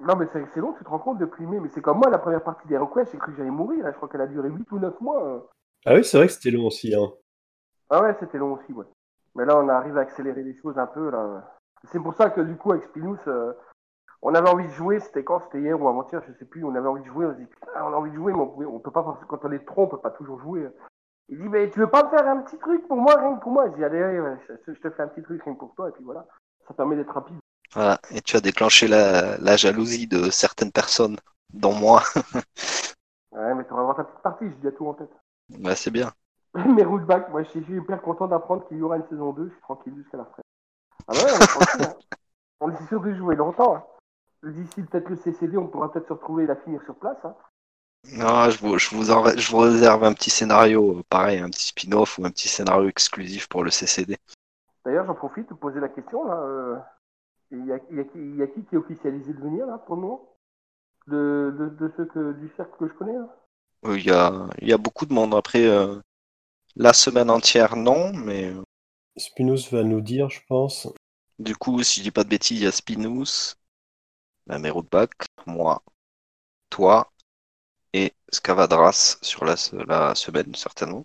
[0.00, 1.60] Non, mais c'est c'est long, tu te rends compte depuis mai.
[1.60, 3.84] Mais c'est comme moi, la première partie des requests, j'ai cru que j'allais mourir.
[3.84, 3.90] hein.
[3.92, 5.22] Je crois qu'elle a duré 8 ou 9 mois.
[5.22, 5.42] hein.
[5.84, 6.94] Ah oui, c'est vrai que c'était long aussi.
[6.94, 7.10] Hein.
[7.90, 8.86] Ah ouais, c'était long aussi, ouais.
[9.34, 11.10] Mais là, on arrive à accélérer les choses un peu.
[11.10, 11.56] là.
[11.92, 13.52] C'est pour ça que du coup, avec Spinous, euh,
[14.22, 15.00] on avait envie de jouer.
[15.00, 15.40] C'était quand?
[15.40, 16.64] C'était hier ou avant-hier, je sais plus.
[16.64, 17.26] On avait envie de jouer.
[17.26, 19.02] On se dit, putain, on a envie de jouer, mais on, pouvait- on peut pas,
[19.02, 20.68] parce que quand on est trop, on peut pas toujours jouer.
[21.28, 23.42] Il dit, mais tu veux pas me faire un petit truc pour moi, rien que
[23.42, 25.74] pour moi Je dis, allez, je, je te fais un petit truc rien que pour
[25.74, 26.26] toi, et puis voilà.
[26.66, 27.36] Ça permet d'être rapide.
[27.72, 27.98] Voilà.
[28.10, 31.16] Et tu as déclenché la, la jalousie de certaines personnes,
[31.52, 32.02] dont moi.
[33.32, 35.10] Ouais, mais tu vas avoir ta petite partie, j'ai déjà tout en tête.
[35.50, 36.12] Bah, c'est bien.
[36.76, 39.52] Mais Rootback, moi je suis hyper content d'apprendre qu'il y aura une saison 2, je
[39.52, 40.44] suis tranquille jusqu'à la retraite.
[41.08, 41.82] Ah ouais, on est tranquille.
[41.82, 41.94] hein.
[42.60, 43.76] On est sûr de jouer longtemps.
[43.76, 43.84] hein.
[44.42, 47.16] D'ici peut-être le CCD, on pourra peut-être se retrouver et la finir sur place.
[47.24, 47.34] hein.
[48.12, 51.68] Non, je vous, je, vous en- je vous réserve un petit scénario, pareil, un petit
[51.68, 54.18] spin-off ou un petit scénario exclusif pour le CCD.
[54.84, 56.24] D'ailleurs, j'en profite de poser la question.
[56.24, 56.34] là.
[56.42, 56.76] euh,
[57.50, 59.40] Il y, a, il y a qui il y a qui qui est officialisé de
[59.40, 60.28] venir là pour le moment?
[61.08, 63.28] De, de, de ceux que, du cercle que je connais là?
[63.86, 65.34] Euh, Il y a, il y a beaucoup de monde.
[65.34, 66.00] Après, euh,
[66.76, 68.62] la semaine entière, non, mais euh,
[69.16, 70.88] Spinous va nous dire, je pense.
[71.38, 73.54] du coup, si je dis pas de bêtises, il y a Spinous,
[74.46, 74.58] la
[75.46, 75.82] moi,
[76.70, 77.12] toi
[77.92, 81.04] et Scavadras sur la semaine, certainement.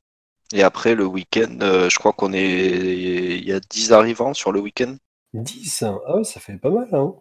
[0.53, 3.37] Et après, le week-end, euh, je crois qu'on est.
[3.37, 4.95] Il y a 10 arrivants sur le week-end.
[5.33, 5.99] 10 hein.
[6.05, 7.15] Ah ouais, ça fait pas mal, hein.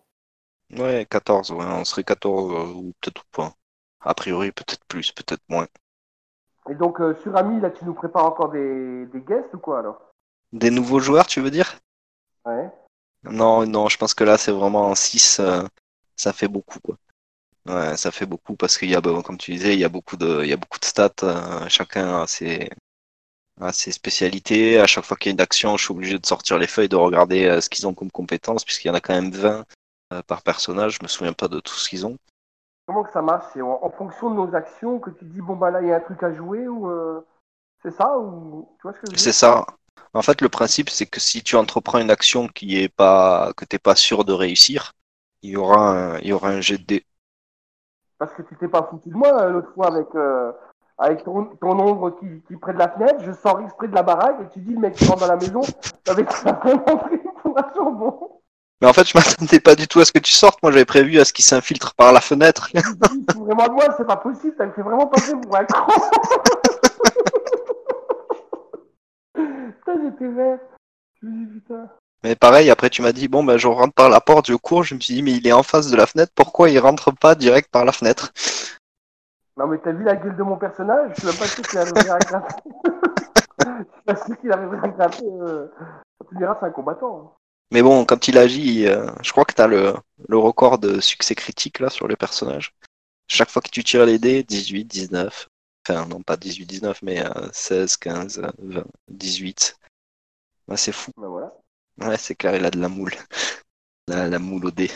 [0.72, 3.54] Ouais, 14, ouais, on serait 14 euh, ou peut-être pas.
[4.00, 5.66] A priori, peut-être plus, peut-être moins.
[6.70, 9.80] Et donc, euh, sur Ami, là, tu nous prépares encore des, des guests ou quoi
[9.80, 10.00] alors?
[10.52, 11.78] Des nouveaux joueurs, tu veux dire?
[12.46, 12.70] Ouais.
[13.24, 15.40] Non, non, je pense que là, c'est vraiment en 6,
[16.16, 16.96] ça fait beaucoup, quoi.
[17.66, 19.88] Ouais, ça fait beaucoup parce qu'il y a, bah, comme tu disais, il y a
[19.88, 22.68] beaucoup de, il y a beaucoup de stats, euh, chacun a ses,
[23.60, 24.78] a ses spécialités.
[24.80, 26.90] À chaque fois qu'il y a une action, je suis obligé de sortir les feuilles,
[26.90, 29.64] de regarder euh, ce qu'ils ont comme compétences, puisqu'il y en a quand même 20
[30.12, 32.18] euh, par personnage, je me souviens pas de tout ce qu'ils ont.
[32.86, 33.46] Comment que ça marche?
[33.52, 35.92] C'est en, en fonction de nos actions que tu dis, bon, bah là, il y
[35.92, 36.88] a un truc à jouer ou.
[36.90, 37.26] euh,
[37.82, 38.68] C'est ça ou.
[38.78, 39.66] Tu vois ce que je veux C'est ça.
[40.12, 43.64] En fait, le principe, c'est que si tu entreprends une action qui est pas, que
[43.64, 44.92] t'es pas sûr de réussir,
[45.42, 47.02] il y aura un, il y aura un jet de.
[48.18, 50.52] Parce que tu t'es pas foutu de moi euh, l'autre fois avec, euh,
[50.98, 53.20] avec ton, ton ombre qui, qui est près de la fenêtre.
[53.20, 55.36] Je sors exprès de la baraque et tu dis, le mec qui rentre dans la
[55.36, 55.72] maison
[56.06, 58.40] avec sa pour un jambon.
[58.84, 60.62] Mais en fait, je m'attendais pas du tout à ce que tu sortes.
[60.62, 62.68] Moi, j'avais prévu à ce qu'il s'infiltre par la fenêtre.
[63.34, 65.86] Vraiment moi, c'est pas possible, ça me fait vraiment passer pour un con.
[69.34, 70.58] Putain, j'étais vert.
[71.22, 71.88] Je me dis, putain.
[72.24, 74.82] Mais pareil, après, tu m'as dit, bon, ben, je rentre par la porte, je cours.
[74.82, 76.32] Je me suis dit, mais il est en face de la fenêtre.
[76.34, 78.32] Pourquoi il rentre pas direct par la fenêtre?
[79.56, 81.12] Non, mais t'as vu la gueule de mon personnage?
[81.14, 82.54] Je suis même pas sûr qu'il arriverait à grimper.
[83.60, 85.24] Je suis pas sûr qu'il arriverait à grimper.
[85.30, 85.68] Euh...
[86.28, 87.36] Tu me diras, c'est un combattant.
[87.70, 89.94] Mais bon, quand il agit, euh, je crois que t'as le,
[90.28, 92.74] le record de succès critique, là, sur le personnage.
[93.26, 95.48] Chaque fois que tu tires les dés, 18, 19.
[95.86, 99.76] Enfin, non, pas 18, 19, mais euh, 16, 15, 20, 18.
[100.68, 101.10] Ouais, c'est fou.
[101.16, 101.52] Ben voilà.
[102.00, 103.12] Ouais, c'est clair, il a de la moule.
[104.06, 104.90] La, la moule au dé.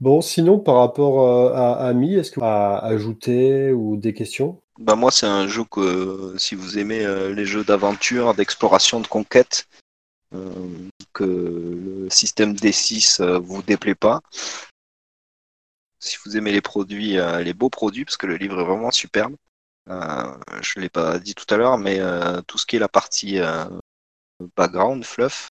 [0.00, 4.60] Bon, sinon, par rapport euh, à Ami, est-ce que à ajouter ou des questions?
[4.78, 9.00] Bah moi, c'est un jeu que euh, si vous aimez euh, les jeux d'aventure, d'exploration,
[9.00, 9.81] de conquête, euh,
[11.12, 14.20] que le système D6 euh, vous déplaît pas.
[15.98, 18.90] Si vous aimez les produits, euh, les beaux produits, parce que le livre est vraiment
[18.90, 19.36] superbe.
[19.88, 22.88] Euh, je l'ai pas dit tout à l'heure, mais euh, tout ce qui est la
[22.88, 23.64] partie euh,
[24.56, 25.48] background, fluff,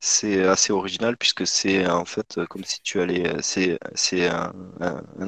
[0.00, 4.52] c'est assez original puisque c'est en fait euh, comme si tu allais, euh, c'est un,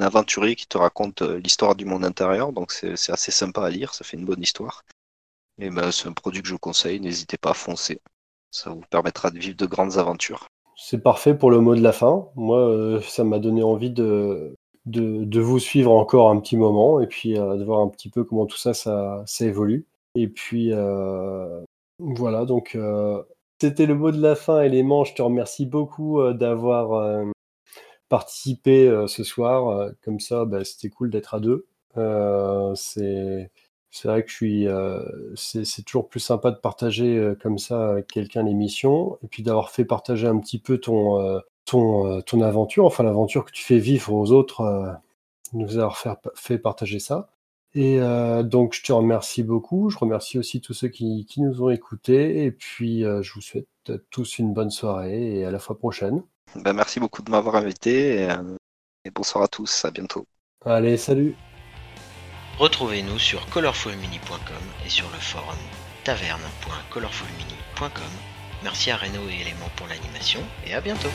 [0.01, 3.69] aventurier qui te raconte euh, l'histoire du monde intérieur, donc c'est c'est assez sympa à
[3.69, 4.83] lire, ça fait une bonne histoire.
[5.59, 8.01] Et ben c'est un produit que je vous conseille, n'hésitez pas à foncer,
[8.51, 10.47] ça vous permettra de vivre de grandes aventures.
[10.75, 12.27] C'est parfait pour le mot de la fin.
[12.35, 14.55] Moi, euh, ça m'a donné envie de,
[14.85, 18.23] de, vous suivre encore un petit moment et puis euh, de voir un petit peu
[18.23, 19.85] comment tout ça, ça, évolue.
[20.15, 21.61] Et puis, euh,
[21.99, 22.77] voilà, donc
[23.59, 25.03] c'était le mot de la fin, Élément.
[25.03, 27.25] Je te remercie beaucoup d'avoir
[28.07, 29.91] participé ce soir.
[30.03, 31.67] Comme ça, bah, c'était cool d'être à deux.
[32.75, 33.51] C'est
[33.91, 35.01] c'est vrai que je suis, euh,
[35.35, 39.71] c'est toujours plus sympa de partager euh, comme ça avec quelqu'un l'émission et puis d'avoir
[39.71, 43.79] fait partager un petit peu ton, euh, ton, ton aventure, enfin l'aventure que tu fais
[43.79, 44.99] vivre aux autres,
[45.53, 47.29] nous avoir fait, fait partager ça.
[47.75, 47.99] Et
[48.43, 49.91] donc je te remercie beaucoup.
[49.91, 53.67] Je remercie aussi tous ceux qui, qui nous ont écoutés et puis je vous souhaite
[54.09, 56.23] tous une bonne soirée et à la fois prochaine.
[56.55, 58.29] Ben merci beaucoup de m'avoir invité et,
[59.05, 60.25] et bonsoir à tous, à bientôt.
[60.65, 61.35] Allez, salut
[62.59, 65.55] Retrouvez-nous sur colorfulmini.com et sur le forum
[66.03, 67.89] taverne.colorfulmini.com.
[68.63, 71.07] Merci à Reno et Elément pour l'animation et à bientôt.